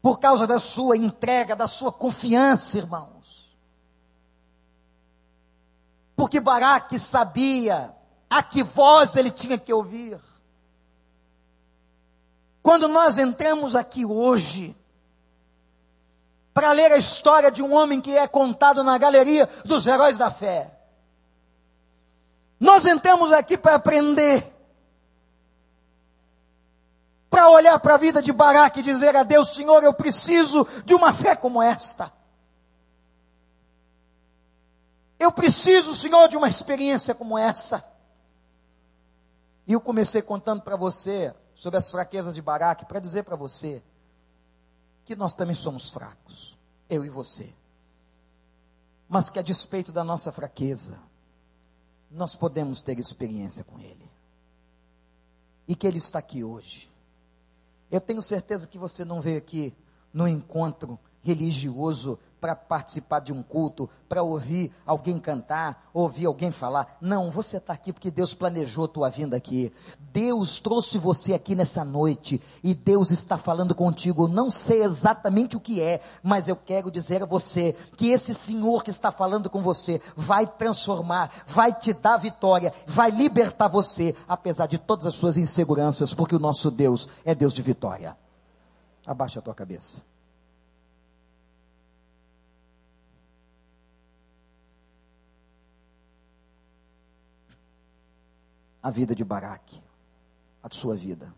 por 0.00 0.18
causa 0.18 0.46
da 0.46 0.58
sua 0.58 0.96
entrega, 0.96 1.54
da 1.54 1.66
sua 1.66 1.92
confiança, 1.92 2.78
irmãos. 2.78 3.13
Porque 6.16 6.40
Baraque 6.40 6.98
sabia 6.98 7.94
a 8.30 8.42
que 8.42 8.62
voz 8.62 9.16
ele 9.16 9.30
tinha 9.30 9.58
que 9.58 9.72
ouvir. 9.72 10.18
Quando 12.62 12.88
nós 12.88 13.18
entramos 13.18 13.76
aqui 13.76 14.06
hoje, 14.06 14.74
para 16.52 16.72
ler 16.72 16.92
a 16.92 16.96
história 16.96 17.50
de 17.50 17.62
um 17.62 17.74
homem 17.74 18.00
que 18.00 18.16
é 18.16 18.26
contado 18.26 18.82
na 18.82 18.96
galeria 18.96 19.48
dos 19.64 19.86
heróis 19.86 20.16
da 20.16 20.30
fé, 20.30 20.70
nós 22.58 22.86
entramos 22.86 23.32
aqui 23.32 23.58
para 23.58 23.74
aprender 23.74 24.54
para 27.34 27.50
olhar 27.50 27.80
para 27.80 27.94
a 27.94 27.98
vida 27.98 28.22
de 28.22 28.32
Baraque 28.32 28.78
e 28.78 28.82
dizer 28.84 29.16
a 29.16 29.24
Deus: 29.24 29.48
Senhor, 29.48 29.82
eu 29.82 29.92
preciso 29.92 30.64
de 30.84 30.94
uma 30.94 31.12
fé 31.12 31.34
como 31.34 31.60
esta. 31.60 32.12
Eu 35.24 35.32
preciso, 35.32 35.94
Senhor, 35.94 36.28
de 36.28 36.36
uma 36.36 36.48
experiência 36.48 37.14
como 37.14 37.38
essa. 37.38 37.84
E 39.66 39.72
eu 39.72 39.80
comecei 39.80 40.20
contando 40.22 40.62
para 40.62 40.76
você 40.76 41.34
sobre 41.54 41.78
as 41.78 41.90
fraquezas 41.90 42.34
de 42.34 42.42
Baraque, 42.42 42.84
para 42.84 43.00
dizer 43.00 43.22
para 43.24 43.36
você 43.36 43.82
que 45.04 45.16
nós 45.16 45.32
também 45.32 45.54
somos 45.54 45.90
fracos, 45.90 46.58
eu 46.88 47.04
e 47.04 47.08
você. 47.08 47.52
Mas 49.08 49.30
que 49.30 49.38
a 49.38 49.42
despeito 49.42 49.92
da 49.92 50.04
nossa 50.04 50.32
fraqueza, 50.32 50.98
nós 52.10 52.34
podemos 52.34 52.80
ter 52.80 52.98
experiência 52.98 53.64
com 53.64 53.78
Ele. 53.78 54.10
E 55.66 55.74
que 55.74 55.86
Ele 55.86 55.98
está 55.98 56.18
aqui 56.18 56.44
hoje 56.44 56.94
eu 57.94 58.00
tenho 58.00 58.20
certeza 58.20 58.66
que 58.66 58.76
você 58.76 59.04
não 59.04 59.20
veio 59.20 59.38
aqui 59.38 59.72
no 60.12 60.26
encontro 60.26 60.98
religioso 61.24 62.18
para 62.44 62.54
participar 62.54 63.20
de 63.20 63.32
um 63.32 63.42
culto, 63.42 63.88
para 64.06 64.22
ouvir 64.22 64.70
alguém 64.84 65.18
cantar, 65.18 65.88
ouvir 65.94 66.26
alguém 66.26 66.50
falar. 66.50 66.98
Não, 67.00 67.30
você 67.30 67.56
está 67.56 67.72
aqui 67.72 67.90
porque 67.90 68.10
Deus 68.10 68.34
planejou 68.34 68.84
a 68.84 68.88
tua 68.88 69.08
vinda 69.08 69.34
aqui. 69.34 69.72
Deus 70.12 70.60
trouxe 70.60 70.98
você 70.98 71.32
aqui 71.32 71.54
nessa 71.54 71.82
noite 71.86 72.38
e 72.62 72.74
Deus 72.74 73.10
está 73.10 73.38
falando 73.38 73.74
contigo. 73.74 74.28
não 74.28 74.50
sei 74.50 74.84
exatamente 74.84 75.56
o 75.56 75.60
que 75.60 75.80
é, 75.80 76.02
mas 76.22 76.46
eu 76.46 76.54
quero 76.54 76.90
dizer 76.90 77.22
a 77.22 77.26
você 77.26 77.74
que 77.96 78.10
esse 78.10 78.34
Senhor 78.34 78.84
que 78.84 78.90
está 78.90 79.10
falando 79.10 79.48
com 79.48 79.62
você 79.62 79.98
vai 80.14 80.46
transformar, 80.46 81.32
vai 81.46 81.72
te 81.72 81.94
dar 81.94 82.18
vitória, 82.18 82.74
vai 82.86 83.10
libertar 83.10 83.68
você, 83.68 84.14
apesar 84.28 84.66
de 84.66 84.76
todas 84.76 85.06
as 85.06 85.14
suas 85.14 85.38
inseguranças, 85.38 86.12
porque 86.12 86.36
o 86.36 86.38
nosso 86.38 86.70
Deus 86.70 87.08
é 87.24 87.34
Deus 87.34 87.54
de 87.54 87.62
vitória. 87.62 88.14
Abaixa 89.06 89.38
a 89.38 89.42
tua 89.42 89.54
cabeça. 89.54 90.13
A 98.84 98.90
vida 98.90 99.14
de 99.14 99.24
Baraque, 99.24 99.82
a 100.62 100.68
sua 100.70 100.94
vida, 100.94 101.34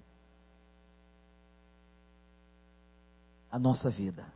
a 3.48 3.56
nossa 3.56 3.88
vida. 3.88 4.26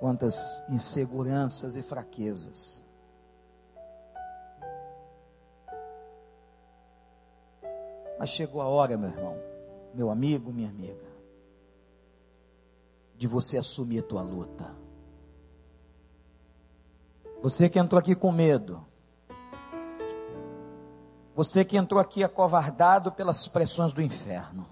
Quantas 0.00 0.60
inseguranças 0.68 1.76
e 1.76 1.82
fraquezas. 1.82 2.84
Mas 8.18 8.30
chegou 8.30 8.60
a 8.60 8.66
hora, 8.66 8.98
meu 8.98 9.10
irmão, 9.10 9.40
meu 9.94 10.10
amigo, 10.10 10.52
minha 10.52 10.68
amiga 10.68 11.15
de 13.16 13.26
você 13.26 13.56
assumir 13.56 14.00
a 14.00 14.02
tua 14.02 14.22
luta. 14.22 14.74
Você 17.42 17.68
que 17.68 17.78
entrou 17.78 17.98
aqui 17.98 18.14
com 18.14 18.32
medo. 18.32 18.84
Você 21.34 21.64
que 21.64 21.76
entrou 21.76 22.00
aqui 22.00 22.24
acovardado 22.24 23.12
pelas 23.12 23.46
pressões 23.46 23.92
do 23.92 24.02
inferno. 24.02 24.66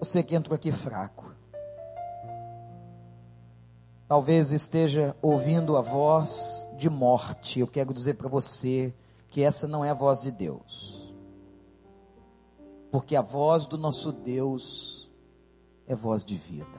Você 0.00 0.22
que 0.22 0.34
entrou 0.34 0.54
aqui 0.54 0.70
fraco. 0.72 1.32
Talvez 4.08 4.52
esteja 4.52 5.14
ouvindo 5.20 5.76
a 5.76 5.82
voz 5.82 6.68
de 6.76 6.88
morte. 6.88 7.60
Eu 7.60 7.66
quero 7.66 7.92
dizer 7.92 8.14
para 8.14 8.28
você 8.28 8.94
que 9.28 9.42
essa 9.42 9.68
não 9.68 9.84
é 9.84 9.90
a 9.90 9.94
voz 9.94 10.22
de 10.22 10.30
Deus. 10.30 11.14
Porque 12.90 13.14
a 13.14 13.20
voz 13.20 13.66
do 13.66 13.76
nosso 13.76 14.10
Deus 14.10 14.97
é 15.88 15.94
voz 15.94 16.24
de 16.24 16.36
vida. 16.36 16.78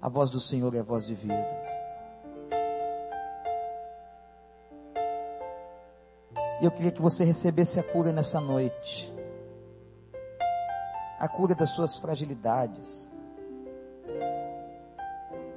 A 0.00 0.08
voz 0.08 0.30
do 0.30 0.40
Senhor 0.40 0.72
é 0.74 0.82
voz 0.82 1.04
de 1.04 1.14
vida. 1.14 1.72
E 6.60 6.64
eu 6.64 6.70
queria 6.70 6.92
que 6.92 7.02
você 7.02 7.24
recebesse 7.24 7.80
a 7.80 7.82
cura 7.82 8.12
nessa 8.12 8.40
noite. 8.40 9.12
A 11.18 11.28
cura 11.28 11.56
das 11.56 11.70
suas 11.70 11.98
fragilidades. 11.98 13.10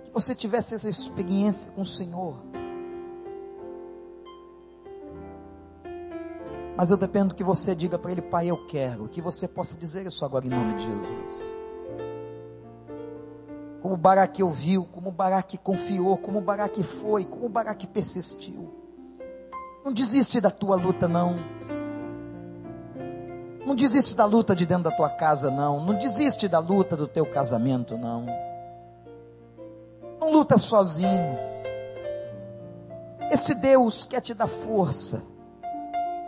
Que 0.03 0.11
você 0.11 0.33
tivesse 0.33 0.73
essa 0.73 0.89
experiência 0.89 1.71
com 1.71 1.81
o 1.81 1.85
Senhor. 1.85 2.35
Mas 6.77 6.91
eu 6.91 6.97
dependo 6.97 7.33
que 7.33 7.43
você 7.43 7.73
diga 7.73 7.97
para 7.97 8.11
Ele, 8.11 8.21
Pai, 8.21 8.47
eu 8.49 8.65
quero. 8.65 9.07
Que 9.07 9.21
você 9.21 9.47
possa 9.47 9.77
dizer 9.77 10.05
isso 10.05 10.25
agora 10.25 10.45
em 10.45 10.49
nome 10.49 10.75
de 10.75 10.83
Jesus. 10.83 11.55
Como 13.81 13.95
Baraque 13.95 14.43
ouviu, 14.43 14.85
como 14.85 15.11
Baraque 15.11 15.57
confiou, 15.57 16.17
como 16.17 16.41
Baraque 16.41 16.83
foi, 16.83 17.23
como 17.23 17.47
Baraque 17.47 17.87
persistiu. 17.87 18.73
Não 19.85 19.93
desiste 19.93 20.41
da 20.41 20.49
tua 20.49 20.75
luta, 20.75 21.07
não. 21.07 21.35
Não 23.65 23.75
desiste 23.75 24.15
da 24.15 24.25
luta 24.25 24.55
de 24.55 24.65
dentro 24.65 24.85
da 24.85 24.91
tua 24.91 25.09
casa, 25.09 25.49
não. 25.49 25.83
Não 25.85 25.93
desiste 25.93 26.47
da 26.47 26.59
luta 26.59 26.97
do 26.97 27.07
teu 27.07 27.25
casamento, 27.25 27.97
não. 27.97 28.25
Não 30.19 30.31
luta 30.31 30.57
sozinho. 30.57 31.37
Esse 33.31 33.55
Deus 33.55 34.03
quer 34.03 34.21
te 34.21 34.33
dar 34.33 34.47
força 34.47 35.34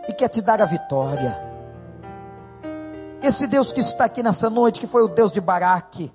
e 0.08 0.12
quer 0.14 0.28
te 0.28 0.40
dar 0.40 0.60
a 0.62 0.64
vitória. 0.64 1.38
Esse 3.22 3.46
Deus 3.46 3.72
que 3.72 3.80
está 3.80 4.06
aqui 4.06 4.22
nessa 4.22 4.48
noite, 4.48 4.80
que 4.80 4.86
foi 4.86 5.02
o 5.02 5.08
Deus 5.08 5.30
de 5.30 5.40
Baraque, 5.40 6.10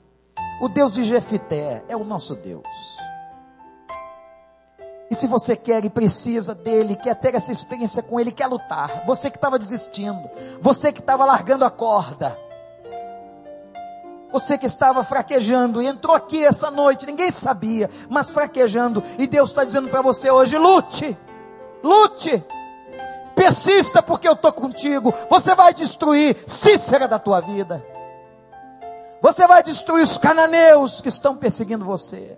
o 0.59 0.67
Deus 0.67 0.93
de 0.93 1.03
Jefité, 1.03 1.83
é 1.87 1.95
o 1.95 2.03
nosso 2.03 2.35
Deus. 2.35 2.67
E 5.11 5.15
se 5.15 5.27
você 5.27 5.55
quer 5.55 5.85
e 5.85 5.89
precisa 5.91 6.55
dele, 6.55 6.95
quer 6.95 7.13
ter 7.15 7.35
essa 7.35 7.51
experiência 7.51 8.01
com 8.01 8.19
ele, 8.19 8.31
quer 8.31 8.47
lutar, 8.47 9.03
você 9.05 9.29
que 9.29 9.37
estava 9.37 9.59
desistindo, 9.59 10.27
você 10.59 10.91
que 10.91 11.01
estava 11.01 11.23
largando 11.23 11.63
a 11.65 11.69
corda, 11.69 12.35
você 14.31 14.57
que 14.57 14.65
estava 14.65 15.03
fraquejando 15.03 15.79
e 15.79 15.85
entrou 15.85 16.15
aqui 16.15 16.43
essa 16.43 16.71
noite, 16.71 17.05
ninguém 17.05 17.31
sabia, 17.31 17.87
mas 18.09 18.31
fraquejando, 18.31 19.03
e 19.19 19.27
Deus 19.27 19.51
está 19.51 19.63
dizendo 19.63 19.89
para 19.89 20.01
você 20.01 20.31
hoje: 20.31 20.57
lute, 20.57 21.15
lute, 21.83 22.43
persista, 23.35 24.01
porque 24.01 24.27
eu 24.27 24.33
estou 24.33 24.51
contigo. 24.51 25.13
Você 25.29 25.53
vai 25.55 25.73
destruir 25.73 26.37
Cícera 26.47 27.07
da 27.07 27.19
tua 27.19 27.41
vida, 27.41 27.83
você 29.21 29.47
vai 29.47 29.63
destruir 29.63 30.03
os 30.03 30.17
cananeus 30.17 31.01
que 31.01 31.09
estão 31.09 31.35
perseguindo 31.35 31.85
você. 31.85 32.37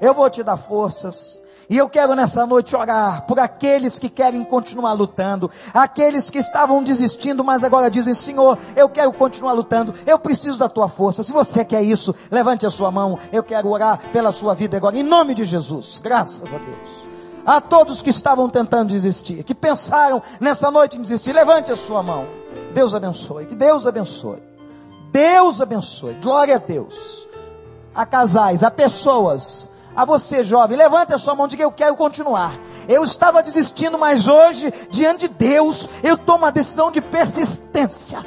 Eu 0.00 0.12
vou 0.12 0.28
te 0.28 0.42
dar 0.42 0.56
forças, 0.56 1.40
e 1.68 1.78
eu 1.78 1.88
quero 1.88 2.14
nessa 2.14 2.46
noite 2.46 2.76
orar 2.76 3.22
por 3.26 3.38
aqueles 3.38 3.98
que 3.98 4.08
querem 4.08 4.44
continuar 4.44 4.92
lutando, 4.92 5.50
aqueles 5.72 6.30
que 6.30 6.38
estavam 6.38 6.82
desistindo, 6.82 7.44
mas 7.44 7.64
agora 7.64 7.90
dizem: 7.90 8.14
Senhor, 8.14 8.58
eu 8.76 8.88
quero 8.88 9.12
continuar 9.12 9.52
lutando, 9.52 9.94
eu 10.06 10.18
preciso 10.18 10.58
da 10.58 10.68
tua 10.68 10.88
força. 10.88 11.22
Se 11.22 11.32
você 11.32 11.64
quer 11.64 11.82
isso, 11.82 12.14
levante 12.30 12.66
a 12.66 12.70
sua 12.70 12.90
mão. 12.90 13.18
Eu 13.32 13.42
quero 13.42 13.68
orar 13.68 13.98
pela 14.12 14.32
sua 14.32 14.54
vida 14.54 14.76
agora, 14.76 14.98
em 14.98 15.02
nome 15.02 15.34
de 15.34 15.44
Jesus. 15.44 16.00
Graças 16.02 16.52
a 16.52 16.58
Deus. 16.58 17.03
A 17.46 17.60
todos 17.60 18.02
que 18.02 18.10
estavam 18.10 18.48
tentando 18.48 18.88
desistir, 18.88 19.42
que 19.44 19.54
pensaram 19.54 20.22
nessa 20.40 20.70
noite 20.70 20.96
em 20.96 21.02
desistir, 21.02 21.32
levante 21.32 21.70
a 21.70 21.76
sua 21.76 22.02
mão. 22.02 22.26
Deus 22.72 22.94
abençoe, 22.94 23.46
que 23.46 23.54
Deus 23.54 23.86
abençoe. 23.86 24.42
Deus 25.12 25.60
abençoe, 25.60 26.14
glória 26.14 26.56
a 26.56 26.58
Deus. 26.58 27.28
A 27.94 28.04
casais, 28.04 28.62
a 28.62 28.70
pessoas 28.70 29.70
a 29.94 30.04
você, 30.04 30.42
jovem, 30.42 30.76
levanta 30.76 31.14
a 31.14 31.18
sua 31.18 31.34
mão 31.34 31.46
e 31.46 31.50
diga: 31.50 31.62
Eu 31.62 31.70
quero 31.70 31.94
continuar. 31.94 32.58
Eu 32.88 33.04
estava 33.04 33.42
desistindo, 33.42 33.96
mas 33.98 34.26
hoje, 34.26 34.72
diante 34.90 35.28
de 35.28 35.34
Deus, 35.34 35.88
eu 36.02 36.18
tomo 36.18 36.44
a 36.44 36.50
decisão 36.50 36.90
de 36.90 37.00
persistência. 37.00 38.24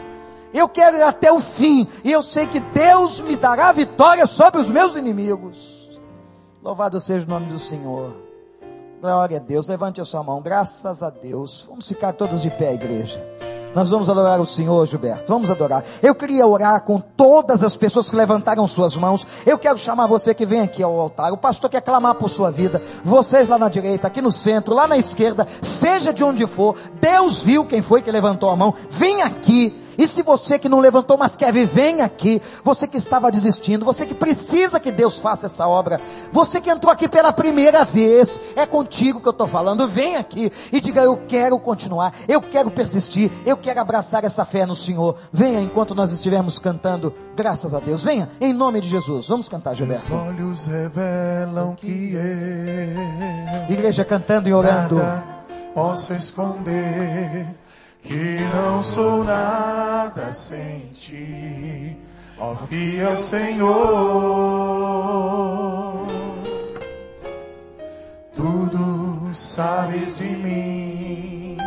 Eu 0.53 0.70
quero 0.70 0.95
ir 0.95 1.01
até 1.01 1.32
o 1.32 1.39
fim, 1.39 1.88
e 2.03 2.11
eu 2.11 2.24
sei 2.24 2.47
que 2.47 2.59
Deus 2.59 3.20
me 3.20 3.36
dará 3.36 3.72
vitória 3.72 4.26
sobre 4.26 4.61
os 4.61 4.70
meus 4.70 4.95
inimigos. 4.95 5.99
Louvado 6.63 7.01
seja 7.01 7.26
o 7.26 7.30
nome 7.30 7.47
do 7.47 7.59
Senhor. 7.59 8.26
Glória 9.00 9.38
a 9.38 9.39
Deus. 9.39 9.68
Levante 9.68 10.02
a 10.02 10.06
sua 10.06 10.24
mão. 10.24 10.41
Graças 10.41 11.04
a 11.04 11.10
Deus. 11.10 11.66
Vamos 11.68 11.88
ficar 11.88 12.14
todos 12.14 12.41
de 12.41 12.50
pé, 12.50 12.74
igreja. 12.74 13.24
Nós 13.76 13.91
vamos 13.91 14.10
adorar 14.10 14.41
o 14.41 14.45
Senhor, 14.45 14.88
Gilberto. 14.88 15.26
Vamos 15.28 15.52
adorar. 15.52 15.84
Eu 16.02 16.16
queria 16.16 16.48
orar 16.48 16.82
com 16.82 17.00
todas 17.00 17.62
as 17.62 17.76
pessoas 17.76 18.10
que 18.10 18.16
levantaram 18.16 18.68
suas 18.68 18.95
mãos. 18.95 19.28
Eu 19.45 19.60
quero 19.60 19.78
chamar 19.78 20.08
você 20.08 20.34
que 20.34 20.48
vem 20.48 20.62
aqui 20.62 20.82
ao 20.82 21.00
altar. 21.00 21.32
O 21.32 21.38
pastor 21.38 21.70
quer 21.70 21.82
clamar 21.82 22.16
por 22.16 22.28
sua 22.28 22.50
vida. 22.50 22.82
Vocês 23.04 23.48
lá 23.48 23.60
na 23.60 23.70
direita, 23.70 24.08
aqui 24.08 24.20
no 24.20 24.32
centro, 24.32 24.74
lá 24.74 24.88
na 24.88 24.98
esquerda, 24.98 25.48
seja 25.62 26.12
de 26.12 26.24
onde 26.24 26.48
for. 26.48 26.76
Deus 27.00 27.43
viu 27.43 27.66
quem 27.66 27.84
foi 27.84 28.02
que 28.02 28.12
levantou 28.12 28.50
a 28.50 28.56
mão. 28.56 28.74
Vem 28.89 29.22
aqui 29.22 29.87
e 29.98 30.08
se 30.08 30.22
você 30.22 30.60
que 30.60 30.70
não 30.70 30.80
levantou, 30.80 31.18
mas 31.18 31.36
quer 31.36 31.52
vir, 31.52 31.66
vem 31.66 32.02
aqui. 32.02 32.41
Você 32.64 32.88
que 32.88 32.98
estava 32.98 33.32
desistindo, 33.32 33.86
você 33.86 34.06
que 34.06 34.14
precisa 34.14 34.80
que 34.80 34.91
Deus 34.91 35.20
faça 35.20 35.48
essa 35.48 35.68
obra, 35.68 36.00
você 36.32 36.62
que 36.62 36.70
entrou 36.70 36.91
aqui 36.91 37.08
pela 37.08 37.34
primeira 37.34 37.84
vez, 37.84 38.39
é 38.56 38.66
contigo 38.66 39.20
que 39.20 39.28
eu 39.28 39.32
estou 39.32 39.48
falando. 39.48 39.88
Vem 39.88 40.16
aqui 40.16 40.52
e 40.72 40.80
diga: 40.80 41.02
Eu 41.02 41.22
quero 41.28 41.58
continuar, 41.60 42.14
eu 42.28 42.41
quero 42.41 42.70
persistir, 42.70 43.32
eu 43.45 43.58
quero 43.58 43.80
abraçar 43.80 44.24
essa 44.24 44.45
fé 44.45 44.66
no 44.66 44.76
Senhor. 44.76 45.16
Venha 45.34 45.62
enquanto 45.62 45.95
nós 45.95 46.12
estivermos 46.12 46.60
cantando, 46.60 47.14
graças 47.36 47.74
a 47.74 47.80
Deus. 47.80 48.04
Venha, 48.04 48.30
em 48.39 48.54
nome 48.54 48.82
de 48.82 48.89
Jesus. 48.89 49.28
Vamos 49.28 49.50
cantar, 49.50 49.76
Gilberto. 49.76 50.06
Os 50.06 50.12
olhos 50.12 50.68
revelam 50.68 51.76
que 51.76 52.14
eu. 52.14 53.74
Igreja 53.74 54.06
cantando 54.06 54.48
e 54.48 54.54
orando. 54.54 55.02
Posso 55.74 56.14
esconder 56.14 57.48
que 58.08 58.39
não 58.55 58.82
sou 58.82 59.24
nada 59.24 60.32
sem 60.32 60.89
ti, 60.93 61.97
ó 62.39 62.55
fiel 62.55 63.18
Senhor. 63.18 63.68
Tudo 68.34 69.30
sabes 69.34 70.20
de 70.20 70.26
mim, 70.26 71.58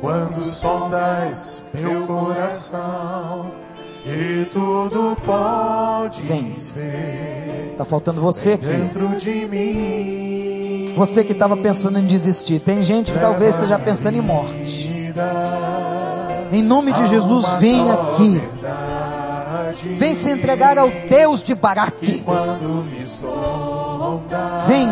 quando 0.00 0.44
sondas 0.44 1.62
meu 1.74 2.06
coração, 2.06 3.50
e 4.06 4.44
tudo 4.52 5.16
podes 5.26 6.20
Vem. 6.20 6.54
ver. 6.74 7.74
Tá 7.76 7.84
faltando 7.84 8.20
você 8.20 8.52
aqui. 8.52 8.66
Dentro 8.66 9.08
de 9.16 9.46
mim. 9.46 10.94
Você 10.96 11.24
que 11.24 11.32
estava 11.32 11.56
pensando 11.56 11.98
em 11.98 12.06
desistir. 12.06 12.60
Tem 12.60 12.82
gente 12.82 13.12
que 13.12 13.18
talvez 13.18 13.54
esteja 13.54 13.78
pensando 13.78 14.16
em 14.16 14.22
morte. 14.22 14.85
Em 16.52 16.62
nome 16.62 16.92
de 16.92 17.06
Jesus, 17.06 17.46
vem 17.58 17.90
aqui. 17.90 18.42
Vem 19.98 20.14
se 20.14 20.30
entregar 20.30 20.78
ao 20.78 20.88
Deus 20.88 21.42
de 21.42 21.54
Baraque. 21.54 22.24
Vem. 24.66 24.88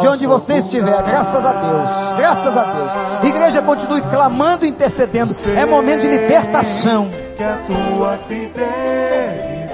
De 0.00 0.08
onde 0.08 0.26
você 0.26 0.54
estiver, 0.54 1.02
graças 1.02 1.44
a 1.44 1.52
Deus, 1.52 2.18
graças 2.18 2.56
a 2.56 2.64
Deus. 2.64 2.92
Igreja, 3.24 3.62
continue 3.62 4.02
clamando, 4.02 4.66
intercedendo. 4.66 5.32
É 5.56 5.64
momento 5.64 6.02
de 6.02 6.08
libertação. 6.08 7.10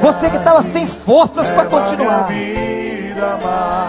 Você 0.00 0.30
que 0.30 0.36
estava 0.36 0.62
sem 0.62 0.86
forças 0.86 1.50
para 1.50 1.64
continuar. 1.64 2.28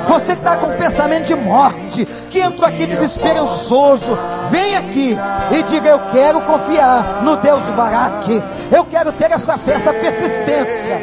Você 0.08 0.34
está 0.34 0.58
com 0.58 0.76
pensamento 0.78 1.26
de 1.28 1.36
morte, 1.36 2.06
que 2.30 2.40
entrou 2.40 2.68
aqui 2.68 2.86
desesperançoso, 2.86 4.18
vem 4.50 4.76
aqui 4.76 5.18
e 5.52 5.64
diga: 5.64 5.90
Eu 5.90 6.00
quero 6.12 6.42
confiar 6.42 7.22
no 7.24 7.38
Deus 7.38 7.64
de 7.66 7.72
Baraque, 7.72 8.44
eu 8.72 8.86
quero 8.86 9.12
ter 9.14 9.32
essa 9.32 9.58
fé, 9.58 9.74
essa 9.74 9.94
persistência. 9.94 11.00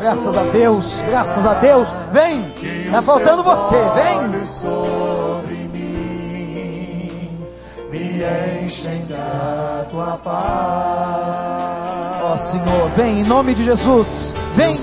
Graças 0.00 0.36
a 0.36 0.42
Deus, 0.44 1.02
graças 1.08 1.46
a 1.46 1.54
Deus, 1.54 1.88
vem, 2.12 2.52
está 2.84 3.00
faltando 3.00 3.42
você, 3.42 3.76
vem. 3.94 4.28
me 7.90 8.22
enchem 8.64 9.06
da 9.06 9.86
tua 9.90 10.18
paz. 10.18 11.36
Ó 12.24 12.36
Senhor, 12.36 12.90
vem 12.96 13.20
em 13.20 13.24
nome 13.24 13.54
de 13.54 13.64
Jesus, 13.64 14.34
vem. 14.54 14.76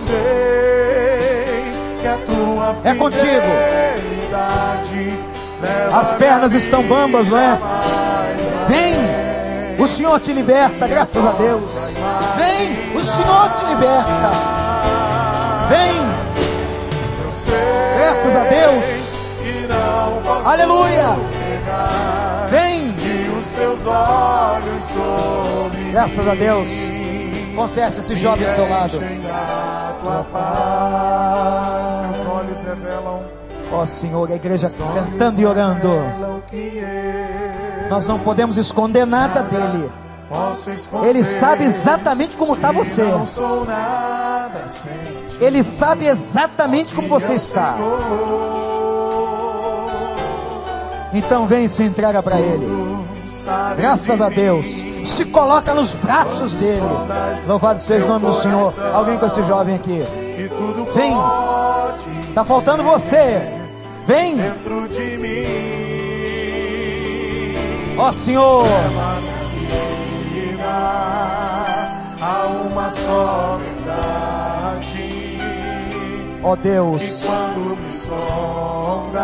É 2.83 2.93
contigo. 2.93 3.47
As 5.93 6.13
pernas 6.13 6.53
estão 6.53 6.83
bambas, 6.83 7.27
não 7.27 7.37
é? 7.37 7.59
Vem. 8.67 9.19
O 9.79 9.87
Senhor 9.87 10.19
te 10.19 10.33
liberta, 10.33 10.87
graças 10.87 11.25
a 11.25 11.31
Deus. 11.31 11.91
Vem, 12.37 12.95
o 12.95 13.01
Senhor 13.01 13.49
te 13.53 13.65
liberta. 13.65 14.31
Vem, 15.69 15.93
graças 17.97 18.35
a 18.35 18.43
Deus. 18.43 18.83
Aleluia. 20.45 21.15
Vem. 22.49 22.95
Graças 25.91 26.27
a 26.27 26.35
Deus. 26.35 26.67
Conserte 27.55 27.99
esse 27.99 28.15
jovem 28.15 28.47
ao 28.47 28.53
seu 28.53 28.69
lado. 28.69 28.99
Revelam, 32.69 33.23
Ó 33.71 33.85
Senhor, 33.85 34.31
a 34.31 34.35
igreja 34.35 34.69
cantando 34.69 35.39
e 35.39 35.45
orando. 35.45 35.89
Nós 37.89 38.07
não 38.07 38.19
podemos 38.19 38.57
esconder 38.57 39.05
nada 39.05 39.43
dele. 39.43 39.91
Ele 41.03 41.23
sabe 41.23 41.65
exatamente 41.65 42.35
como 42.35 42.53
está 42.53 42.71
você. 42.71 43.03
Ele 45.39 45.63
sabe 45.63 46.05
exatamente 46.07 46.93
como 46.93 47.07
você 47.07 47.33
está. 47.33 47.75
Então 51.13 51.47
vem 51.47 51.65
e 51.65 51.69
se 51.69 51.83
entrega 51.83 52.21
para 52.21 52.39
ele. 52.39 52.67
Graças 53.77 54.21
a 54.21 54.29
de 54.29 54.35
Deus. 54.35 54.65
Se 55.05 55.25
coloca 55.25 55.73
nos 55.73 55.93
braços 55.95 56.53
dele. 56.53 56.81
Louvado 57.47 57.79
seja 57.79 58.05
o 58.05 58.09
nome 58.09 58.25
do 58.25 58.33
Senhor. 58.33 58.73
Alguém 58.93 59.17
com 59.17 59.25
esse 59.25 59.41
jovem 59.43 59.75
aqui. 59.75 60.03
Vem. 60.95 61.15
Tá 62.39 62.45
faltando 62.45 62.83
você. 62.85 63.41
Vem, 64.07 64.37
dentro 64.37 64.87
de 64.87 65.17
mim. 65.17 65.45
ó 67.97 68.13
Senhor. 68.13 68.63
Vida, 70.33 70.63
há 72.21 72.47
uma 72.65 72.89
só 72.91 73.59
verdade. 73.61 75.37
Ó 76.41 76.53
E 76.53 76.57
Deus. 76.59 77.25
quando 77.25 77.75
me 77.75 77.91
sondas, 77.93 79.19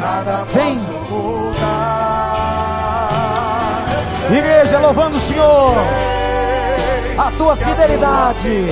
nada 0.00 0.44
Vem. 0.54 0.76
posso 0.76 0.92
mudar. 1.12 2.28
Igreja 4.30 4.78
louvando 4.78 5.16
o 5.16 5.20
Senhor. 5.20 5.74
A 7.18 7.32
tua 7.32 7.56
fidelidade. 7.56 8.66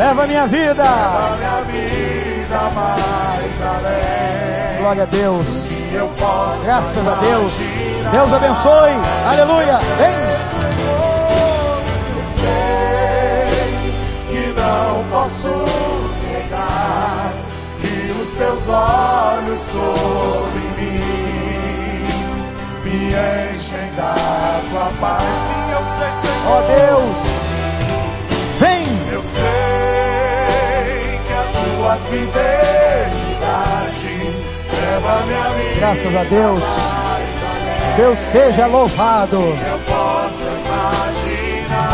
Leva 0.00 0.26
minha 0.26 0.46
vida. 0.46 0.82
a 0.82 1.36
minha 1.36 1.60
vida 1.66 2.58
mais 2.74 3.60
além. 3.60 4.78
Glória 4.80 5.02
a 5.02 5.06
Deus. 5.06 5.70
Eu 5.92 6.08
posso 6.18 6.64
Graças 6.64 7.06
a 7.06 7.14
Deus. 7.16 7.52
Deus 8.10 8.32
abençoe. 8.32 8.92
Aleluia. 9.28 9.76
Vem. 9.98 10.14
Eu 12.16 12.24
sei 12.40 12.48
que 14.30 14.54
não 14.58 15.04
posso 15.10 15.48
negar 16.26 17.32
e 17.84 18.22
os 18.22 18.30
teus 18.30 18.68
olhos 18.70 19.60
sobre 19.60 20.60
mim 20.78 22.00
me 22.86 23.12
enchem 23.52 23.92
da 23.96 24.62
tua 24.70 24.90
paz. 24.98 25.24
Sim, 25.24 25.72
eu 25.72 25.82
sei, 25.98 26.10
Senhor. 26.22 26.56
Ó 26.56 26.60
Deus. 26.62 27.29
Graças 35.78 36.16
a 36.16 36.24
Deus. 36.24 36.62
Deus 37.96 38.18
seja 38.18 38.66
louvado. 38.66 39.36
Eu 39.36 39.78
posso 39.86 40.42
imaginar. 40.64 41.84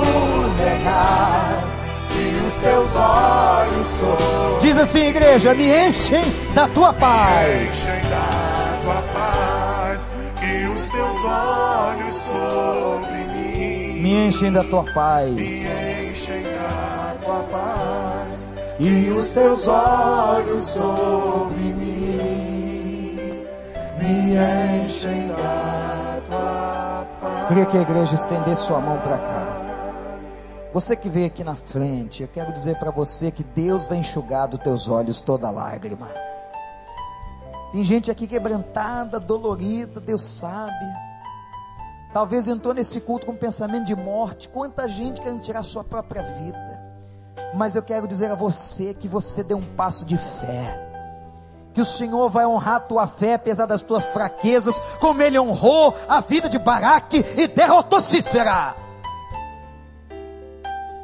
negar 0.57 1.63
que 2.09 2.25
os 2.47 2.55
teus 2.59 2.95
olhos 2.95 3.87
sobre 3.87 4.59
Diz 4.61 4.77
assim, 4.77 5.07
igreja: 5.07 5.53
me 5.53 5.67
enchem 5.87 6.23
da 6.53 6.67
tua 6.67 6.93
paz. 6.93 7.88
Sobre 12.11 13.25
mim 13.33 14.01
Me 14.01 14.27
enchem 14.27 14.51
da 14.51 14.63
tua 14.63 14.83
paz. 14.93 15.29
enchem 15.31 16.43
da 16.43 17.17
tua 17.23 17.43
paz 17.43 18.47
e 18.79 19.09
os 19.09 19.29
teus 19.33 19.67
olhos 19.67 20.63
sobre 20.63 21.55
mim 21.55 23.45
me 23.99 24.85
enchem 24.85 25.27
da 25.27 26.21
tua 26.29 27.05
paz. 27.19 27.47
Queria 27.49 27.65
que 27.65 27.77
a 27.77 27.81
igreja 27.81 28.15
estendesse 28.15 28.63
sua 28.63 28.79
mão 28.79 28.97
para 28.99 29.17
cá. 29.17 29.55
Você 30.73 30.95
que 30.95 31.09
veio 31.09 31.25
aqui 31.27 31.43
na 31.43 31.55
frente, 31.55 32.21
eu 32.21 32.29
quero 32.29 32.53
dizer 32.53 32.77
para 32.77 32.91
você 32.91 33.31
que 33.31 33.43
Deus 33.43 33.87
vai 33.87 33.97
enxugar 33.97 34.47
dos 34.47 34.61
teus 34.61 34.87
olhos 34.87 35.19
toda 35.19 35.49
lágrima. 35.49 36.07
Tem 37.71 37.83
gente 37.83 38.09
aqui 38.09 38.27
quebrantada, 38.27 39.19
dolorida, 39.19 39.99
Deus 39.99 40.21
sabe. 40.21 41.08
Talvez 42.11 42.47
entrou 42.47 42.73
nesse 42.73 42.99
culto 42.99 43.25
com 43.25 43.35
pensamento 43.35 43.85
de 43.85 43.95
morte. 43.95 44.49
Quanta 44.49 44.87
gente 44.87 45.21
quer 45.21 45.37
tirar 45.39 45.63
sua 45.63 45.83
própria 45.83 46.23
vida. 46.23 46.79
Mas 47.53 47.75
eu 47.75 47.83
quero 47.83 48.07
dizer 48.07 48.31
a 48.31 48.35
você 48.35 48.93
que 48.93 49.07
você 49.07 49.43
deu 49.43 49.57
um 49.57 49.75
passo 49.75 50.05
de 50.05 50.17
fé. 50.17 50.87
Que 51.73 51.81
o 51.81 51.85
Senhor 51.85 52.29
vai 52.29 52.45
honrar 52.45 52.75
a 52.77 52.79
tua 52.79 53.07
fé, 53.07 53.35
apesar 53.35 53.67
das 53.67 53.83
tuas 53.83 54.05
fraquezas, 54.05 54.79
como 54.99 55.21
Ele 55.21 55.39
honrou 55.39 55.95
a 56.07 56.19
vida 56.19 56.49
de 56.49 56.57
Baraque 56.57 57.23
e 57.37 57.47
derrotou 57.47 58.01
Cícera. 58.01 58.75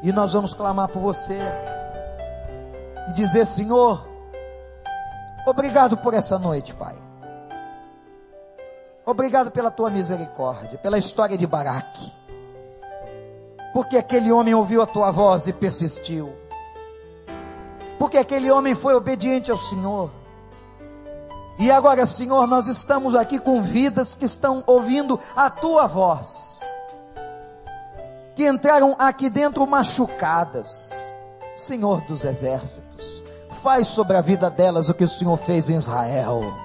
E 0.01 0.11
nós 0.11 0.33
vamos 0.33 0.53
clamar 0.53 0.89
por 0.89 1.01
você 1.01 1.39
e 3.09 3.13
dizer: 3.13 3.45
Senhor, 3.45 4.07
obrigado 5.45 5.97
por 5.97 6.15
essa 6.15 6.37
noite, 6.39 6.73
Pai. 6.73 7.04
Obrigado 9.05 9.51
pela 9.51 9.69
tua 9.69 9.89
misericórdia, 9.89 10.79
pela 10.79 10.97
história 10.97 11.37
de 11.37 11.45
Baraque. 11.45 12.11
Porque 13.71 13.97
aquele 13.97 14.31
homem 14.31 14.55
ouviu 14.55 14.81
a 14.81 14.85
tua 14.85 15.11
voz 15.11 15.47
e 15.47 15.53
persistiu. 15.53 16.33
Porque 17.99 18.17
aquele 18.17 18.49
homem 18.49 18.73
foi 18.73 18.95
obediente 18.95 19.51
ao 19.51 19.57
Senhor. 19.57 20.09
E 21.59 21.69
agora, 21.69 22.05
Senhor, 22.05 22.47
nós 22.47 22.67
estamos 22.67 23.15
aqui 23.15 23.37
com 23.39 23.61
vidas 23.61 24.15
que 24.15 24.25
estão 24.25 24.63
ouvindo 24.65 25.19
a 25.35 25.49
tua 25.49 25.87
voz. 25.87 26.59
Que 28.35 28.47
entraram 28.47 28.95
aqui 28.97 29.29
dentro 29.29 29.65
machucadas. 29.67 30.89
Senhor 31.55 32.01
dos 32.01 32.25
exércitos, 32.25 33.23
faz 33.61 33.87
sobre 33.87 34.17
a 34.17 34.21
vida 34.21 34.49
delas 34.49 34.89
o 34.89 34.93
que 34.93 35.05
o 35.05 35.09
Senhor 35.09 35.37
fez 35.37 35.69
em 35.69 35.75
Israel. 35.75 36.64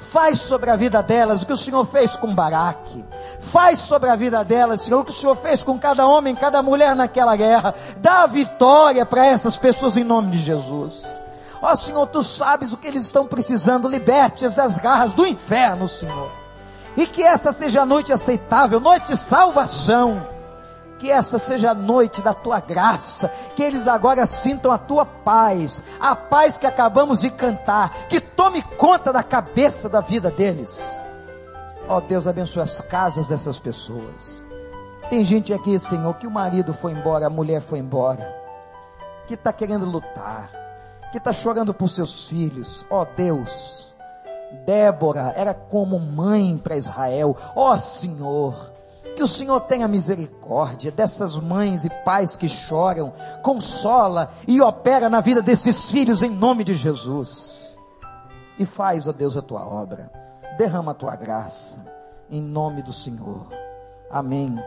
Faz 0.00 0.40
sobre 0.40 0.70
a 0.70 0.76
vida 0.76 1.02
delas 1.02 1.42
o 1.42 1.46
que 1.46 1.52
o 1.52 1.56
Senhor 1.56 1.84
fez 1.84 2.16
com 2.16 2.34
Baraque. 2.34 3.04
Faz 3.40 3.78
sobre 3.78 4.08
a 4.08 4.16
vida 4.16 4.42
delas, 4.42 4.80
Senhor, 4.80 5.00
o 5.00 5.04
que 5.04 5.12
o 5.12 5.14
Senhor 5.14 5.36
fez 5.36 5.62
com 5.62 5.78
cada 5.78 6.06
homem, 6.06 6.34
cada 6.34 6.62
mulher 6.62 6.96
naquela 6.96 7.36
guerra. 7.36 7.74
Dá 7.98 8.26
vitória 8.26 9.04
para 9.04 9.26
essas 9.26 9.56
pessoas 9.58 9.96
em 9.96 10.02
nome 10.02 10.30
de 10.30 10.38
Jesus. 10.38 11.20
Ó 11.62 11.76
Senhor, 11.76 12.06
tu 12.06 12.22
sabes 12.22 12.72
o 12.72 12.78
que 12.78 12.88
eles 12.88 13.04
estão 13.04 13.26
precisando. 13.26 13.88
Liberte-as 13.88 14.54
das 14.54 14.78
garras 14.78 15.12
do 15.12 15.26
inferno, 15.26 15.86
Senhor. 15.86 16.32
E 16.96 17.06
que 17.06 17.22
essa 17.22 17.52
seja 17.52 17.82
a 17.82 17.86
noite 17.86 18.12
aceitável, 18.12 18.80
noite 18.80 19.08
de 19.08 19.16
salvação. 19.16 20.26
Que 21.00 21.10
essa 21.10 21.38
seja 21.38 21.70
a 21.70 21.74
noite 21.74 22.20
da 22.20 22.34
tua 22.34 22.60
graça, 22.60 23.32
que 23.56 23.62
eles 23.62 23.88
agora 23.88 24.26
sintam 24.26 24.70
a 24.70 24.76
tua 24.76 25.06
paz, 25.06 25.82
a 25.98 26.14
paz 26.14 26.58
que 26.58 26.66
acabamos 26.66 27.22
de 27.22 27.30
cantar, 27.30 28.06
que 28.06 28.20
tome 28.20 28.62
conta 28.62 29.10
da 29.10 29.22
cabeça 29.22 29.88
da 29.88 30.00
vida 30.00 30.30
deles. 30.30 31.02
Ó 31.88 31.96
oh, 31.96 32.00
Deus, 32.02 32.26
abençoe 32.26 32.62
as 32.62 32.82
casas 32.82 33.28
dessas 33.28 33.58
pessoas. 33.58 34.44
Tem 35.08 35.24
gente 35.24 35.52
aqui, 35.52 35.76
Senhor, 35.78 36.14
que 36.18 36.26
o 36.26 36.30
marido 36.30 36.72
foi 36.74 36.92
embora, 36.92 37.26
a 37.26 37.30
mulher 37.30 37.62
foi 37.62 37.78
embora, 37.78 38.32
que 39.26 39.34
está 39.34 39.52
querendo 39.52 39.86
lutar, 39.86 40.50
que 41.10 41.18
está 41.18 41.32
chorando 41.32 41.72
por 41.72 41.88
seus 41.88 42.28
filhos. 42.28 42.84
Ó 42.90 43.02
oh, 43.02 43.06
Deus, 43.16 43.92
Débora 44.66 45.32
era 45.34 45.54
como 45.54 45.98
mãe 45.98 46.58
para 46.58 46.76
Israel. 46.76 47.36
Ó 47.56 47.72
oh, 47.72 47.76
Senhor, 47.78 48.69
que 49.20 49.24
o 49.24 49.28
Senhor 49.28 49.60
tenha 49.60 49.86
misericórdia 49.86 50.90
dessas 50.90 51.36
mães 51.36 51.84
e 51.84 51.90
pais 51.90 52.38
que 52.38 52.48
choram, 52.48 53.12
consola 53.42 54.32
e 54.48 54.62
opera 54.62 55.10
na 55.10 55.20
vida 55.20 55.42
desses 55.42 55.90
filhos 55.90 56.22
em 56.22 56.30
nome 56.30 56.64
de 56.64 56.72
Jesus. 56.72 57.76
E 58.58 58.64
faz, 58.64 59.06
ó 59.06 59.12
Deus, 59.12 59.36
a 59.36 59.42
tua 59.42 59.66
obra, 59.66 60.10
derrama 60.56 60.92
a 60.92 60.94
tua 60.94 61.14
graça, 61.16 61.84
em 62.30 62.40
nome 62.40 62.82
do 62.82 62.94
Senhor. 62.94 63.46
Amém. 64.10 64.58